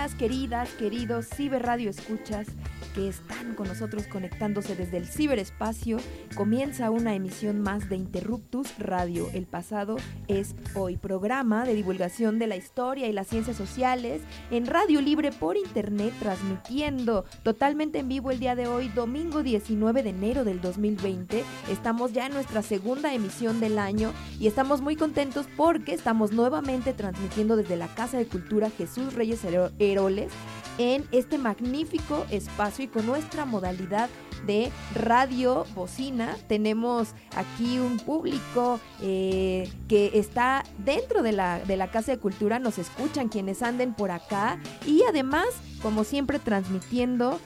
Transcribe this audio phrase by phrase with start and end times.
[0.00, 2.46] Buenos días, queridas, queridos ciberradio escuchas
[2.94, 5.98] que están con nosotros conectándose desde el ciberespacio.
[6.34, 9.28] Comienza una emisión más de Interruptus Radio.
[9.32, 9.96] El pasado
[10.28, 15.32] es hoy, programa de divulgación de la historia y las ciencias sociales en Radio Libre
[15.32, 20.60] por Internet, transmitiendo totalmente en vivo el día de hoy, domingo 19 de enero del
[20.60, 21.44] 2020.
[21.70, 26.92] Estamos ya en nuestra segunda emisión del año y estamos muy contentos porque estamos nuevamente
[26.92, 29.40] transmitiendo desde la Casa de Cultura Jesús Reyes
[29.78, 30.32] Heroles
[30.78, 34.08] en este magnífico espacio y con nuestra modalidad
[34.46, 36.36] de radio bocina.
[36.48, 42.58] Tenemos aquí un público eh, que está dentro de la, de la Casa de Cultura,
[42.58, 45.46] nos escuchan quienes anden por acá y además,
[45.82, 47.38] como siempre, transmitiendo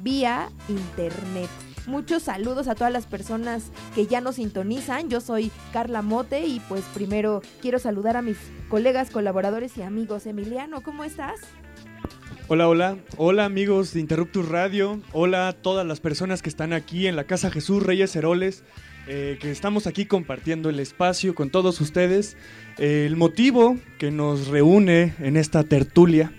[0.00, 1.48] vía internet.
[1.86, 5.08] Muchos saludos a todas las personas que ya nos sintonizan.
[5.08, 10.26] Yo soy Carla Mote y pues primero quiero saludar a mis colegas, colaboradores y amigos.
[10.26, 11.40] Emiliano, ¿cómo estás?
[12.48, 17.06] Hola, hola, hola amigos de Interruptus Radio, hola a todas las personas que están aquí
[17.06, 18.64] en la Casa Jesús Reyes Heroles,
[19.06, 22.36] eh, que estamos aquí compartiendo el espacio con todos ustedes.
[22.78, 26.32] Eh, el motivo que nos reúne en esta tertulia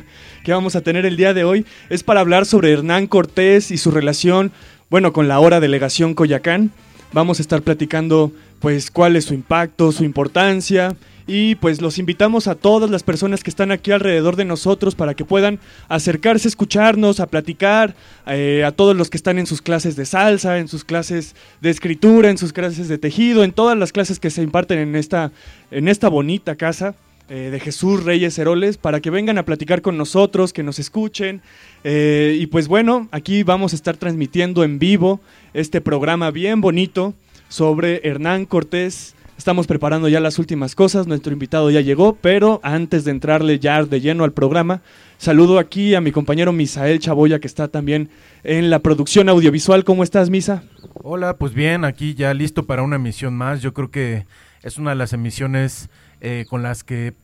[0.44, 3.76] que vamos a tener el día de hoy es para hablar sobre Hernán Cortés y
[3.76, 4.52] su relación,
[4.88, 6.72] bueno, con la hora delegación Coyacán.
[7.12, 12.46] Vamos a estar platicando pues cuál es su impacto, su importancia, y pues los invitamos
[12.46, 17.20] a todas las personas que están aquí alrededor de nosotros para que puedan acercarse, escucharnos,
[17.20, 17.94] a platicar,
[18.26, 21.70] eh, a todos los que están en sus clases de salsa, en sus clases de
[21.70, 25.32] escritura, en sus clases de tejido, en todas las clases que se imparten en esta,
[25.70, 26.94] en esta bonita casa
[27.28, 31.42] eh, de Jesús Reyes Heroles, para que vengan a platicar con nosotros, que nos escuchen.
[31.84, 35.20] Eh, y pues bueno, aquí vamos a estar transmitiendo en vivo
[35.54, 37.14] este programa bien bonito
[37.48, 43.06] sobre Hernán Cortés Estamos preparando ya las últimas cosas, nuestro invitado ya llegó, pero antes
[43.06, 44.82] de entrarle ya de lleno al programa,
[45.16, 48.10] saludo aquí a mi compañero Misael Chaboya, que está también
[48.44, 49.82] en la producción audiovisual.
[49.84, 50.64] ¿Cómo estás, Misa?
[50.92, 53.62] Hola, pues bien, aquí ya listo para una emisión más.
[53.62, 54.26] Yo creo que
[54.62, 55.88] es una de las emisiones
[56.20, 57.14] eh, con las que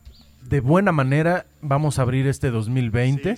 [0.41, 3.37] de buena manera vamos a abrir este 2020.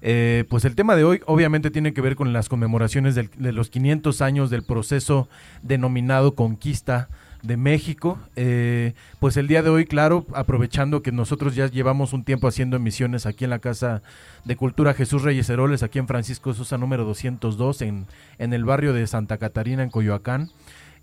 [0.00, 3.68] Eh, pues el tema de hoy obviamente tiene que ver con las conmemoraciones de los
[3.68, 5.28] 500 años del proceso
[5.62, 7.08] denominado Conquista
[7.42, 8.18] de México.
[8.36, 12.76] Eh, pues el día de hoy, claro, aprovechando que nosotros ya llevamos un tiempo haciendo
[12.76, 14.02] emisiones aquí en la Casa
[14.44, 18.06] de Cultura Jesús Reyes Heroles, aquí en Francisco Sosa número 202, en,
[18.38, 20.50] en el barrio de Santa Catarina, en Coyoacán.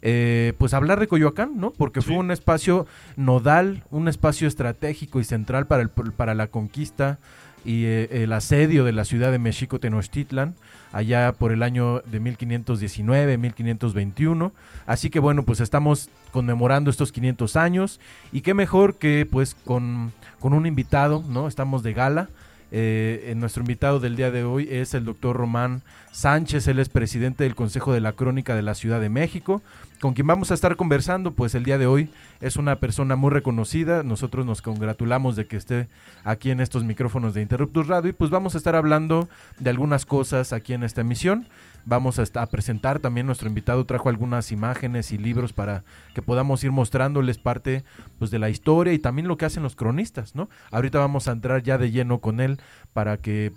[0.01, 1.71] Eh, pues hablar de Coyoacán, ¿no?
[1.71, 7.19] Porque fue un espacio nodal, un espacio estratégico y central para, el, para la conquista
[7.65, 10.55] y eh, el asedio de la ciudad de México Tenochtitlan
[10.91, 14.51] allá por el año de 1519, 1521.
[14.85, 17.99] Así que bueno, pues estamos conmemorando estos 500 años
[18.31, 21.47] y qué mejor que pues con, con un invitado, ¿no?
[21.47, 22.29] Estamos de gala.
[22.71, 27.43] Eh, nuestro invitado del día de hoy es el doctor Román Sánchez, él es presidente
[27.43, 29.63] del Consejo de la Crónica de la Ciudad de México,
[29.99, 32.09] con quien vamos a estar conversando, pues el día de hoy
[32.41, 35.87] es una persona muy reconocida, nosotros nos congratulamos de que esté
[36.23, 39.27] aquí en estos micrófonos de Interruptus Radio y pues vamos a estar hablando
[39.59, 41.47] de algunas cosas aquí en esta emisión.
[41.85, 45.83] Vamos a, presentar también nuestro invitado trajo algunas imágenes y libros para
[46.13, 47.83] que podamos ir mostrándoles parte
[48.19, 50.49] pues de la historia y también lo que hacen los cronistas, ¿no?
[50.71, 52.59] Ahorita vamos a entrar ya de lleno con él
[52.93, 53.53] para que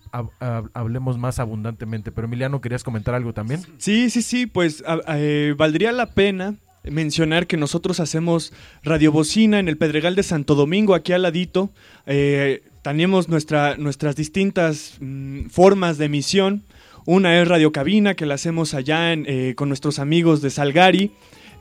[0.73, 2.13] hablemos más abundantemente.
[2.13, 3.61] Pero Emiliano, ¿querías comentar algo también?
[3.79, 8.53] Sí, sí, sí, pues eh, valdría la pena mencionar que nosotros hacemos
[8.83, 11.71] radiobocina en el Pedregal de Santo Domingo, aquí al ladito.
[12.07, 16.65] Eh, tenemos nuestra, nuestras distintas mm, formas de emisión.
[17.05, 21.13] Una es Radio Cabina, que la hacemos allá eh, con nuestros amigos de Salgari.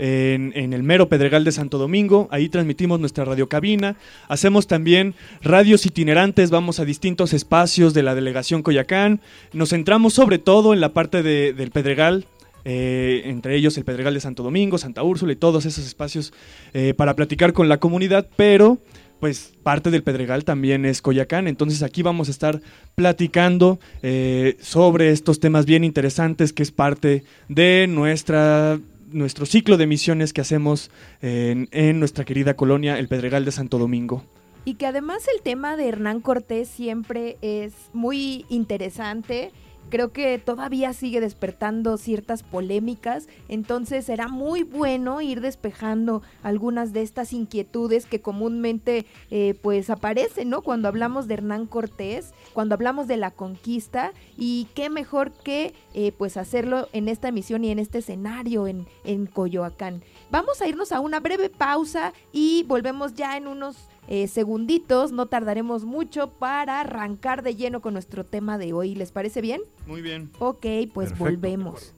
[0.04, 2.28] En, el mero Pedregal de Santo Domingo.
[2.32, 3.98] Ahí transmitimos nuestra radiocabina.
[4.30, 5.14] Hacemos también
[5.44, 9.22] radios itinerantes, vamos a distintos espacios de la delegación Coyacán.
[9.54, 12.26] Nos centramos sobre todo en la parte del Pedregal.
[12.66, 16.34] Eh, entre ellos el Pedregal de Santo Domingo, Santa Úrsula y todos esos espacios
[16.74, 18.80] eh, para platicar con la comunidad, pero
[19.20, 21.48] pues parte del Pedregal también es Coyacán.
[21.48, 22.62] Entonces aquí vamos a estar
[22.96, 28.80] platicando eh, sobre estos temas bien interesantes que es parte de nuestra
[29.12, 30.90] nuestro ciclo de misiones que hacemos
[31.22, 34.24] en, en nuestra querida colonia, el Pedregal de Santo Domingo.
[34.64, 39.52] Y que además el tema de Hernán Cortés siempre es muy interesante
[39.92, 47.04] creo que todavía sigue despertando ciertas polémicas, entonces será muy bueno ir despejando algunas de
[47.04, 50.64] estas inquietudes que comúnmente eh, pues aparecen, ¿no?
[50.64, 56.12] Cuando hablamos de Hernán Cortés, cuando hablamos de la conquista y qué mejor que eh,
[56.18, 60.02] pues hacerlo en esta emisión y en este escenario en, en Coyoacán.
[60.32, 65.28] Vamos a irnos a una breve pausa y volvemos ya en unos eh, segunditos, no
[65.28, 68.94] tardaremos mucho para arrancar de lleno con nuestro tema de hoy.
[68.94, 69.62] ¿Les parece bien?
[69.88, 70.32] Muy bien.
[70.38, 71.96] Ok, pues volvemos.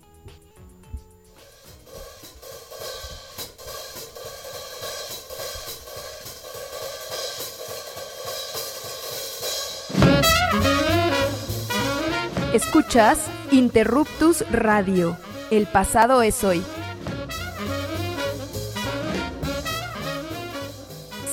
[12.54, 15.18] Escuchas Interruptus Radio.
[15.50, 16.62] El pasado es hoy.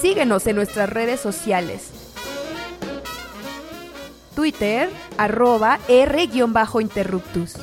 [0.01, 1.91] Síguenos en nuestras redes sociales.
[4.35, 4.89] Twitter,
[5.19, 7.57] arroba R-Interruptus.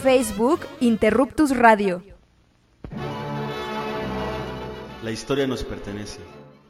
[0.00, 2.02] Facebook, Interruptus Radio.
[5.02, 6.20] La historia nos pertenece.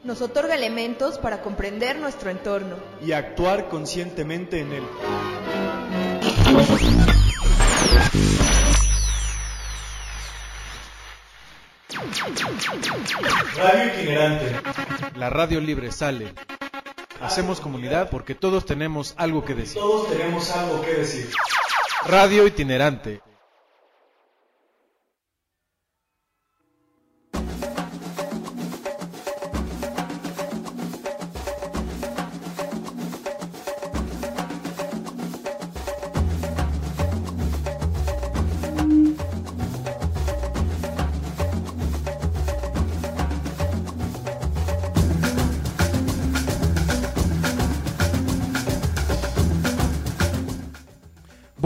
[0.02, 2.76] Nos otorga elementos para comprender nuestro entorno.
[3.04, 4.82] Y actuar conscientemente en él.
[13.56, 14.60] Radio itinerante.
[15.16, 16.32] La radio libre sale.
[17.20, 19.80] Hacemos comunidad porque todos tenemos algo que decir.
[19.80, 21.30] Todos tenemos algo que decir.
[22.06, 23.20] Radio itinerante.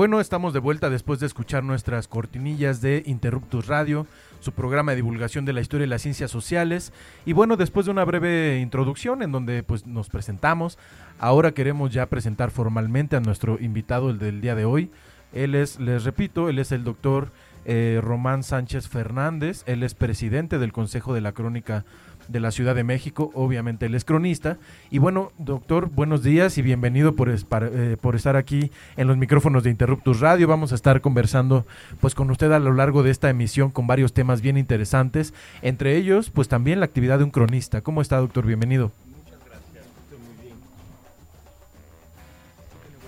[0.00, 4.06] Bueno, estamos de vuelta después de escuchar nuestras cortinillas de Interruptus Radio,
[4.40, 6.94] su programa de divulgación de la historia y las ciencias sociales.
[7.26, 10.78] Y bueno, después de una breve introducción en donde pues nos presentamos,
[11.18, 14.90] ahora queremos ya presentar formalmente a nuestro invitado el del día de hoy.
[15.34, 17.30] Él es, les repito, él es el doctor
[17.66, 21.84] eh, Román Sánchez Fernández, él es presidente del Consejo de la Crónica
[22.30, 24.58] de la Ciudad de México, obviamente él es cronista.
[24.90, 29.64] Y bueno, doctor, buenos días y bienvenido por, eh, por estar aquí en los micrófonos
[29.64, 30.46] de Interruptus Radio.
[30.46, 31.66] Vamos a estar conversando
[32.00, 35.96] pues con usted a lo largo de esta emisión con varios temas bien interesantes, entre
[35.96, 37.80] ellos pues también la actividad de un cronista.
[37.80, 38.46] ¿Cómo está, doctor?
[38.46, 38.92] Bienvenido.
[39.16, 40.56] Muchas gracias, estoy muy bien.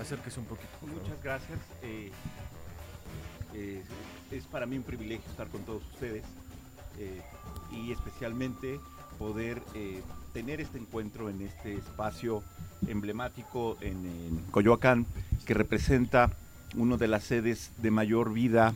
[0.00, 0.68] Acérquese un poquito.
[0.82, 1.58] Muchas gracias.
[1.82, 2.10] Eh,
[3.54, 3.82] eh,
[4.32, 6.24] es para mí un privilegio estar con todos ustedes
[7.72, 8.78] y especialmente
[9.18, 10.00] poder eh,
[10.32, 12.42] tener este encuentro en este espacio
[12.86, 15.06] emblemático en, Coyoacán,
[15.46, 16.30] que representa
[16.76, 18.74] una de las sedes de mayor vida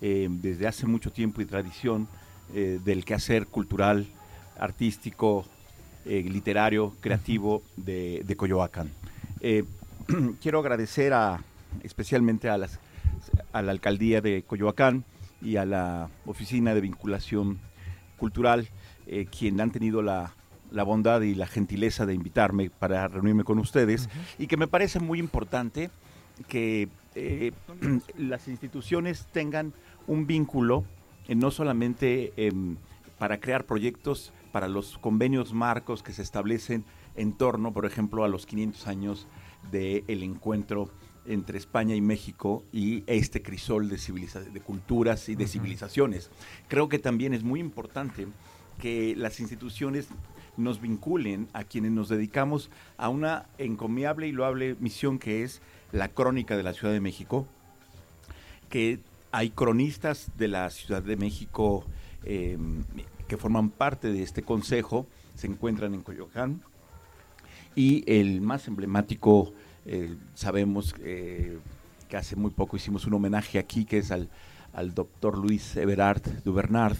[0.00, 2.08] eh, desde hace mucho tiempo y tradición
[2.54, 4.06] eh, del quehacer cultural,
[4.58, 5.44] artístico,
[6.04, 8.90] literario, creativo de, de Coyoacán.
[10.42, 11.40] quiero agradecer a,
[11.82, 12.78] especialmente a, las,
[13.52, 15.04] a la alcaldía de Coyoacán
[15.40, 17.58] y a la oficina de vinculación
[18.18, 18.68] cultural
[19.06, 20.34] eh, quien han tenido la,
[20.70, 25.18] bondad y la gentileza de invitarme para reunirme con ustedes y que me parece muy
[25.18, 25.90] importante
[26.48, 27.52] que eh,
[28.16, 29.72] las instituciones tengan
[30.06, 30.84] un vínculo
[31.28, 32.76] eh, no solamente em,
[33.18, 36.84] para crear proyectos para los convenios marcos que se establecen
[37.16, 39.26] en torno, por ejemplo, a los 500 años
[39.70, 40.90] del encuentro
[41.24, 43.96] entre España y México y este crisol de,
[44.52, 46.30] de culturas y de civilizaciones.
[46.68, 48.26] Creo que también es muy importante
[48.82, 50.08] que las instituciones
[50.56, 55.62] nos vinculen a quienes nos dedicamos a una encomiable y loable misión que es
[55.92, 57.46] la crónica de la Ciudad de México,
[58.70, 58.98] que
[59.30, 61.84] hay cronistas de la Ciudad de México
[62.24, 62.82] em,
[63.28, 66.60] que forman parte de este consejo, se encuentran en Coyoacán,
[67.76, 69.54] y el más emblemático,
[69.86, 71.56] eh, sabemos eh,
[72.08, 74.28] que hace muy poco hicimos un homenaje aquí, que es al,
[74.72, 76.96] al doctor Luis Everard Dubernard,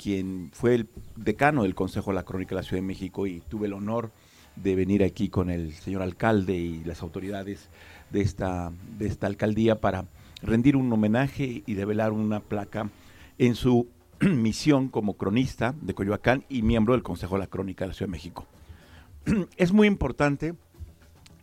[0.00, 3.40] quien fue el decano del Consejo de la Crónica de la Ciudad de México y
[3.40, 4.10] tuve el honor
[4.56, 7.68] de venir aquí con el señor alcalde y las autoridades
[8.08, 10.06] de esta, de esta alcaldía para
[10.40, 12.88] rendir un homenaje y develar una placa
[13.36, 13.88] en su
[14.20, 18.08] misión como cronista de Coyoacán y miembro del Consejo de la Crónica de la Ciudad
[18.08, 18.46] de México.
[19.58, 20.54] es muy importante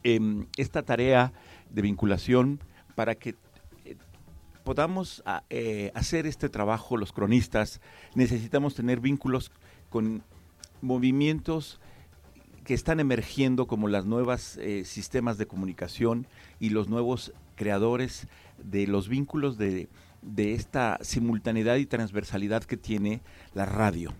[0.03, 1.31] em, esta tarea
[1.69, 2.59] de vinculación
[2.95, 3.35] para que
[4.67, 7.79] podamos a, eh, hacer este trabajo los cronistas,
[8.15, 9.49] necesitamos tener vínculos
[9.89, 10.23] con
[10.81, 11.79] movimientos
[12.65, 16.27] que están emergiendo como las nuevas eh, sistemas de comunicación
[16.59, 18.27] y los nuevos creadores
[18.61, 19.87] de los vínculos de,
[20.21, 23.21] de esta simultaneidad y transversalidad que tiene
[23.53, 24.13] la radio.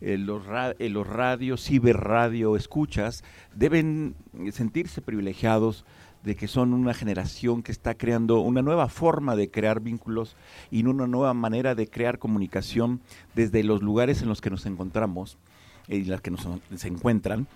[0.00, 0.42] Eh, los,
[0.78, 3.24] eh, los radios, ciberradio, escuchas,
[3.54, 4.14] deben
[4.52, 5.86] sentirse privilegiados
[6.26, 10.34] de que son una generación que está creando una nueva forma de crear vínculos
[10.72, 13.00] y una nueva manera de crear comunicación
[13.36, 15.38] desde los lugares en los que nos encontramos
[15.86, 17.46] y las que nos, se encuentran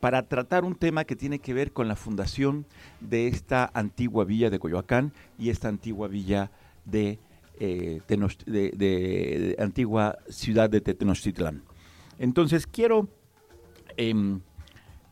[0.00, 2.66] para tratar un tema que tiene que ver con la fundación
[2.98, 6.50] de esta antigua villa de Coyoacán y esta antigua villa
[6.86, 7.20] de,
[7.60, 11.62] eh, de, antigua ciudad de Tenochtitlán.
[12.18, 13.08] Entonces quiero
[13.96, 14.40] em,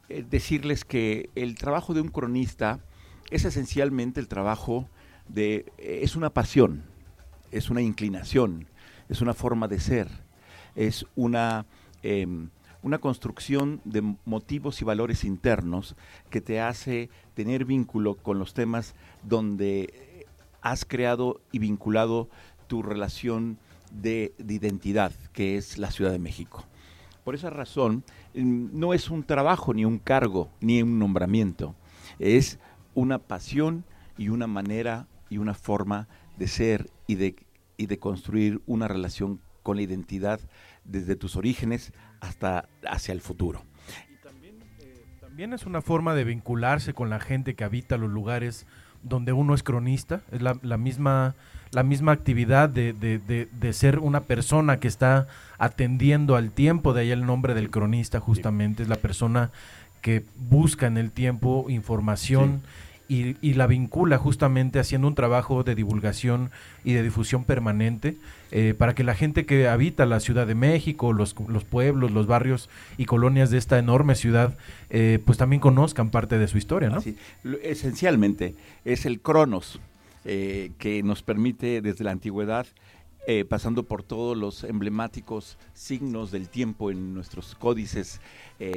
[0.09, 2.81] eh, decirles que el trabajo de un cronista
[3.31, 4.89] es esencialmente el trabajo
[5.29, 6.85] de, eh, es una pasión,
[7.51, 8.67] es una inclinación,
[9.09, 10.09] es una forma de ser,
[10.75, 11.67] es una
[12.03, 12.51] em,
[12.83, 15.97] una construcción de motivos y valores internos
[16.31, 20.25] que te hace tener vínculo con los temas donde
[20.63, 22.29] has creado y vinculado
[22.69, 23.59] tu relación
[23.91, 26.65] de, identidad, que es la Ciudad de México.
[27.25, 28.05] Por esa razón,
[28.35, 31.75] mm, no es un trabajo, ni un cargo, ni un nombramiento.
[32.19, 32.59] Es
[32.97, 33.85] una pasión
[34.19, 37.37] y una manera y una forma de ser y de,
[37.77, 40.41] y de construir una relación con la identidad
[40.85, 43.63] desde tus orígenes hasta hacia el futuro.
[44.09, 44.15] Y
[44.85, 48.67] eh, también, es una forma de vincularse con la gente que habita los lugares
[49.03, 51.35] donde uno es cronista, es la, misma
[51.71, 57.11] la misma actividad de, de, ser una persona que está atendiendo al tiempo, de ahí
[57.11, 59.51] el nombre del cronista justamente, es la persona
[60.07, 62.63] que busca en el tiempo información
[63.09, 66.53] y, la vincula justamente haciendo un trabajo de divulgación
[66.85, 68.15] y de difusión permanente
[68.53, 72.29] eh, para que la gente que habita la Ciudad de México, los, los pueblos, los
[72.29, 74.57] barrios y colonias de esta enorme ciudad,
[74.91, 77.03] eh, pues también conozcan parte de su historia, ¿no?
[77.65, 79.81] Esencialmente es el cronos
[80.25, 82.69] eh, que nos permite desde la antigüedad
[83.49, 88.21] pasando por todos los emblemáticos signos del tiempo en nuestros códices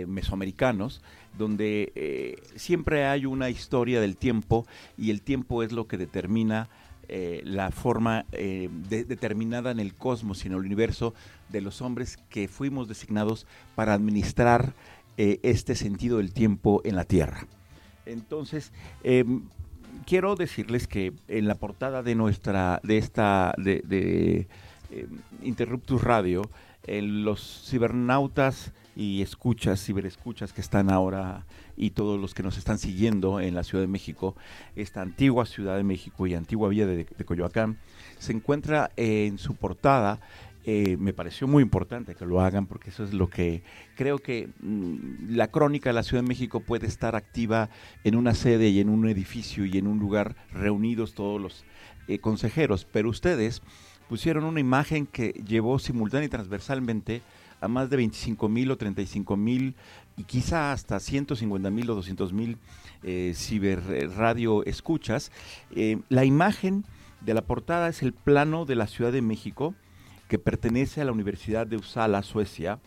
[0.08, 1.02] mesoamericanos,
[1.38, 4.66] donde eh, siempre hay una historia del tiempo
[4.98, 6.70] y el tiempo es lo que determina
[7.08, 11.14] eh, la forma eh, determinada en el cosmos y en el universo
[11.50, 14.74] de los hombres que fuimos designados para administrar
[15.18, 17.46] este sentido del tiempo en la Tierra.
[18.06, 18.72] Entonces,
[19.04, 19.42] em,
[20.10, 24.48] quiero decirles que en la portada de nuestra, de esta, de,
[24.90, 26.50] em, Interruptus Radio,
[26.88, 31.46] los cibernautas y escuchas, ciberescuchas que están ahora
[31.78, 34.36] y todos los que nos están siguiendo en la Ciudad de México,
[34.76, 37.78] esta antigua Ciudad de México y antigua Villa de, Coyoacán,
[38.18, 40.20] se encuentra en su portada
[40.72, 43.64] eh, me pareció muy importante que lo hagan porque eso es lo que
[43.96, 47.72] creo que mm, la crónica de la Ciudad de México puede estar activa
[48.04, 51.66] en una sede y en un edificio y en un lugar reunidos todos los
[52.08, 53.64] eh, consejeros, pero ustedes
[54.08, 57.24] pusieron una imagen que llevó simultánea y transversalmente
[57.62, 59.74] a más de 25 mil o 35 mil
[60.18, 62.60] y quizá hasta 150 mil o 200 mil
[63.02, 65.32] eh, ciberradio escuchas.
[66.10, 66.86] La imagen
[67.22, 69.74] de la portada es el plano de la Ciudad de México
[70.30, 72.80] que pertenece a la Universidad de Uppsala, Suecia,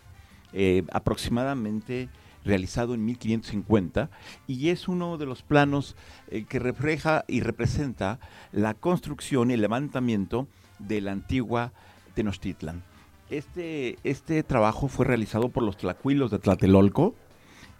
[0.54, 2.08] eh, aproximadamente
[2.44, 4.10] realizado en 1550
[4.46, 5.96] y es uno de los planos
[6.28, 8.20] eh, que refleja y representa
[8.52, 10.46] la construcción y el levantamiento
[10.78, 11.72] de la antigua
[12.14, 12.82] Tenochtitlan.
[13.28, 17.14] Este, este trabajo fue realizado por los tlacuilos de Tlatelolco.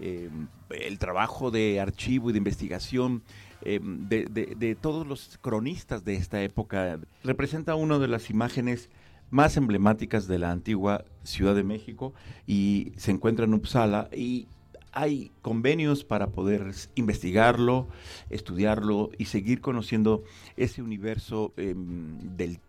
[0.00, 3.22] Em, el trabajo de archivo y de investigación
[3.64, 8.90] de, todos los cronistas de esta época representa una de las imágenes
[9.32, 12.12] más emblemáticas de la antigua Ciudad de México
[12.46, 14.46] y se encuentra en Uppsala y
[14.92, 17.88] hay convenios para poder investigarlo,
[18.28, 20.22] estudiarlo y seguir conociendo
[20.58, 22.60] ese universo em, del,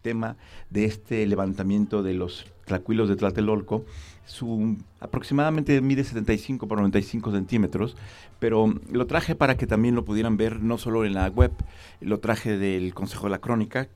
[0.00, 0.38] tema
[0.70, 3.84] de este levantamiento de los tlacuilos de Tlatelolco.
[4.24, 7.98] Su, aproximadamente mide 75 por 95 centímetros,
[8.38, 11.52] pero lo traje para que también lo pudieran ver no solo en la web,
[12.00, 13.90] lo traje del Consejo de la Crónica,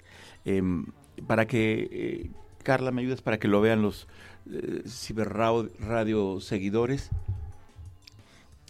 [0.45, 0.85] em,
[1.27, 2.31] para que, eh,
[2.63, 4.07] Carla, me ayudes para que lo vean los
[4.51, 7.11] eh, ciberradio seguidores.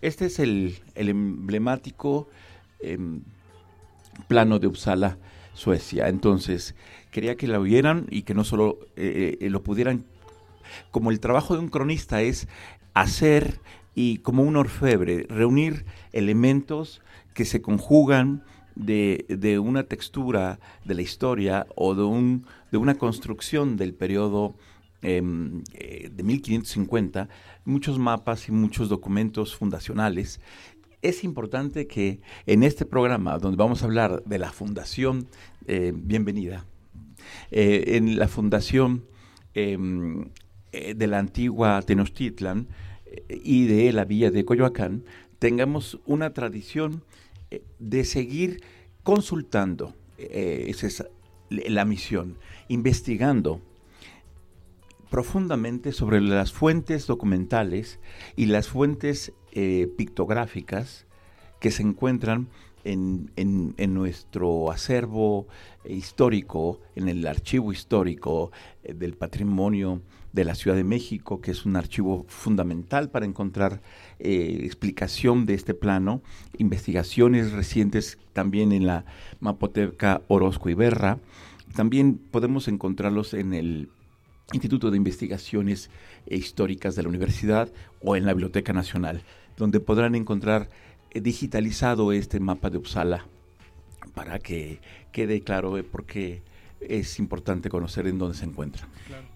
[0.00, 2.28] Este es el, emblemático
[2.80, 3.22] em,
[4.28, 5.18] plano de Uppsala
[5.54, 6.08] Suecia.
[6.08, 6.74] Entonces,
[7.10, 10.04] quería que la oyeran y que no solo eh, lo pudieran,
[10.90, 12.48] como el trabajo de un cronista es
[12.92, 13.60] hacer
[13.94, 17.00] y como un orfebre, reunir elementos
[17.32, 18.44] que se conjugan
[18.76, 24.56] de, de, una textura de la historia o de, un, de una construcción del periodo
[25.02, 27.28] em, eh, de 1550,
[27.64, 30.40] muchos mapas y muchos documentos fundacionales.
[31.02, 35.28] Es importante que en este programa, donde vamos a hablar de la fundación,
[35.66, 36.64] eh, bienvenida,
[37.50, 39.04] eh, en la fundación
[39.54, 40.30] em,
[40.72, 42.66] de la antigua Tenochtitlan
[43.28, 45.04] y de la villa de Coyoacán,
[45.38, 47.04] tengamos una tradición
[47.78, 48.62] de seguir
[49.02, 51.04] consultando, eh, esa es
[51.50, 53.60] la misión, investigando
[55.10, 58.00] profundamente sobre las fuentes documentales
[58.34, 61.06] y las fuentes eh, pictográficas
[61.60, 62.48] que se encuentran
[62.84, 65.46] en, nuestro acervo
[65.84, 71.64] histórico, en el archivo histórico eh, del patrimonio de la Ciudad de México, que es
[71.64, 73.80] un archivo fundamental para encontrar
[74.24, 76.22] eh, explicación de este plano,
[76.56, 79.04] investigaciones recientes también en la
[79.40, 81.18] Mapoteca Orozco Iberra,
[81.74, 83.90] también podemos encontrarlos en el
[84.54, 85.90] Instituto de Investigaciones
[86.26, 89.22] Históricas de la Universidad o en la Biblioteca Nacional,
[89.58, 90.70] donde podrán encontrar
[91.10, 93.26] eh, digitalizado este mapa de Uppsala
[94.14, 94.80] para que
[95.12, 96.42] quede claro por qué
[96.88, 98.86] es importante conocer en dónde se encuentra.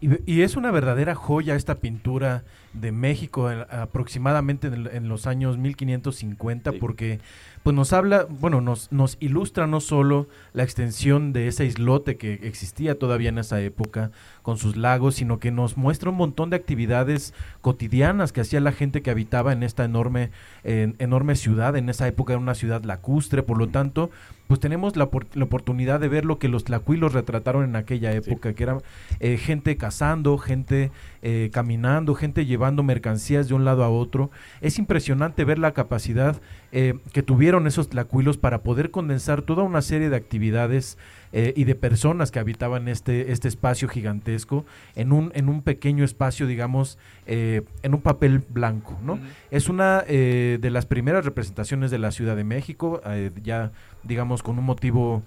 [0.01, 2.45] Y, es una verdadera joya esta pintura
[2.81, 7.21] de México aproximadamente en, los años 1550 porque
[7.63, 12.35] pues nos habla, bueno, nos, nos ilustra no solo la extensión de ese islote que
[12.45, 14.11] existía todavía en esa época
[14.43, 18.73] con sus lagos, sino que nos muestra un montón de actividades cotidianas que hacía la
[18.73, 20.31] gente que habitaba en esta enorme,
[20.65, 24.11] enorme ciudad, en esa época era una ciudad lacustre, por lo tanto,
[24.47, 28.55] pues tenemos la, la oportunidad de ver lo que los tlacuilos retrataron en aquella época,
[28.55, 28.79] que era
[29.21, 34.31] eh, gente cazando, gente eh, caminando, gente llevando mercancías de un lado a otro.
[34.61, 39.83] Es impresionante ver la capacidad eh, que tuvieron esos tlacuilos para poder condensar toda una
[39.83, 40.97] serie de actividades
[41.33, 44.65] eh, y de personas que habitaban este, este espacio gigantesco
[44.95, 48.99] en un, en un pequeño espacio, digamos, en un papel blanco.
[49.03, 49.19] ¿no?
[49.51, 53.03] Es una de las primeras representaciones de la Ciudad de México,
[53.43, 53.73] ya
[54.05, 55.25] digamos con un motivo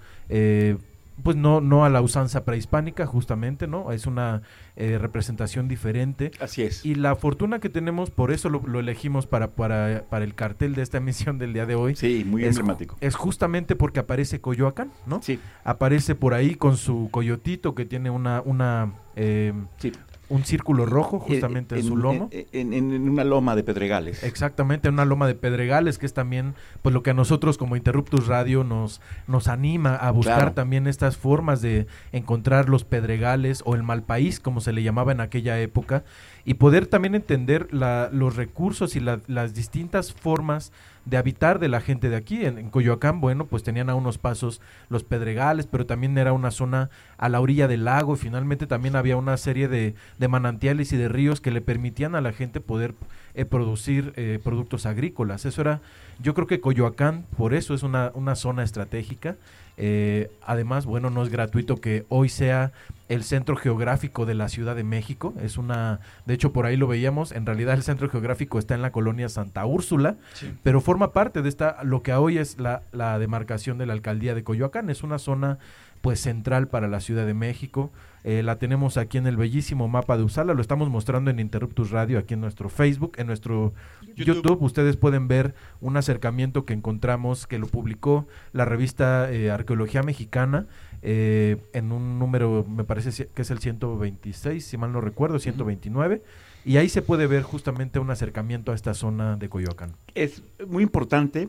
[1.22, 3.92] pues no, no a la usanza prehispánica, justamente, ¿no?
[3.92, 4.42] Es una
[4.76, 6.30] eh, representación diferente.
[6.40, 6.84] Así es.
[6.84, 10.82] Y la fortuna que tenemos, por eso lo, elegimos para, para, para, el cartel de
[10.82, 11.96] esta emisión del día de hoy.
[11.96, 12.96] Sí, muy es, emblemático.
[13.00, 15.22] Es justamente porque aparece Coyoacán, ¿no?
[15.22, 15.38] Sí.
[15.64, 19.92] Aparece por ahí con su coyotito que tiene una, una eh, sí
[20.32, 22.30] un círculo rojo eh, justamente en, su lomo.
[22.32, 24.24] En, una loma de pedregales.
[24.24, 27.76] Exactamente, en una loma de pedregales, que es también pues lo que a nosotros como
[27.76, 33.74] Interruptus Radio nos, nos anima a buscar también estas formas de encontrar los pedregales o
[33.74, 36.02] el mal país, como se le llamaba en aquella época,
[36.46, 40.72] y poder también entender la, los recursos y las distintas formas
[41.04, 42.44] de habitar de la gente de aquí.
[42.44, 46.90] En, Coyoacán, bueno, pues tenían a unos pasos los pedregales, pero también era una zona
[47.18, 50.96] a la orilla del lago y finalmente también había una serie de, de manantiales y
[50.96, 52.94] de ríos que le permitían a la gente poder
[53.34, 55.46] eh, producir eh, productos agrícolas.
[55.46, 55.80] Eso era,
[56.22, 59.36] yo creo que Coyoacán, por eso es una, una zona estratégica.
[59.76, 62.72] Eh, además, bueno, no es gratuito que hoy sea
[63.08, 65.34] el centro geográfico de la Ciudad de México.
[65.42, 67.32] Es una, de hecho, por ahí lo veíamos.
[67.32, 70.16] En realidad, el centro geográfico está en la colonia Santa Úrsula,
[70.62, 74.34] pero forma parte de esta, lo que hoy es la, la demarcación de la alcaldía
[74.34, 74.90] de Coyoacán.
[74.90, 75.58] Es una zona
[76.00, 77.90] pues central para la Ciudad de México.
[78.24, 81.90] Eh, la tenemos aquí en el bellísimo mapa de Usala, lo estamos mostrando en Interruptus
[81.90, 83.74] Radio, aquí en nuestro Facebook, en nuestro
[84.16, 84.62] YouTube.
[84.62, 90.66] Ustedes pueden ver un acercamiento que encontramos, que lo publicó la revista eh, Arqueología Mexicana,
[91.02, 96.22] eh, en un número, me parece que es el 126, si mal no recuerdo, 129.
[96.64, 99.96] Y ahí se puede ver justamente un acercamiento a esta zona de Coyoacán.
[100.14, 101.48] Es muy importante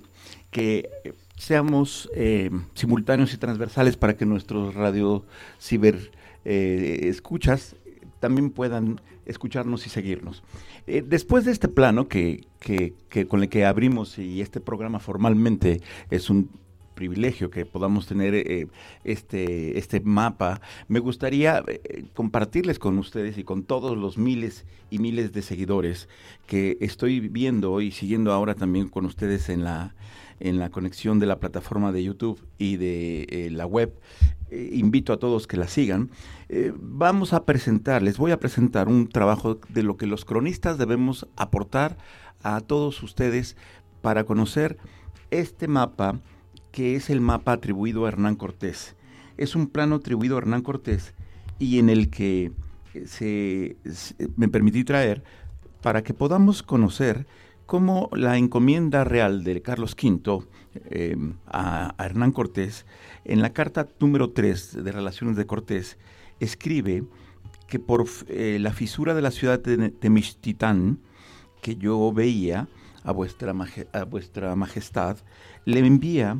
[0.49, 0.89] que
[1.37, 5.23] seamos eh, simultáneos y transversales para que nuestros radio
[5.59, 6.11] ciber
[6.45, 7.75] eh, escuchas
[8.19, 10.43] también puedan escucharnos y seguirnos.
[10.87, 15.81] Eh, después de este plano que, que, con el que abrimos y este programa formalmente
[16.09, 16.49] es un
[16.93, 18.69] privilegio que podamos tener
[19.03, 21.63] este, este mapa, me gustaría
[22.13, 26.07] compartirles con ustedes y con todos los miles y miles de seguidores
[26.45, 29.95] que estoy viendo y siguiendo ahora también con ustedes en la,
[30.39, 33.93] en la conexión de la plataforma de YouTube y de eh, la web.
[34.53, 36.11] Eh, invito a todos que la sigan.
[36.47, 40.77] Eh, vamos a presentar, les voy a presentar un trabajo de lo que los cronistas
[40.77, 41.97] debemos aportar
[42.43, 43.57] a todos ustedes
[44.01, 44.77] para conocer
[45.31, 46.19] este mapa
[46.71, 48.95] que es el mapa atribuido a Hernán Cortés.
[49.37, 51.15] es un plano atribuido a Hernán Cortés
[51.57, 52.51] y en el que
[53.05, 53.77] se,
[54.35, 55.23] me permití traer
[55.81, 57.25] para que podamos conocer
[57.65, 60.45] cómo la encomienda real de Carlos V
[60.85, 61.15] eh,
[61.47, 62.85] a, Hernán Cortés,
[63.25, 65.97] en la carta número 3 de Relaciones de Cortés,
[66.39, 67.03] escribe
[67.67, 70.99] que por eh, la fisura de la ciudad de Temixtitán,
[71.61, 72.67] que yo veía
[73.03, 73.53] a vuestra,
[73.93, 75.17] a vuestra majestad,
[75.65, 76.39] le envía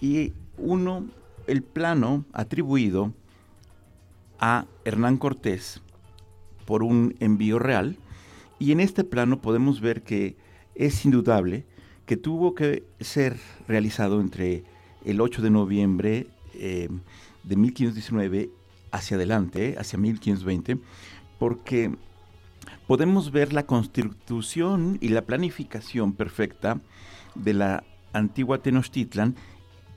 [0.00, 1.06] y uno,
[1.46, 3.12] el plano atribuido
[4.38, 5.80] a Hernán Cortés
[6.64, 7.98] por un envío real,
[8.58, 10.36] y en este plano podemos ver que
[10.74, 11.66] es indudable
[12.06, 14.64] que tuvo que ser realizado entre
[15.04, 16.88] el 8 de noviembre eh,
[17.42, 18.50] de 1519
[18.90, 20.78] hacia adelante, hacia 1520,
[21.38, 21.94] porque
[22.86, 26.80] podemos ver la constitución y la planificación perfecta
[27.34, 29.34] de la antigua Tenochtitlan.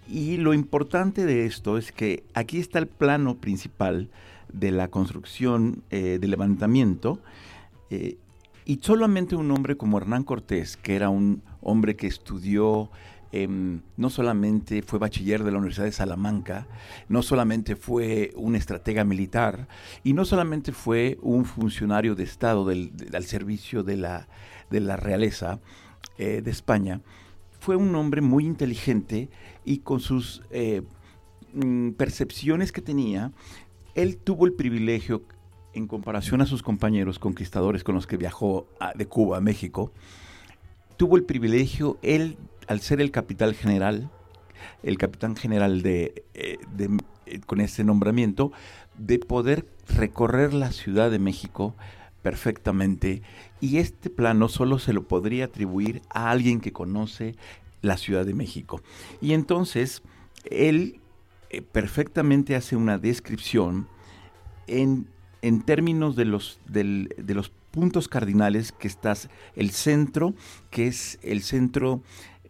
[0.07, 4.09] Y lo importante de esto es que aquí está el plano principal
[4.51, 7.19] de la construcción eh, del levantamiento
[7.89, 8.17] eh,
[8.65, 12.89] y solamente un hombre como Hernán Cortés, que era un hombre que estudió
[13.33, 16.65] Em, no solamente fue bachiller de la Universidad de Salamanca,
[17.09, 19.67] no solamente fue un estratega militar
[20.03, 24.29] y no solamente fue un funcionario de Estado del, al servicio de la,
[24.69, 25.59] de la realeza
[26.17, 27.01] eh, de España,
[27.59, 29.29] fue un hombre muy inteligente
[29.65, 30.83] y con sus eh,
[31.53, 33.33] mm, percepciones que tenía,
[33.93, 35.23] él tuvo el privilegio,
[35.73, 39.91] en comparación a sus compañeros conquistadores con los que viajó de Cuba a México,
[40.95, 42.37] tuvo el privilegio él
[42.67, 44.09] al ser el capitán general,
[44.83, 46.57] el capitán general de, eh,
[47.25, 48.51] eh, con ese nombramiento,
[48.97, 51.75] de poder recorrer la Ciudad de México
[52.21, 53.21] perfectamente
[53.61, 57.35] y este plano solo se lo podría atribuir a alguien que conoce
[57.81, 58.81] la Ciudad de México.
[59.21, 60.01] Y entonces
[60.45, 60.99] él
[61.49, 63.87] eh, perfectamente hace una descripción
[64.67, 65.07] en,
[65.41, 70.33] en términos de los, de los puntos cardinales que estás, el centro,
[70.71, 72.01] que es el centro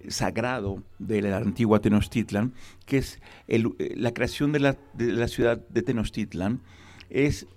[0.07, 2.53] sagrado de la antigua Tenochtitlan,
[2.85, 3.63] que es eh,
[3.95, 6.61] la creación de la, ciudad de Tenochtitlan,
[7.09, 7.47] es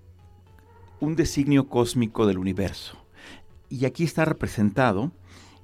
[1.00, 2.98] un designio cósmico del universo.
[3.68, 5.12] Y aquí está representado,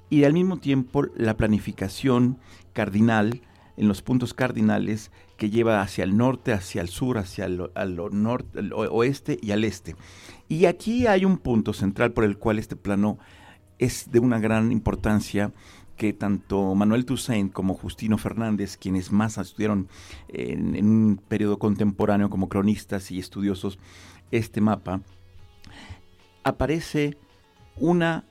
[0.09, 2.39] y al mismo tiempo la planificación
[2.73, 3.41] cardinal,
[3.75, 7.61] en los puntos cardinales, que lleva hacia el norte, hacia el sur, hacia el,
[8.73, 9.95] oeste y al este.
[10.49, 13.19] Y aquí hay un punto central por el cual este plano
[13.77, 15.53] es de una gran importancia
[15.97, 19.89] que tanto Manuel Toussaint como Justino Fernández, quienes más estudiaron
[20.29, 23.79] en, un periodo contemporáneo como cronistas y estudiosos
[24.31, 25.01] este mapa,
[26.43, 27.17] aparece
[27.75, 28.23] una,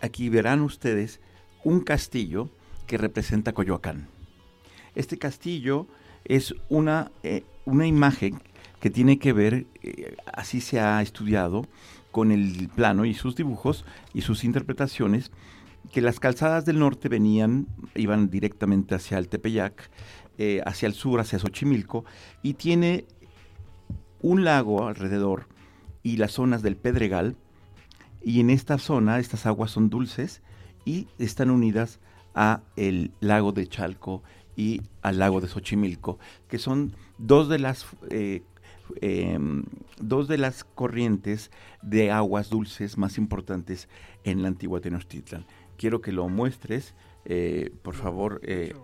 [0.00, 1.20] aquí verán ustedes,
[1.62, 2.50] un castillo
[2.86, 4.08] que representa Coyoacán.
[4.94, 5.86] Este castillo
[6.24, 8.40] es una, eh, una imagen
[8.80, 11.66] que tiene que ver, eh, así se ha estudiado,
[12.10, 15.32] con el plano y sus dibujos y sus interpretaciones
[15.90, 19.90] que las calzadas del norte venían, iban directamente hacia el Tepeyac,
[20.38, 22.04] eh, hacia el sur, hacia Xochimilco,
[22.42, 23.06] y tiene
[24.20, 25.48] un lago alrededor
[26.02, 27.36] y las zonas del Pedregal,
[28.22, 30.42] y en esta zona estas aguas son dulces
[30.84, 32.00] y están unidas
[32.34, 34.22] a el lago de Chalco
[34.56, 36.18] y al lago de Xochimilco,
[36.48, 38.42] que son dos de las eh,
[39.00, 39.64] em,
[40.00, 41.50] dos de las corrientes
[41.82, 43.88] de aguas dulces más importantes
[44.24, 48.74] en la antigua Tenochtitlan quiero que lo muestres, eh, por favor, eh,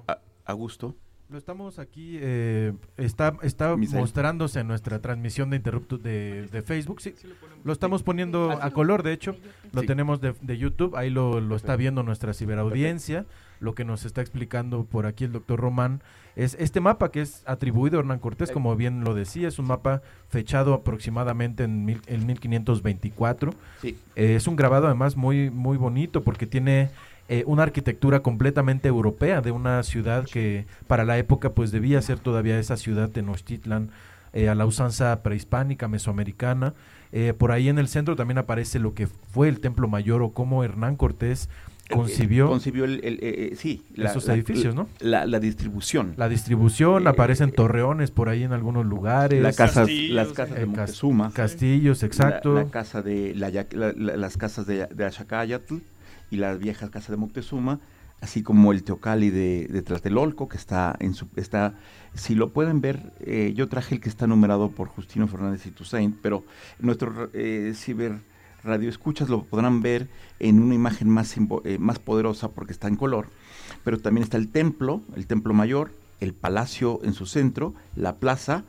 [0.45, 0.97] Augusto.
[1.29, 7.03] Lo estamos aquí, eh, está, está mostrándose en nuestra transmisión de Interruptus de, de, Facebook.
[7.03, 7.13] Sí,
[7.65, 9.37] lo estamos poniendo a color, de hecho.
[9.73, 13.27] Lo tenemos de, de, YouTube, ahí lo, lo está viendo nuestra ciberaudiencia.
[13.61, 16.03] Lo que nos está explicando por aquí el doctor Román
[16.37, 19.67] es este mapa que es atribuido a Hernán Cortés, como bien lo decía, es un
[19.67, 23.53] mapa fechado aproximadamente en, mil, en 1524.
[23.83, 23.99] Sí.
[24.15, 26.91] es un grabado además muy, muy bonito porque tiene
[27.31, 32.19] eh, una arquitectura completamente europea de una ciudad que para la época pues debía ser
[32.19, 33.91] todavía esa ciudad de Tenochtitlan
[34.33, 36.73] eh, a la usanza prehispánica mesoamericana.
[37.13, 40.33] Eh, por ahí en el centro también aparece lo que fue el Templo Mayor o
[40.33, 41.51] cómo Hernán Cortés
[41.91, 44.89] concibió, concibió el, sí, esos edificios, ¿no?
[45.01, 46.15] La, distribución.
[46.17, 49.43] La distribución, aparecen torreones por ahí en algunos lugares.
[49.43, 51.33] las casas de Moctezuma.
[51.33, 52.55] Castillos, exacto.
[52.55, 55.77] La, casa de las casas de, de Achacayatl
[56.31, 57.81] y las viejas casas de Moctezuma,
[58.21, 61.75] así como el Teocali de, de Tlatelolco, que está en su, está,
[62.15, 65.71] si lo pueden ver, eh, yo traje el que está numerado por Justino Fernández y
[65.71, 66.45] Toussaint, pero
[66.79, 68.19] nuestro eh, ciber
[68.65, 70.09] radio escuchas lo podrán ver
[70.41, 73.29] en una imagen más, eh, más poderosa porque está en color,
[73.85, 78.65] pero también está el templo, el templo mayor, el palacio en su centro, la plaza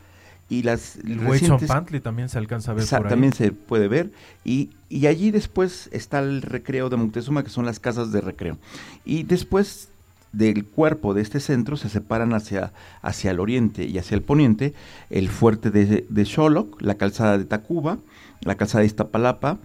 [0.50, 3.10] y las El recientes- Pantley también se alcanza a ver por ahí.
[3.10, 4.12] también se puede ver.
[4.44, 8.58] Y, y allí después está el recreo de Moctezuma, que son las casas de recreo.
[9.06, 9.90] Y después
[10.32, 14.74] del cuerpo de este centro se separan hacia, hacia el oriente y hacia el poniente
[15.10, 17.98] el fuerte de, de Xoloc, la calzada de Tacuba,
[18.42, 19.58] la calzada de Iztapalapa,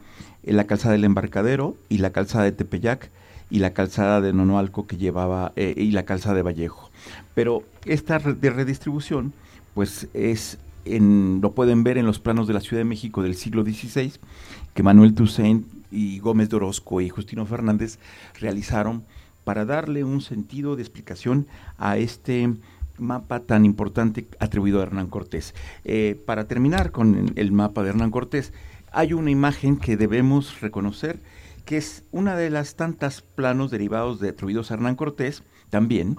[0.42, 3.10] eh, la calzada del Embarcadero y la calzada de Tepeyac
[3.50, 6.90] y la calzada de Nonoalco que llevaba eh, y la calzada de Vallejo.
[7.34, 9.32] Pero esta de redistribución
[9.74, 13.34] pues es en, lo pueden ver en los planos de la Ciudad de México del
[13.34, 14.12] siglo XVI,
[14.74, 17.98] que Manuel Toussaint y Gómez de Orozco y Justino Fernández
[18.40, 19.04] realizaron
[19.44, 21.46] para darle un sentido de explicación
[21.78, 22.52] a este
[22.98, 25.54] mapa tan importante atribuido a Hernán Cortés.
[25.84, 28.52] Eh, para terminar con el mapa de Hernán Cortés,
[28.92, 31.20] hay una imagen que debemos reconocer,
[31.64, 36.18] que es una de las tantas planos derivados de atribuidos a Hernán Cortés, también.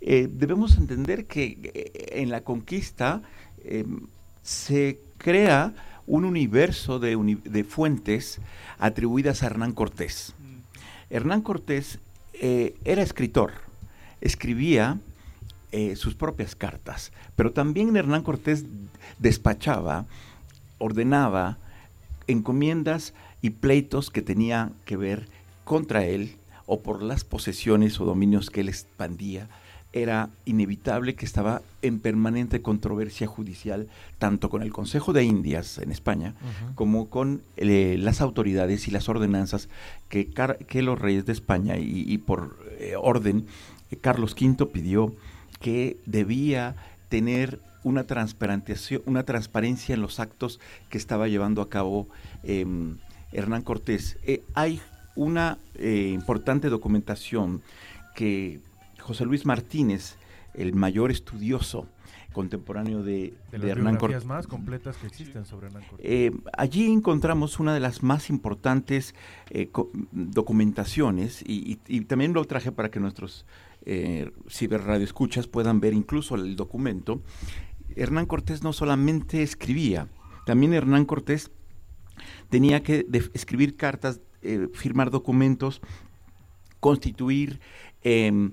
[0.00, 3.20] Eh, debemos entender que eh, en la conquista
[3.58, 3.84] eh,
[4.40, 5.74] se crea
[6.06, 8.40] un universo de, uni- de fuentes
[8.78, 10.34] atribuidas a Hernán Cortés.
[11.10, 11.98] Hernán Cortés
[12.40, 13.52] eh, era escritor,
[14.20, 14.98] escribía
[15.72, 18.64] eh, sus propias cartas, pero también Hernán Cortés
[19.18, 20.06] despachaba,
[20.78, 21.58] ordenaba
[22.26, 25.28] encomiendas y pleitos que tenían que ver
[25.64, 29.48] contra él o por las posesiones o dominios que él expandía.
[29.96, 33.86] Era inevitable que estaba en permanente controversia judicial,
[34.18, 36.34] tanto con el Consejo de Indias en España,
[36.74, 39.68] como con eh, las autoridades y las ordenanzas
[40.08, 40.28] que,
[40.66, 43.46] que los reyes de España y, y por eh, orden,
[43.92, 45.14] eh, Carlos V pidió
[45.60, 46.74] que debía
[47.08, 50.58] tener una transparentación, una transparencia en los actos
[50.90, 52.08] que estaba llevando a cabo
[52.42, 52.96] em,
[53.30, 54.18] Hernán Cortés.
[54.54, 54.80] Hay
[55.14, 57.62] una importante documentación
[58.16, 58.58] que
[59.04, 60.16] José Luis Martínez,
[60.54, 61.86] el mayor estudioso
[62.32, 66.04] contemporáneo de, De de las Hernán Cortés, más completas que existen sobre Hernán Cortés.
[66.10, 69.14] eh, allí encontramos una de las más importantes
[69.50, 69.70] eh,
[70.12, 73.46] documentaciones y, y- y también lo traje para que nuestros
[73.86, 77.22] eh, ciberradioescuchas puedan ver incluso el documento.
[77.94, 80.08] Hernán Cortés no solamente escribía,
[80.46, 81.50] también Hernán Cortés
[82.48, 85.80] tenía que escribir cartas, eh, firmar documentos,
[86.80, 87.60] constituir
[88.02, 88.52] em,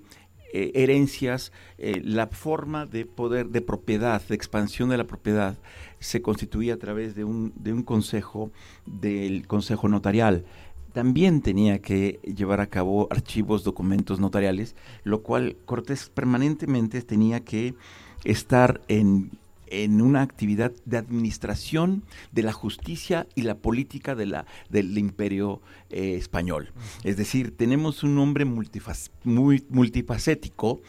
[0.53, 5.57] eh, herencias, eh, la forma de poder, de propiedad, de expansión de la propiedad,
[5.99, 8.51] se constituía a través de un, de un consejo,
[8.85, 10.45] del consejo notarial.
[10.93, 17.75] También tenía que llevar a cabo archivos, documentos notariales, lo cual Cortés permanentemente tenía que
[18.25, 19.31] estar en,
[19.71, 25.61] en una actividad de administración de la justicia y la política de la, del imperio
[25.89, 26.71] eh, español.
[27.03, 30.81] Es decir, tenemos un hombre muy multifacético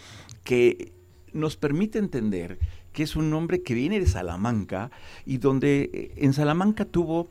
[0.45, 0.93] que
[1.33, 2.59] nos permite entender
[2.93, 4.91] que es un hombre que viene de Salamanca
[5.25, 7.29] y donde eh, en Salamanca tuvo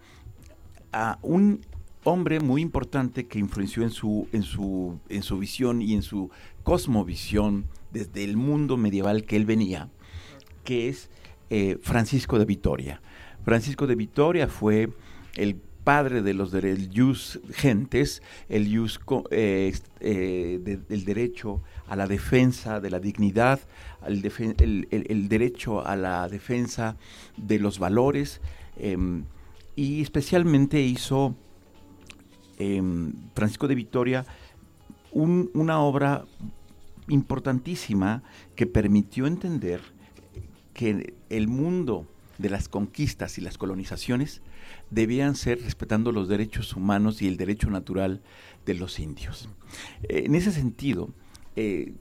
[0.92, 1.62] a un
[2.04, 6.32] hombre muy importante que influenció en su, en su, en su visión y en su
[6.64, 9.90] cosmovisión desde el mundo medieval que él venía,
[10.64, 11.10] que es
[11.52, 13.02] eh, Francisco de Vitoria.
[13.44, 14.90] Francisco de Vitoria fue
[15.36, 18.66] el padre de los del jus gentes, el
[19.32, 23.60] eh, eh, del derecho a la defensa de la dignidad,
[24.08, 26.96] el, el- el derecho a la defensa
[27.36, 28.40] de los valores,
[28.78, 29.26] em,
[29.76, 31.36] y especialmente hizo
[32.60, 34.26] em, Francisco de Vitoria
[35.12, 36.24] un- una obra
[37.10, 38.24] importantísima
[38.56, 39.82] que permitió entender
[40.74, 42.08] que el mundo
[42.38, 44.42] de las conquistas y las colonizaciones
[44.90, 48.22] debían ser respetando los derechos humanos y el derecho natural
[48.66, 49.50] de los indios.
[50.04, 51.10] Eh, en ese sentido,
[51.56, 51.94] eh,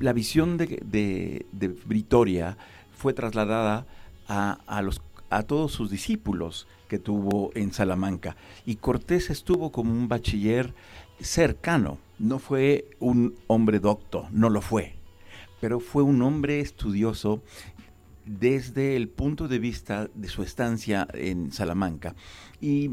[0.00, 2.56] la visión de, de, de Vitoria
[2.96, 3.86] fue trasladada
[4.28, 8.36] a, a los, a todos sus discípulos que tuvo en Salamanca.
[8.66, 10.74] Y Cortés estuvo como un bachiller
[11.20, 14.94] cercano, no fue un hombre docto, no lo fue,
[15.60, 17.42] pero fue un hombre estudioso
[18.24, 22.14] desde el punto de vista de su estancia en Salamanca.
[22.60, 22.90] Y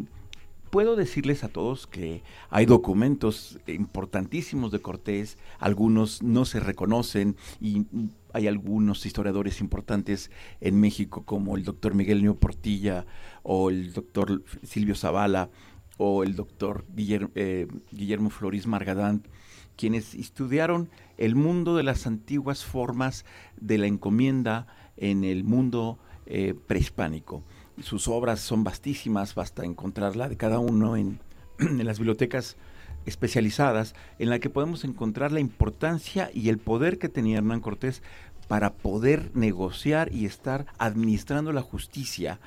[0.70, 7.86] puedo decirles a todos que hay documentos importantísimos de Cortés, algunos no se reconocen y
[8.34, 10.30] hay algunos historiadores importantes
[10.62, 13.06] en México como el doctor Miguel Neo Portilla
[13.44, 15.50] o el doctor Silvio Zavala
[15.98, 19.24] o el doctor Guillermo, eh, Guillermo Flores Margadán,
[19.76, 23.26] quienes estudiaron el mundo de las antiguas formas
[23.60, 24.68] de la encomienda
[25.00, 27.44] en el mundo eh, prehispánico.
[27.82, 31.20] Sus obras son vastísimas, basta encontrarla de cada uno en,
[31.60, 32.58] en las bibliotecas
[33.06, 38.04] especializadas, en la que podemos encontrar la importancia y el poder que tenía Hernán Cortés
[38.48, 42.40] para poder negociar y estar administrando la justicia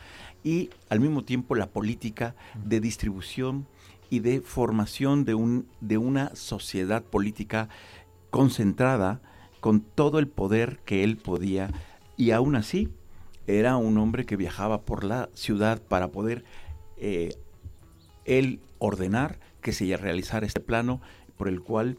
[0.44, 2.34] y al mismo tiempo la política
[2.64, 3.66] de distribución
[4.10, 7.68] y de formación de, un, de una sociedad política
[8.30, 9.20] concentrada
[9.60, 11.70] con todo el poder que él podía
[12.22, 12.88] y aún así
[13.48, 16.44] era un hombre que viajaba por la ciudad para poder
[16.96, 17.34] eh,
[18.24, 21.00] él ordenar que se realizara este plano
[21.36, 21.98] por el cual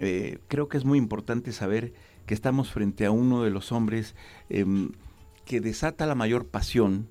[0.00, 1.92] eh, creo que es muy importante saber
[2.26, 4.16] que estamos frente a uno de los hombres
[4.48, 4.90] em,
[5.44, 7.06] que desata la mayor pasión,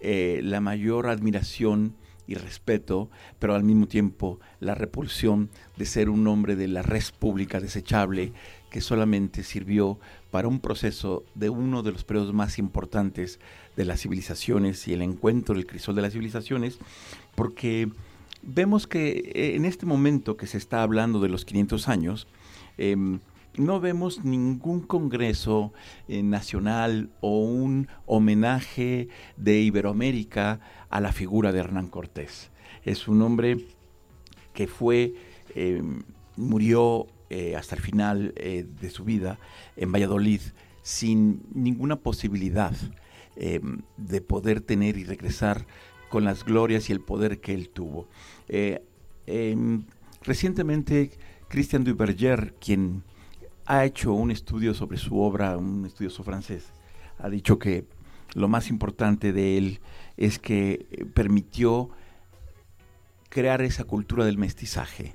[0.00, 1.94] eh, la mayor admiración
[2.26, 7.04] y respeto, pero al mismo tiempo la repulsión de ser un hombre de la red
[7.20, 8.32] pública desechable
[8.72, 9.98] que solamente sirvió
[10.30, 13.38] para un proceso de uno de los periodos más importantes
[13.76, 16.78] de las civilizaciones y el encuentro del crisol de las civilizaciones,
[17.34, 17.90] porque
[18.42, 22.26] vemos que eh, en este momento que se está hablando de los 500 años,
[22.78, 23.20] em,
[23.58, 25.74] no vemos ningún congreso
[26.08, 32.50] eh, nacional o un homenaje de Iberoamérica a la figura de Hernán Cortés.
[32.84, 33.66] Es un hombre
[34.54, 35.12] que fue,
[35.54, 36.04] em,
[36.36, 39.38] murió eh, hasta el final de su vida
[39.76, 40.40] en Valladolid
[40.82, 42.74] sin ninguna posibilidad
[43.36, 45.66] em, de poder tener y regresar
[46.08, 48.08] con las glorias y el poder que él tuvo.
[48.48, 48.84] Eh,
[49.26, 49.84] em,
[50.22, 51.10] recientemente,
[51.48, 53.02] Christian Duverger, quien
[53.64, 56.72] ha hecho un estudio sobre su obra, un estudioso francés,
[57.18, 57.86] ha dicho que
[58.34, 59.80] lo más importante de él
[60.16, 61.90] es que eh, permitió
[63.28, 65.14] crear esa cultura del mestizaje.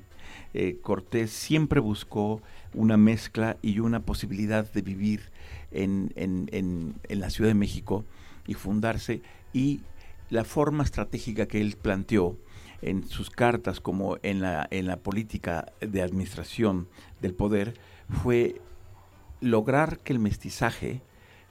[0.54, 2.42] Eh, Cortés siempre buscó
[2.74, 5.32] una mezcla y una posibilidad de vivir
[5.72, 8.06] en, en, la Ciudad de México
[8.48, 9.22] y fundarse
[9.54, 9.82] y
[10.30, 12.38] la forma estratégica que él planteó
[12.82, 16.88] en sus cartas como en la, en la política de administración
[17.22, 17.74] del poder
[18.24, 18.62] fue
[19.42, 21.02] lograr que el mestizaje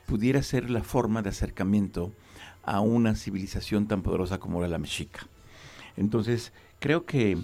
[0.06, 2.12] pudiera ser la forma de acercamiento
[2.62, 5.26] a una civilización tan poderosa como era la mexica.
[5.96, 7.38] Entonces, creo que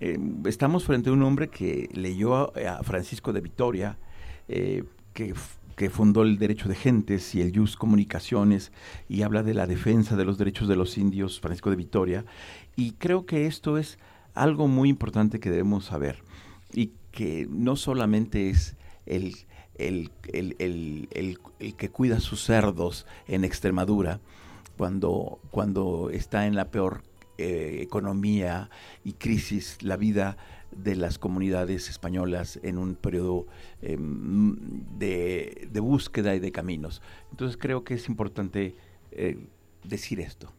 [0.00, 3.98] eh, estamos frente a un hombre que leyó a, Francisco de Vitoria,
[4.48, 8.72] eh, que fundó el derecho de gentes y el Jus Comunicaciones
[9.08, 12.24] y habla de la defensa de los derechos de los indios, Francisco de Vitoria.
[12.76, 13.98] Y creo que esto es
[14.34, 16.22] algo muy importante que debemos saber
[16.72, 19.36] y que no solamente es el,
[19.78, 20.10] el,
[21.76, 24.20] que cuida sus cerdos en Extremadura
[24.76, 27.02] cuando, cuando está en la peor
[27.38, 28.70] eh, economía
[29.04, 30.36] y crisis, la vida
[30.70, 33.46] de las comunidades españolas en un periodo
[33.82, 34.56] em,
[34.98, 37.02] de, búsqueda y de caminos.
[37.30, 38.74] Entonces creo que es importante
[39.12, 39.38] eh,
[39.84, 40.52] decir esto.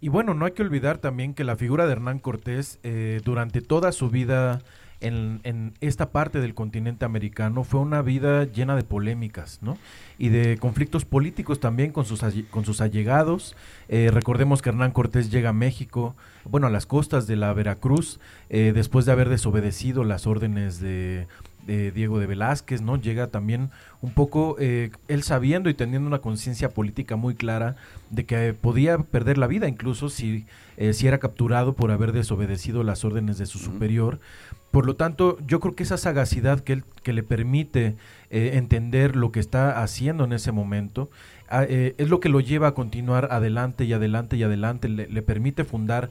[0.00, 3.60] Y bueno, no hay que olvidar también que la figura de Hernán Cortés eh, durante
[3.60, 4.62] toda su vida
[5.00, 9.78] en, esta parte del continente americano fue una vida llena de polémicas, ¿no?
[10.18, 13.54] Y de conflictos políticos también con sus, con sus allegados.
[13.88, 18.18] Eh, recordemos que Hernán Cortés llega a México, bueno, a las costas de la Veracruz,
[18.50, 21.26] eh, después de haber desobedecido las órdenes de,
[21.94, 22.96] Diego de Velázquez, ¿no?
[22.96, 27.76] Llega también un poco eh, él sabiendo y teniendo una conciencia política muy clara
[28.10, 30.46] de que podía perder la vida incluso si,
[30.92, 34.18] si era capturado por haber desobedecido las órdenes de su superior.
[34.70, 37.96] Por lo tanto, yo creo que esa sagacidad que, él, que le permite
[38.30, 41.08] eh, entender lo que está haciendo en ese momento
[41.48, 45.22] ah, eh, es lo que lo lleva a continuar adelante y adelante y adelante, le,
[45.22, 46.10] permite fundar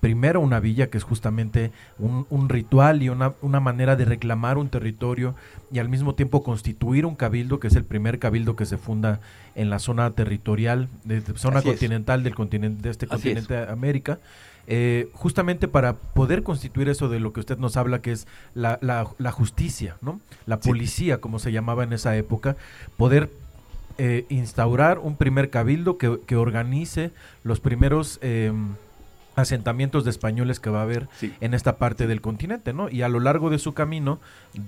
[0.00, 4.68] primero una villa que es justamente un, ritual y una, una, manera de reclamar un
[4.68, 5.34] territorio
[5.72, 9.20] y al mismo tiempo constituir un cabildo que es el primer cabildo que se funda
[9.54, 14.18] en la zona territorial, de, zona continental del continente de este continente de América.
[14.70, 18.78] Eh, justamente para poder constituir eso de lo que usted nos habla, que es la,
[18.82, 20.20] la, justicia, ¿no?
[20.44, 22.54] La policía, como se llamaba en esa época,
[22.98, 23.30] poder
[23.96, 27.10] eh, instaurar un primer cabildo que, que organice
[27.44, 28.18] los primeros...
[28.20, 28.52] Eh,
[29.38, 31.08] asentamientos de españoles que va a haber
[31.40, 32.90] en esta parte del continente, ¿no?
[32.90, 34.20] Y a lo largo de su camino,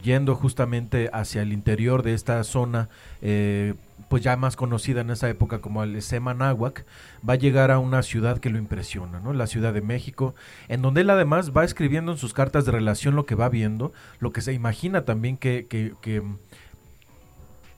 [0.03, 2.89] yendo justamente hacia el interior de esta zona,
[3.21, 3.75] eh,
[4.09, 6.85] pues ya más conocida en esa época como el Semanáhuac,
[7.29, 9.33] va a llegar a una ciudad que lo impresiona, ¿no?
[9.33, 10.35] La Ciudad de México,
[10.69, 13.93] en donde él además va escribiendo en sus cartas de relación lo que va viendo,
[14.21, 16.23] lo que se imagina también que, que, que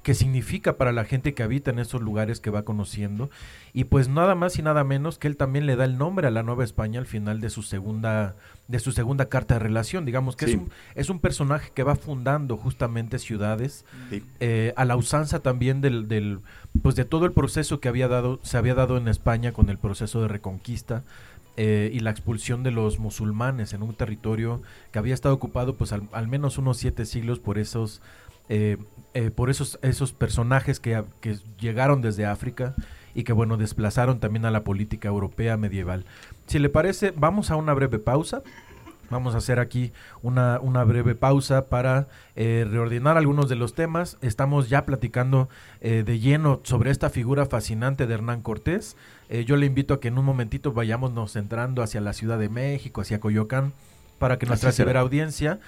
[0.03, 3.31] qué significa para la gente que habita en esos lugares que va conociendo.
[3.73, 6.31] Y pues nada más y nada menos que él también le da el nombre a
[6.31, 8.35] la Nueva España al final de su segunda,
[8.69, 10.05] de su segunda carta de relación.
[10.05, 13.85] Digamos que es, un, es un personaje que va fundando justamente ciudades,
[14.41, 16.41] eh, a la usanza también del, del,
[16.83, 19.79] pues de todo el proceso que había dado, se había dado en España con el
[19.79, 21.05] proceso de reconquista.
[21.59, 25.93] Eh, y la expulsión de los musulmanes en un territorio que había estado ocupado pues
[25.93, 28.01] al, al menos unos siete siglos por esos
[28.49, 28.77] eh,
[29.15, 32.75] eh, por esos, esos personajes que, que llegaron desde África
[33.15, 36.05] y que, bueno, desplazaron también a la política europea medieval.
[36.47, 38.43] Si le parece, vamos a una breve pausa.
[39.11, 44.17] Vamos a hacer aquí una, una breve pausa para eh, reordenar algunos de los temas.
[44.23, 45.51] Estamos ya platicando
[45.83, 48.97] eh, de lleno sobre esta figura fascinante de Hernán Cortés.
[49.29, 52.49] Eh, yo le invito a que en un momentito vayámonos entrando hacia la Ciudad de
[52.49, 53.75] México, hacia Coyoacán,
[54.19, 55.61] para que nuestra severa audiencia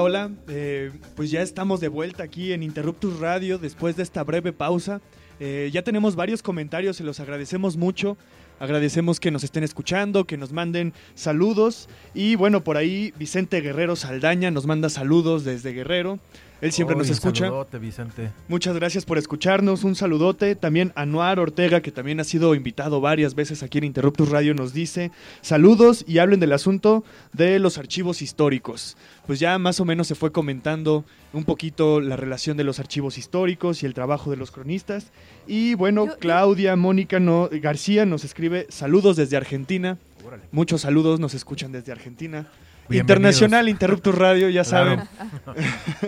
[0.00, 0.30] Hola.
[0.48, 5.00] Eh, pues ya estamos de vuelta aquí en Interruptus Radio después de esta breve pausa.
[5.40, 8.16] Eh, ya tenemos varios comentarios, se los agradecemos mucho.
[8.60, 11.88] Agradecemos que nos estén escuchando, que nos manden saludos.
[12.14, 16.20] Y bueno, por ahí Vicente Guerrero Saldaña nos manda saludos desde Guerrero.
[16.60, 17.44] Él siempre Oy, nos escucha.
[17.44, 18.30] Un saludote, Vicente.
[18.48, 20.56] Muchas gracias por escucharnos, un saludote.
[20.56, 24.72] También Anuar Ortega, que también ha sido invitado varias veces aquí en Interruptus Radio, nos
[24.72, 28.96] dice saludos y hablen del asunto de los archivos históricos.
[29.26, 33.18] Pues ya más o menos se fue comentando un poquito la relación de los archivos
[33.18, 35.12] históricos y el trabajo de los cronistas.
[35.46, 39.98] Y bueno, Yo- yo- Claudia Mónica no, García nos escribe saludos desde Argentina.
[40.50, 42.48] Muchos saludos, nos escuchan desde Argentina.
[42.90, 44.96] Internacional Interruptus Radio, ya Claro.
[44.96, 45.08] saben.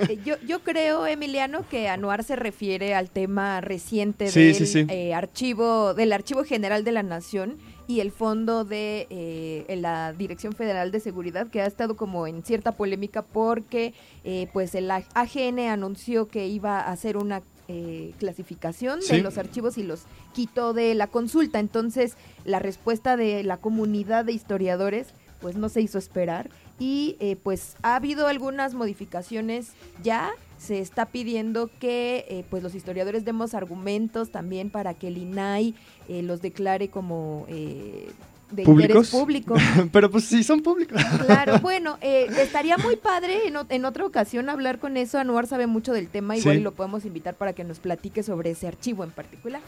[0.08, 4.66] Eh, Yo, yo creo, Emiliano, que Anuar se refiere al tema reciente Sí, del sí,
[4.66, 4.86] sí.
[4.88, 10.52] eh, archivo, del Archivo General de la Nación y el fondo de eh, la Dirección
[10.52, 15.58] Federal de Seguridad, que ha estado como en cierta polémica porque eh, pues el AGN
[15.68, 19.16] anunció que iba a hacer una eh, clasificación Sí.
[19.16, 20.02] de los archivos y los
[20.34, 21.58] quitó de la consulta.
[21.60, 22.14] Entonces,
[22.44, 25.08] la respuesta de la comunidad de historiadores
[25.40, 26.50] pues no se hizo esperar
[26.80, 29.68] y eh, pues ha habido algunas modificaciones
[30.02, 35.18] ya se está pidiendo que eh, pues los historiadores demos argumentos también para que el
[35.18, 35.74] INAI
[36.08, 38.08] eh, los declare como eh,
[38.50, 38.90] de ¿Públicos?
[38.90, 39.54] interés público.
[39.92, 41.00] Pero pues sí, son públicos.
[41.24, 45.18] Claro, bueno, eh, estaría muy padre en, o- en otra ocasión hablar con eso.
[45.20, 46.60] Anuar sabe mucho del tema, igual Sí.
[46.60, 49.60] y lo podemos invitar para que nos platique sobre ese archivo en particular.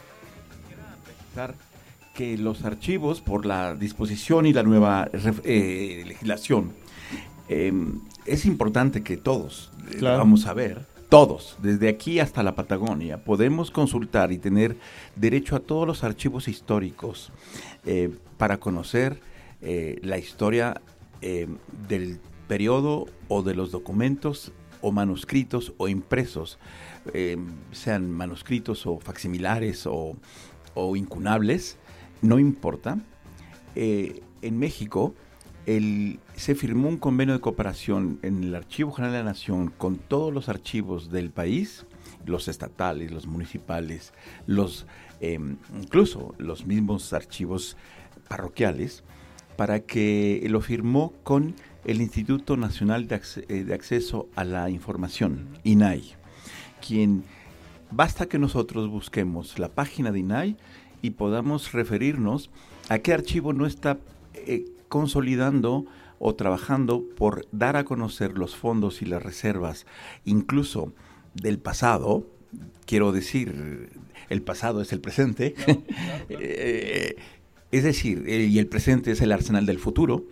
[1.34, 1.54] pensar
[2.14, 5.08] que los archivos, por la disposición y la nueva
[5.44, 6.72] eh, legislación,
[7.68, 7.72] eh,
[8.26, 10.18] es importante que todos, eh, Claro.
[10.18, 14.76] vamos a ver, todos, desde aquí hasta la Patagonia, podemos consultar y tener
[15.16, 17.30] derecho a todos los archivos históricos
[17.84, 19.20] eh, para conocer
[19.60, 20.80] eh, la historia
[21.20, 21.46] eh,
[21.88, 26.58] del periodo o de los documentos o manuscritos o impresos,
[27.12, 27.36] eh,
[27.72, 30.16] sean manuscritos o facsimilares o,
[30.74, 31.76] o incunables,
[32.22, 32.98] no importa.
[33.74, 35.14] En México
[35.64, 40.32] se firmó un convenio de cooperación en el Archivo General de la Nación con todos
[40.32, 41.86] los archivos del país
[42.26, 44.12] los estatales, los municipales,
[44.46, 44.86] los
[45.20, 47.76] em, incluso los mismos archivos
[48.28, 49.04] parroquiales,
[49.56, 51.54] para que lo firmó con
[51.84, 56.14] el Instituto Nacional de, eh, de Acceso a la Información, INAI,
[56.86, 57.24] quien
[57.90, 60.56] basta que nosotros busquemos la página de INAI
[61.02, 62.50] y podamos referirnos
[62.88, 63.98] a qué archivo no está
[64.34, 65.86] eh, consolidando
[66.18, 69.86] o trabajando por dar a conocer los fondos y las reservas,
[70.26, 70.92] incluso
[71.32, 72.26] del pasado,
[72.84, 73.88] quiero decir,
[74.28, 75.54] el pasado es el presente,
[76.28, 77.16] eh,
[77.70, 80.26] es decir, eh, y el presente es el arsenal del futuro,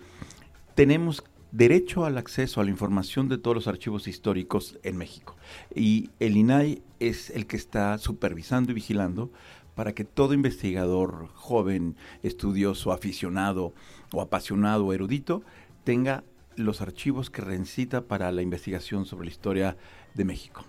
[0.74, 5.36] tenemos derecho al acceso a la información de todos los archivos históricos en México.
[5.74, 9.32] Y el INAI es el que está supervisando y vigilando
[9.74, 13.72] para que todo investigador joven, estudioso, aficionado
[14.12, 15.42] o apasionado o erudito
[15.84, 16.24] tenga
[16.56, 19.76] los archivos que recita para la investigación sobre la historia
[20.14, 20.64] de México.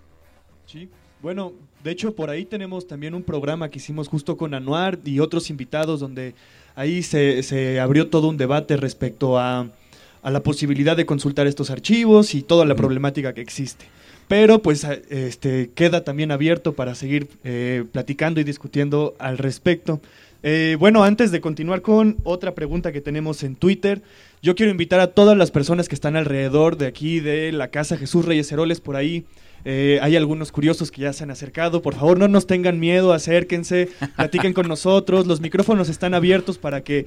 [0.66, 0.90] Sí.
[1.22, 5.20] Bueno, de hecho por ahí tenemos también un programa que hicimos justo con Anuar y
[5.20, 6.34] otros invitados donde
[6.74, 9.70] ahí se, se abrió todo un debate respecto a,
[10.24, 13.86] a, la posibilidad de consultar estos archivos y toda la problemática que existe.
[14.32, 20.00] Pero pues este, queda también abierto para seguir eh, platicando y discutiendo al respecto.
[20.42, 24.02] Eh, bueno, antes de continuar con otra pregunta que tenemos en Twitter,
[24.42, 27.98] yo quiero invitar a todas las personas que están alrededor de aquí, de la casa
[27.98, 29.26] Jesús Reyes Heroles, por ahí.
[29.66, 31.82] Eh, hay algunos curiosos que ya se han acercado.
[31.82, 35.28] Por favor, no nos tengan miedo, acérquense, platiquen con nosotros.
[35.28, 37.06] Los micrófonos están abiertos para que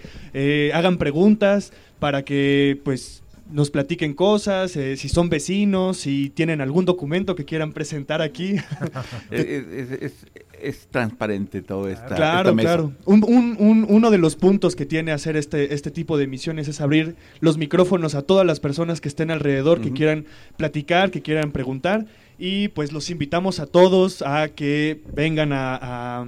[0.75, 6.85] hagan preguntas, para que pues nos platiquen cosas, eh, si son vecinos, si tienen algún
[6.85, 8.57] documento que quieran presentar aquí.
[9.31, 12.15] es, transparente todo esto.
[12.15, 12.93] Claro, claro.
[13.05, 17.59] uno de los puntos que tiene hacer este, este tipo de emisiones es abrir los
[17.59, 20.25] micrófonos a todas las personas que estén alrededor, que quieran
[20.57, 22.07] platicar, que quieran preguntar.
[22.39, 26.27] Y pues los invitamos a todos a que vengan a a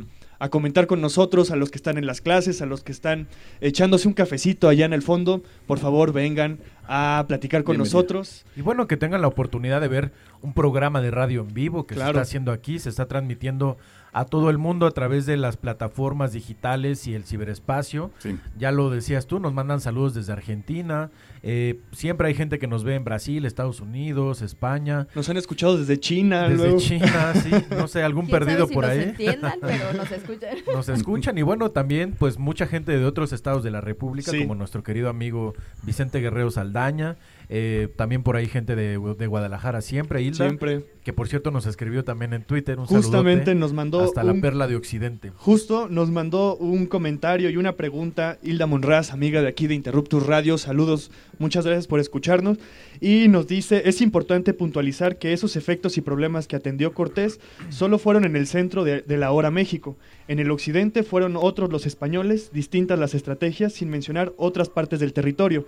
[0.51, 3.29] comentar con nosotros, a los que están en las clases, a los que están
[3.61, 6.59] echándose un cafecito allá en el fondo, por favor vengan
[6.89, 8.45] a platicar con nosotros.
[8.57, 10.13] Y bueno, que tengan la oportunidad de ver
[10.43, 13.77] un programa de radio en vivo que se está haciendo aquí, se está transmitiendo
[14.17, 18.11] a todo el mundo a través de las plataformas digitales y el ciberespacio.
[18.57, 21.11] Ya lo decías tú, nos mandan saludos desde Argentina.
[21.43, 25.07] Eh, siempre hay gente que nos ve en Brasil, Estados Unidos, España.
[25.15, 26.49] Nos han escuchado desde China.
[26.49, 27.51] Desde China, sí.
[27.69, 29.01] No sé, algún perdido por ahí.
[29.01, 30.57] Nos entiendan, pero nos escuchan.
[30.73, 34.55] Nos escuchan y bueno, también pues mucha gente de otros estados de la República, como
[34.55, 35.53] nuestro querido amigo
[35.83, 37.17] Vicente Guerrero Saldaña.
[37.49, 40.47] Eh, también por ahí gente de, Guadalajara siempre, Hilda.
[40.47, 40.85] Siempre.
[41.05, 42.79] Que por cierto nos escribió también en Twitter.
[42.79, 44.01] Un Justamente nos mandó.
[44.01, 45.31] Hasta la perla de Occidente.
[45.37, 48.39] Justo nos mandó un comentario y una pregunta.
[48.43, 50.59] Hilda Monraz, amiga de aquí de Interruptus Radio.
[50.59, 52.59] Saludos, muchas gracias por escucharnos.
[53.01, 57.39] Y nos dice: Es importante puntualizar que esos efectos y problemas que atendió Cortés
[57.69, 59.97] solo fueron en el centro de, de la hora México.
[60.27, 65.13] En el occidente fueron otros los españoles, distintas las estrategias, sin mencionar otras partes del
[65.13, 65.67] territorio.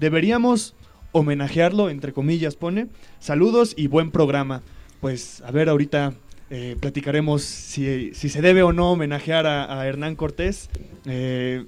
[0.00, 0.74] Deberíamos
[1.12, 2.88] homenajearlo, entre comillas pone.
[3.18, 4.62] Saludos y buen programa.
[5.00, 6.14] Pues a ver, ahorita
[6.50, 10.70] eh, platicaremos si, se debe o no homenajear a, Hernán Cortés.
[11.06, 11.66] Eh,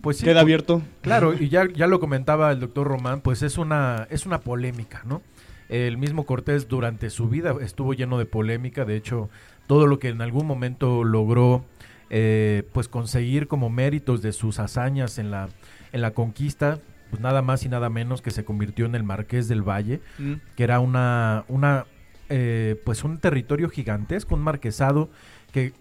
[0.00, 0.82] pues queda abierto.
[1.00, 5.02] Claro, y ya, ya lo comentaba el doctor Román, pues es una, es una polémica,
[5.06, 5.22] ¿no?
[5.68, 9.30] El mismo Cortés durante su vida estuvo lleno de polémica, de hecho,
[9.66, 11.64] todo lo que en algún momento logró
[12.10, 15.48] eh, pues conseguir como méritos de sus hazañas en la,
[15.92, 16.78] en la conquista,
[17.12, 20.32] pues nada más y nada menos que se convirtió en el Marqués del Valle, mm.
[20.56, 21.84] que era una, una
[22.30, 25.10] eh, pues un territorio gigantesco, un marquesado
[25.52, 25.74] que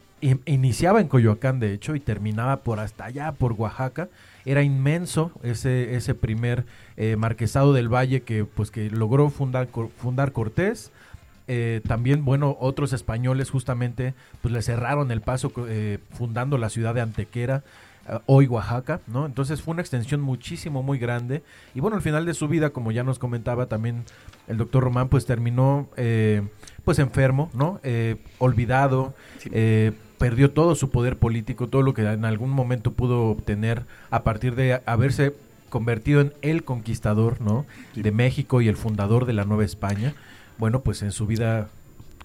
[0.46, 4.10] iniciaba en Coyoacán de hecho y terminaba por hasta allá, por Oaxaca.
[4.44, 6.66] Era inmenso ese, ese primer
[6.98, 10.92] eh, marquesado del Valle que pues que logró fundar, fundar Cortés.
[11.48, 15.54] Eh, también, bueno, otros españoles justamente pues le cerraron el paso
[16.10, 17.64] fundando la ciudad de Antequera
[18.26, 19.26] hoy Oaxaca, ¿no?
[19.26, 21.44] Entonces fue una extensión muchísimo, muy grande.
[21.76, 24.04] Y bueno, al final de su vida, como ya nos comentaba también
[24.48, 26.42] el doctor Román, pues terminó eh,
[26.84, 27.80] pues enfermo, ¿no?
[27.84, 29.14] Eh, olvidado,
[30.18, 34.56] perdió todo su poder político, todo lo que en algún momento pudo obtener a partir
[34.56, 35.34] de haberse
[35.70, 37.66] convertido en el conquistador, ¿no?
[37.96, 40.14] De México y el fundador de la Nueva España.
[40.60, 41.70] Bueno, pues en su vida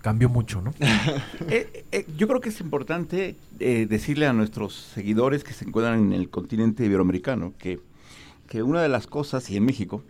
[0.06, 0.72] cambió mucho, ¿no?
[1.48, 5.98] Eh, eh, yo creo que es importante eh, decirle a nuestros seguidores que se encuentran
[5.98, 7.80] en el continente iberoamericano que,
[8.48, 10.04] que una de las cosas, y en México,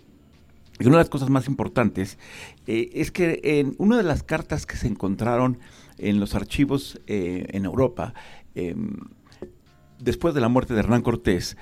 [0.78, 2.18] y una de las cosas más importantes
[2.66, 5.58] es que en una de las cartas que se encontraron
[5.96, 8.12] en los archivos en Europa,
[8.54, 8.96] em,
[9.98, 11.56] después de la muerte de Hernán Cortés,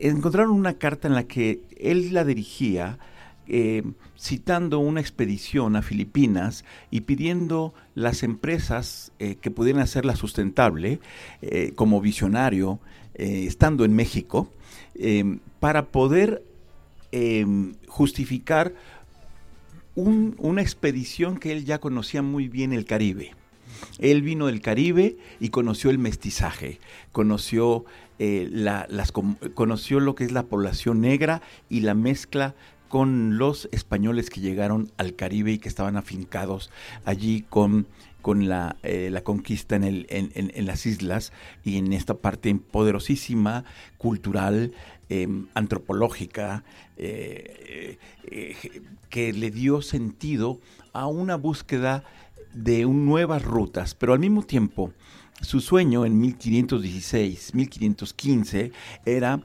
[0.00, 3.00] encontraron una carta en la que él la dirigía
[3.48, 3.84] eh,
[4.18, 10.98] citando una expedición a Filipinas y pidiendo las empresas eh, que pudieran hacerla sustentable
[11.42, 12.80] eh, como visionario,
[13.18, 14.52] estando en México,
[15.58, 16.42] para poder
[17.86, 18.74] justificar
[19.94, 23.34] una expedición que él ya conocía muy bien el Caribe.
[23.98, 26.78] Él vino del Caribe y conoció el mestizaje,
[27.10, 27.86] conoció,
[28.18, 29.12] las,
[29.54, 31.40] conoció lo que es la población negra
[31.70, 32.54] y la mezcla
[32.88, 36.70] con los españoles que llegaron al Caribe y que estaban afincados
[37.04, 37.86] allí con,
[38.22, 41.32] con la, eh, la conquista en, el, en, las islas
[41.64, 43.64] y en esta parte poderosísima,
[43.98, 44.72] cultural,
[45.08, 46.64] em, antropológica,
[46.96, 48.56] eh, eh,
[49.10, 50.60] que le dio sentido
[50.92, 52.04] a una búsqueda
[52.52, 54.92] de nuevas rutas, pero al mismo tiempo
[55.42, 58.72] su sueño en 1516, 1515
[59.04, 59.42] era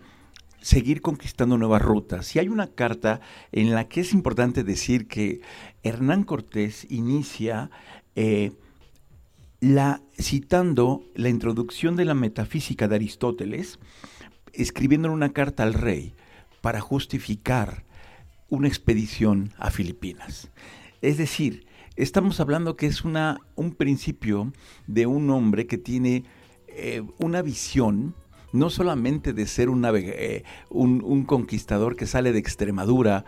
[0.62, 2.36] seguir conquistando nuevas rutas.
[2.36, 3.20] Y hay una carta
[3.52, 5.42] en la que es importante decir que
[5.84, 7.70] Hernán Cortés inicia
[8.16, 8.52] eh,
[9.60, 13.80] la, citando la introducción de la metafísica de Aristóteles,
[14.54, 16.14] escribiendo una carta al rey
[16.62, 17.84] para justificar
[18.50, 20.50] una expedición a Filipinas.
[21.02, 24.52] Es decir, estamos hablando que es una, un principio
[24.88, 26.26] de un hombre que tiene
[26.68, 28.14] eh, una visión
[28.52, 33.26] no solamente de ser eh, un, un, conquistador que sale de Extremadura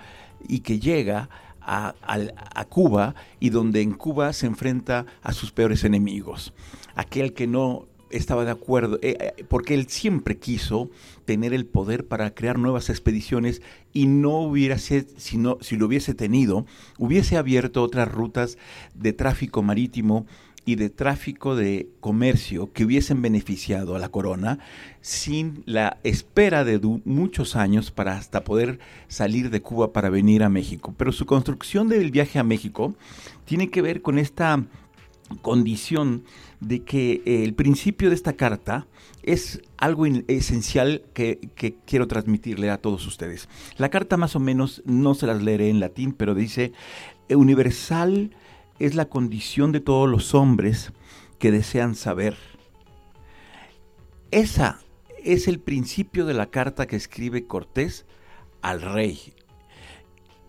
[0.47, 1.30] y que llega
[1.65, 6.53] a, Cuba y donde en Cuba se enfrenta a sus peores enemigos.
[6.95, 10.91] Aquel que no estaba de acuerdo, eh, eh, porque él siempre quiso
[11.26, 13.61] tener el poder para crear nuevas expediciones
[13.91, 16.65] y no hubiera sido, si, si lo hubiese tenido,
[16.99, 18.57] hubiese abierto otras rutas
[18.93, 20.28] de tráfico marítimo
[20.66, 24.59] y de tráfico de comercio que hubiesen beneficiado a la corona
[25.01, 30.49] sin la espera de muchos años para hasta poder salir de Cuba para venir a
[30.49, 30.93] México.
[30.97, 32.95] Pero su construcción del viaje a México
[33.45, 34.64] tiene que ver con esta
[35.41, 36.24] condición
[36.59, 38.88] de que el principio de esta carta
[39.24, 41.49] es algo esencial que,
[41.86, 43.49] quiero transmitirle a todos ustedes.
[43.78, 46.74] La carta más o menos no se las leeré en latín, pero dice
[47.30, 48.32] universal
[48.80, 50.91] es la condición de todos los hombres
[51.39, 52.38] que desean saber.
[54.32, 54.80] Esa
[55.24, 58.05] es el principio de la carta que escribe Cortés
[58.61, 59.34] al rey.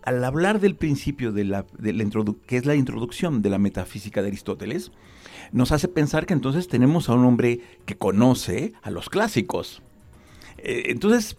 [0.03, 1.65] Al hablar del principio de la,
[2.45, 4.91] que es la introducción de la metafísica de Aristóteles,
[5.51, 9.81] nos hace pensar que entonces tenemos a un hombre que conoce a los clásicos.
[10.57, 11.37] Eh, entonces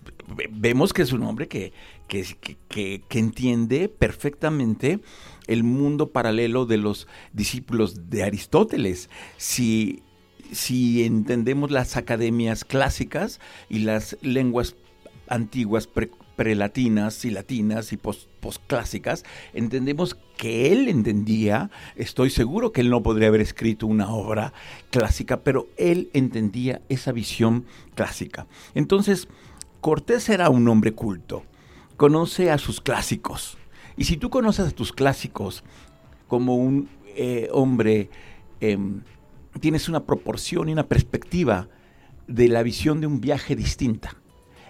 [0.51, 1.72] vemos que es un hombre que,
[2.09, 5.01] que entiende perfectamente
[5.47, 9.11] el mundo paralelo de los discípulos de Aristóteles.
[9.37, 10.03] Si,
[10.53, 14.77] si entendemos las academias clásicas y las lenguas
[15.29, 15.89] antiguas
[16.37, 19.24] prelatinas y latinas y postclásicas,
[19.55, 24.53] entendemos que él entendía, estoy seguro que él no podría haber escrito una obra
[24.91, 27.64] clásica, pero él entendía esa visión
[27.95, 28.47] clásica.
[28.74, 29.29] Entonces,
[29.87, 31.45] Cortés era un hombre culto,
[31.97, 33.57] conoce a sus clásicos,
[33.97, 35.62] y si tú conoces a tus clásicos
[36.26, 38.11] como un eh, hombre,
[38.59, 39.03] em,
[39.61, 41.68] tienes una proporción y una perspectiva
[42.26, 44.16] de la visión de un viaje distinta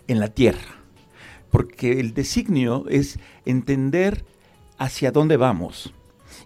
[0.07, 0.85] en la Tierra.
[1.51, 4.23] Porque el designio es entender
[4.77, 5.95] hacia dónde vamos.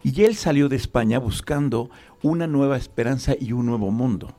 [0.05, 1.91] Y él salió de España buscando
[2.23, 4.33] una nueva esperanza y un nuevo mundo.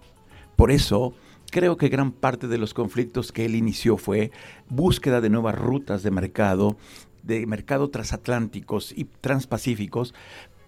[0.56, 1.14] Por eso
[1.52, 4.32] creo que gran parte de los conflictos que él inició fue
[4.70, 6.78] búsqueda de nuevas rutas de mercado,
[7.22, 10.16] de mercado transatlánticos y transpacíficos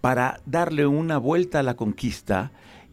[0.02, 2.52] para darle una vuelta a la conquista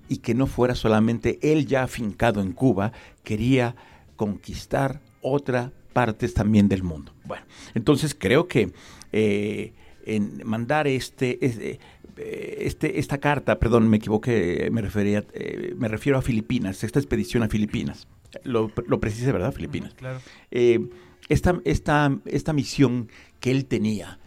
[0.09, 2.93] y que no fuera solamente él ya afincado en Cuba,
[3.25, 3.75] quería
[4.17, 7.13] conquistar otras partes también del mundo.
[7.25, 8.73] Bueno, entonces creo que
[9.13, 9.73] eh,
[10.07, 11.81] en mandar este, este,
[12.23, 17.43] este, esta carta, perdón, me equivoqué, me, refería, eh, me refiero a Filipinas, esta expedición
[17.43, 18.07] a Filipinas.
[18.45, 19.53] Lo, lo precise, ¿verdad?
[19.53, 19.95] Filipinas.
[19.95, 20.21] Claro.
[20.51, 20.89] Eh,
[21.29, 23.09] esta, esta, esta misión
[23.41, 24.19] que él tenía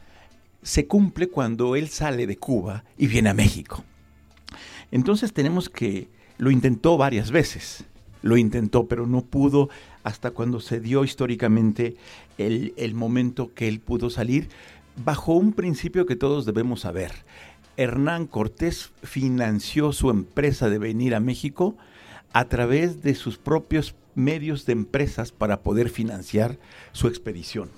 [0.62, 3.84] se cumple cuando él sale de Cuba y viene a México.
[4.92, 7.86] Entonces tenemos que, lo intentó varias veces,
[8.22, 9.70] lo intentó, pero no pudo
[10.04, 11.96] hasta cuando se dio históricamente
[12.38, 14.50] el, el momento que él pudo salir
[14.96, 17.12] bajo un principio que todos debemos saber.
[17.78, 21.76] Hernán Cortés financió su empresa de venir a México
[22.32, 26.60] a través de sus propios medios de empresas para poder financiar
[26.92, 27.70] su expedición.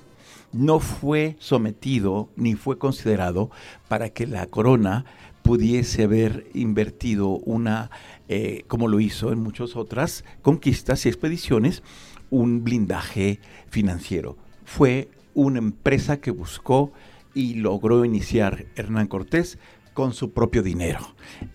[0.52, 3.52] No fue sometido ni fue considerado
[3.88, 5.06] para que la corona
[5.44, 7.90] pudiese haber invertido una,
[8.28, 11.84] eh, como lo hizo en muchas otras conquistas y expediciones,
[12.30, 13.40] un blindaje
[13.70, 14.38] financiero.
[14.66, 16.92] Fue una empresa que buscó
[17.36, 19.60] y logró iniciar Hernán Cortés
[19.96, 21.00] con su propio dinero.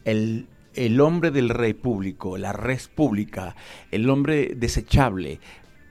[0.05, 3.55] El, el hombre del rey público, la res pública,
[3.93, 5.39] el hombre desechable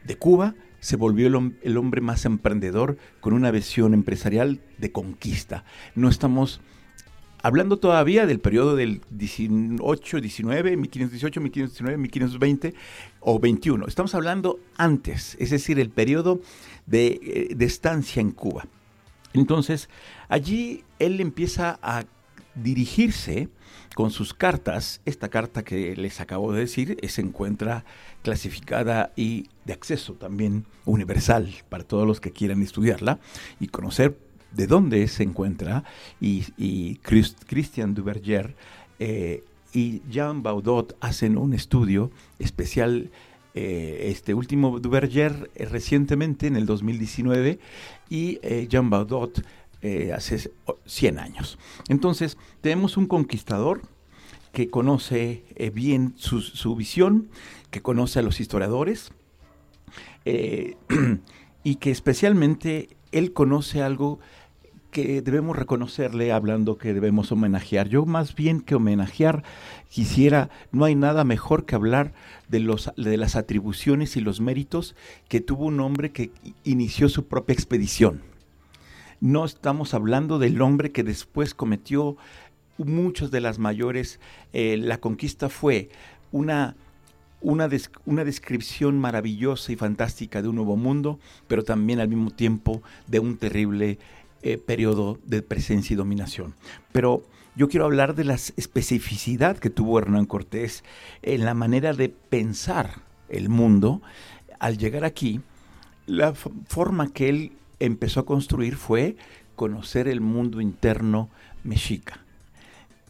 [0.03, 5.63] de Cuba, se volvió el, hombre más emprendedor con una visión empresarial de conquista.
[5.93, 6.59] No estamos
[7.43, 12.73] hablando todavía del periodo del 18, 19, 1518, 1519, 1520
[13.19, 13.87] o 21.
[13.87, 16.41] Estamos hablando antes, es decir, el periodo
[16.87, 18.65] de, eh, de estancia en Cuba.
[19.33, 19.89] Entonces,
[20.29, 22.05] allí él empieza a
[22.55, 23.49] dirigirse
[23.95, 27.85] con sus cartas, esta carta que les acabo de decir, se encuentra
[28.21, 33.19] clasificada y de acceso también universal para todos los que quieran estudiarla
[33.59, 34.17] y conocer
[34.51, 35.83] de dónde se encuentra.
[36.19, 38.55] Y, Christian Duverger
[38.99, 39.43] eh,
[39.73, 43.11] y Jean Baudot hacen un estudio especial.
[43.55, 47.59] Eh, este último Duverger eh, recientemente en el 2019
[48.07, 49.43] y Jean Baudot
[49.81, 50.51] eh, hace
[50.85, 51.57] 100 años.
[51.87, 53.81] Entonces, tenemos un conquistador
[54.51, 57.29] que conoce eh, bien su, visión,
[57.71, 59.11] que conoce a los historiadores
[60.25, 60.75] eh,
[61.63, 64.19] y que especialmente él conoce algo
[64.91, 67.87] que debemos reconocerle hablando que debemos homenajear.
[67.87, 69.43] Yo más bien que homenajear
[69.87, 72.13] quisiera, no hay nada mejor que hablar
[72.49, 74.95] de, los, de las atribuciones y los méritos
[75.29, 76.31] que tuvo un hombre que
[76.65, 78.28] inició su propia expedición
[79.21, 82.17] no estamos hablando del hombre que después cometió
[82.77, 84.19] muchas de las mayores.
[84.53, 85.89] Eh, la conquista fue
[86.31, 86.75] una,
[87.41, 87.69] una,
[88.05, 93.19] una, descripción maravillosa y fantástica de un nuevo mundo, pero también al mismo tiempo de
[93.19, 93.97] un terrible
[94.41, 96.55] eh, periodo de presencia y dominación.
[96.91, 97.23] Pero
[97.55, 100.83] yo quiero hablar de la especificidad que tuvo Hernán Cortés
[101.21, 104.01] en la manera de pensar el mundo.
[104.59, 105.41] Al llegar aquí,
[106.05, 109.15] la forma que él empezó a construir fue
[109.55, 111.29] conocer el mundo interno
[111.63, 112.19] mexica,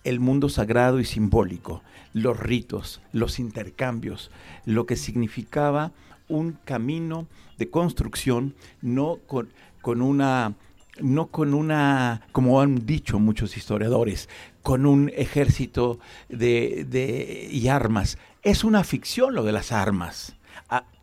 [0.04, 4.32] el mundo sagrado y simbólico, los ritos, los intercambios,
[4.66, 5.92] lo que significaba
[6.28, 9.50] un camino de construcción no con,
[9.82, 10.56] con una
[11.02, 14.28] no con una, como han dicho muchos historiadores,
[14.64, 15.98] con un ejército
[16.28, 18.18] de, de, y armas.
[18.44, 20.36] Es una ficción lo de las armas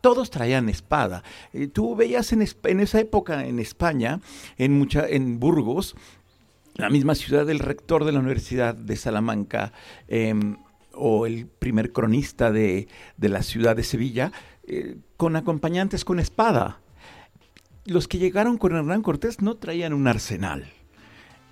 [0.07, 1.25] todos traían espada.
[1.53, 4.21] Eh, tú veías en, esa época en España,
[4.57, 5.97] en, mucha, en Burgos,
[6.77, 9.73] la misma ciudad del rector de la Universidad de Salamanca,
[10.07, 10.59] em,
[10.93, 12.87] o el primer cronista de,
[13.19, 14.31] la ciudad de Sevilla,
[14.69, 16.79] eh, con acompañantes con espada.
[17.85, 20.73] Los que llegaron con Hernán Cortés no traían un arsenal.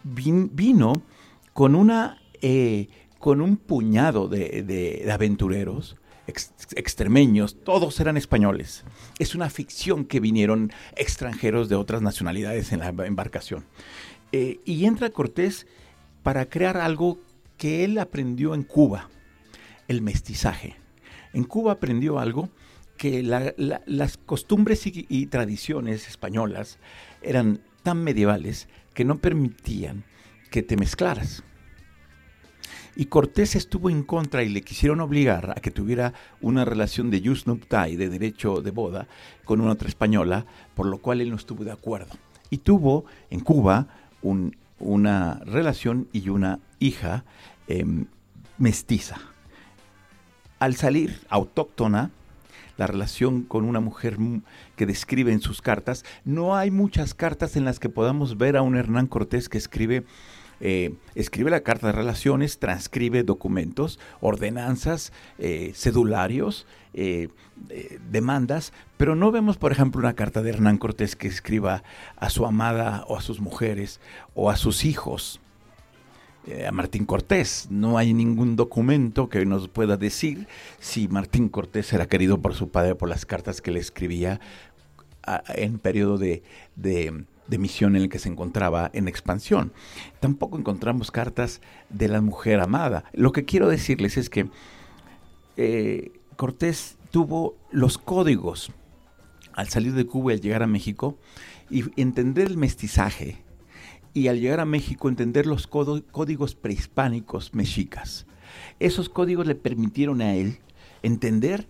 [0.05, 0.92] vino
[1.52, 2.86] con una eh,
[3.18, 5.96] con un puñado de aventureros
[6.27, 8.85] extremeños, todos eran españoles.
[9.18, 13.64] Es una ficción que vinieron extranjeros de otras nacionalidades en la embarcación.
[14.33, 15.66] Eh, y entra Cortés
[16.22, 17.18] para crear algo
[17.59, 19.09] que él aprendió en Cuba,
[19.89, 20.77] el mestizaje.
[21.33, 22.49] En Cuba aprendió algo
[22.97, 26.79] que las costumbres y tradiciones españolas
[27.22, 30.05] eran tan medievales que no permitían
[30.51, 31.43] que te mezclaras.
[32.97, 37.20] Y Cortés estuvo en contra y le quisieron obligar a que tuviera una relación de
[37.20, 39.09] jus nuptae, de derecho de boda,
[39.45, 42.14] con una otra española, por lo cual él no estuvo de acuerdo.
[42.51, 43.88] Y tuvo en Cuba
[44.78, 47.24] una relación y una hija
[47.66, 48.07] em,
[48.59, 49.16] mestiza.
[50.61, 52.11] Al salir autóctona,
[52.76, 54.16] la relación con una mujer
[54.76, 58.62] que describe en sus cartas, no hay muchas cartas en las que podamos ver a
[58.62, 60.05] un Hernán Cortés que escribe
[60.61, 67.28] eh, escribe la carta de relaciones, transcribe documentos, ordenanzas, eh, cedularios, eh,
[68.11, 71.82] demandas, pero no vemos, por ejemplo, una carta de Hernán Cortés que escriba
[72.16, 74.00] a su amada o a sus mujeres
[74.34, 75.40] o a sus hijos.
[76.66, 77.68] a Martín Cortés.
[77.70, 80.46] No hay ningún documento que nos pueda decir
[80.78, 84.40] si Martín Cortés era querido por su padre por las cartas que le escribía
[85.48, 86.42] en periodo de,
[86.76, 87.24] de
[87.59, 89.72] misión en el que se encontraba en expansión.
[90.20, 93.05] Tampoco encontramos cartas de la mujer amada.
[93.12, 94.49] Lo que quiero decirles es que
[95.57, 98.72] eh, Cortés tuvo los códigos
[99.53, 101.16] al salir de Cuba y al llegar a México
[101.70, 103.45] y entender el mestizaje
[104.12, 108.26] y al llegar a México entender los códigos prehispánicos mexicas.
[108.78, 110.59] Esos códigos le permitieron a él
[111.03, 111.66] entender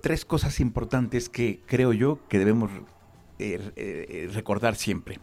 [0.00, 2.70] tres cosas importantes que creo yo que debemos
[3.38, 5.18] eh, eh, recordar siempre.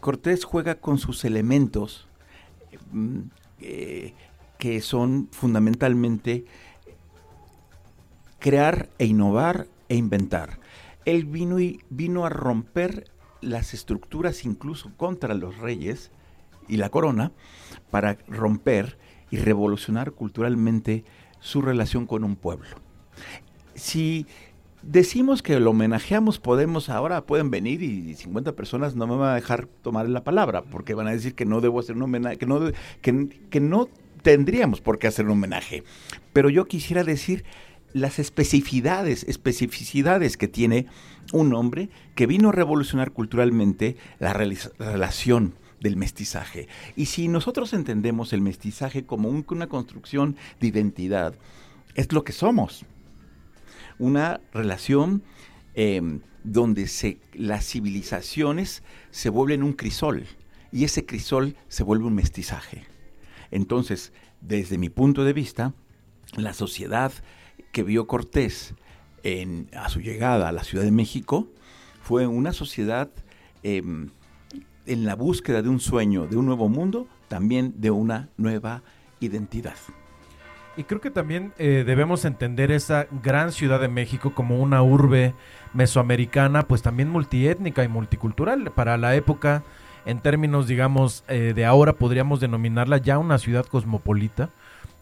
[0.00, 2.08] Cortés juega con sus elementos
[2.92, 3.20] mm,
[3.60, 4.14] eh,
[4.58, 6.44] que son fundamentalmente
[8.38, 10.58] crear e innovar e inventar.
[11.04, 13.10] Él vino, y, vino a romper
[13.40, 16.10] las estructuras incluso contra los reyes
[16.68, 17.32] y la corona
[17.90, 18.98] para romper
[19.30, 21.04] y revolucionar culturalmente
[21.40, 22.68] su relación con un pueblo.
[23.74, 24.26] Si
[24.82, 29.34] decimos que lo homenajeamos, podemos, ahora pueden venir y 50 personas no me van a
[29.34, 32.46] dejar tomar la palabra, porque van a decir que no debo hacer un homenaje, que
[32.46, 32.60] no,
[33.02, 33.88] que, no
[34.22, 35.84] tendríamos por qué hacer un homenaje.
[36.32, 37.44] Pero yo quisiera decir
[37.92, 40.86] las especificidades, especificidades que tiene
[41.32, 46.68] un hombre que vino a revolucionar culturalmente la relación del mestizaje.
[46.94, 51.34] Y si nosotros entendemos el mestizaje como una construcción de identidad,
[51.94, 52.84] es lo que somos.
[54.00, 55.22] Una relación
[55.74, 56.88] em, donde
[57.34, 60.24] las civilizaciones se vuelven un crisol
[60.72, 62.86] y ese crisol se vuelve un mestizaje.
[63.50, 65.74] Entonces, desde mi punto de vista,
[66.34, 67.12] la sociedad
[67.72, 68.74] que vio Cortés
[69.76, 71.50] a su llegada a la Ciudad de México
[72.02, 73.10] fue una sociedad
[73.62, 74.08] em,
[74.86, 78.82] en la búsqueda de un sueño, de un nuevo mundo, también de una nueva
[79.20, 79.76] identidad.
[80.80, 85.34] Y creo que también eh, debemos entender esa gran Ciudad de México como una urbe
[85.74, 88.72] mesoamericana, pues también multiétnica y multicultural.
[88.74, 89.62] Para la época,
[90.06, 94.48] en términos, digamos, eh, de ahora podríamos denominarla ya una ciudad cosmopolita,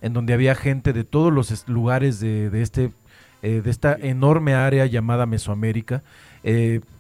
[0.01, 2.91] en donde había gente de todos los lugares de, de este,
[3.43, 6.03] eh, de esta enorme área llamada Mesoamérica.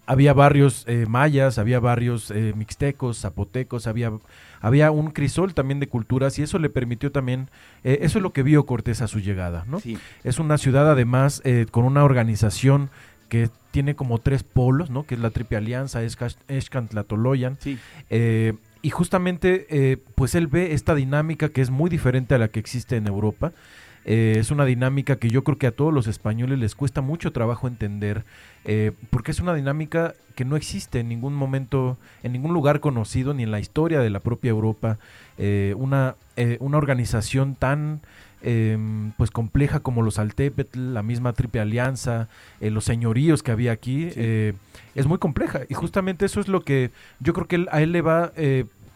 [0.09, 4.13] Eh, había barrios eh, mayas, había barrios eh, mixtecos, zapotecos, había,
[4.61, 7.51] había un crisol también de culturas y eso le permitió también,
[7.83, 9.81] eso es lo que vio Cortés a su llegada, ¿no?
[10.25, 12.91] Es una ciudad además con una organización
[13.29, 15.05] que tiene como tres polos, ¿no?
[15.05, 16.01] Que es la Triple Alianza,
[16.49, 17.59] Escantlatoloyan.
[17.61, 17.79] Sí.
[18.83, 22.97] y justamente, pues él ve esta dinámica que es muy diferente a la que existe
[22.97, 23.53] en Europa.
[24.11, 27.69] Es una dinámica que yo creo que a todos los españoles les cuesta mucho trabajo
[27.69, 28.25] entender
[28.65, 33.33] eh, porque es una dinámica que no existe en ningún momento, en ningún lugar conocido,
[33.33, 34.99] ni en la historia de la propia Europa,
[35.39, 38.01] eh, una, eh, una organización tan
[38.43, 42.29] em, pues compleja como los Altepetl, la misma Triple Alianza,
[42.61, 44.11] los señoríos que había aquí,
[44.95, 45.63] es muy compleja.
[45.69, 46.91] Y justamente eso es lo que
[47.21, 48.33] yo creo que a él le va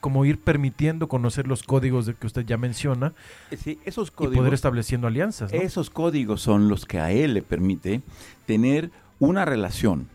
[0.02, 3.14] como ir permitiendo conocer los códigos de que usted ya menciona
[3.56, 5.52] sí, esos códigos, y poder estableciendo alianzas.
[5.52, 8.02] Esos códigos son los que a él le permite
[8.44, 8.90] tener
[9.20, 10.08] una relación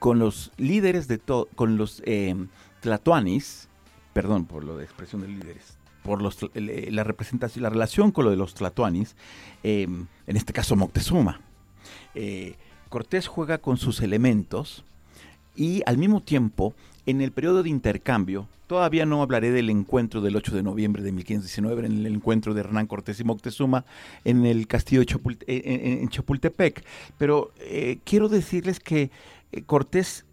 [0.00, 2.34] con los líderes de todo, con los eh,
[2.80, 3.68] tlatoanis,
[4.12, 8.32] perdón por lo de expresión de líderes, por los, la representación, la relación con lo
[8.32, 9.14] de los tlatoanis,
[9.62, 11.40] em, en este caso Moctezuma.
[12.16, 12.56] Eh,
[12.88, 14.84] Cortés juega con sus elementos
[15.54, 16.74] y al mismo tiempo,
[17.06, 21.12] en el periodo de intercambio, todavía no hablaré del encuentro del 8 de noviembre de
[21.12, 23.84] 1519, en el encuentro de Hernán Cortés y Moctezuma
[24.24, 26.84] en el castillo de en, Chapultepec,
[27.18, 29.10] pero eh, quiero decirles que
[29.50, 30.24] eh, Cortés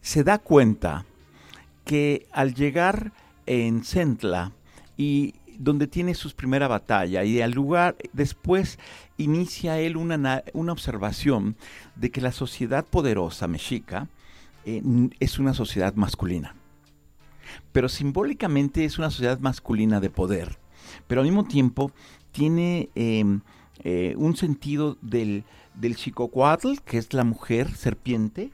[0.00, 1.04] se da cuenta
[1.84, 3.12] que al llegar
[3.46, 4.52] en Centla
[4.96, 8.78] y donde tiene su primera batalla y al lugar después
[9.18, 10.42] inicia él una
[10.72, 11.54] observación
[11.96, 14.08] de que la sociedad poderosa mexica
[14.64, 16.54] es una sociedad masculina.
[17.72, 20.58] Pero simbólicamente es una sociedad masculina de poder.
[21.06, 21.92] Pero al mismo tiempo
[22.32, 23.40] tiene em,
[23.82, 25.44] eh, un sentido del,
[25.74, 28.50] del que es la mujer serpiente,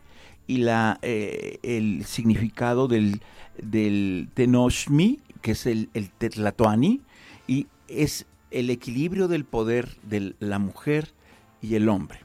[0.46, 3.20] y la, eh, el significado del,
[3.60, 7.00] del tenoshmi, que es el, el tetlatoani,
[7.46, 11.12] y es el equilibrio del poder de la mujer
[11.60, 12.20] y el hombre.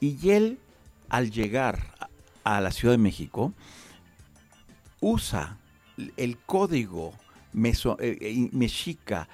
[0.00, 0.58] Y él,
[1.08, 1.95] al llegar
[2.46, 3.52] a la Ciudad de México,
[5.00, 5.58] usa
[6.16, 7.12] el código
[7.52, 9.28] meso, eh, eh, mexica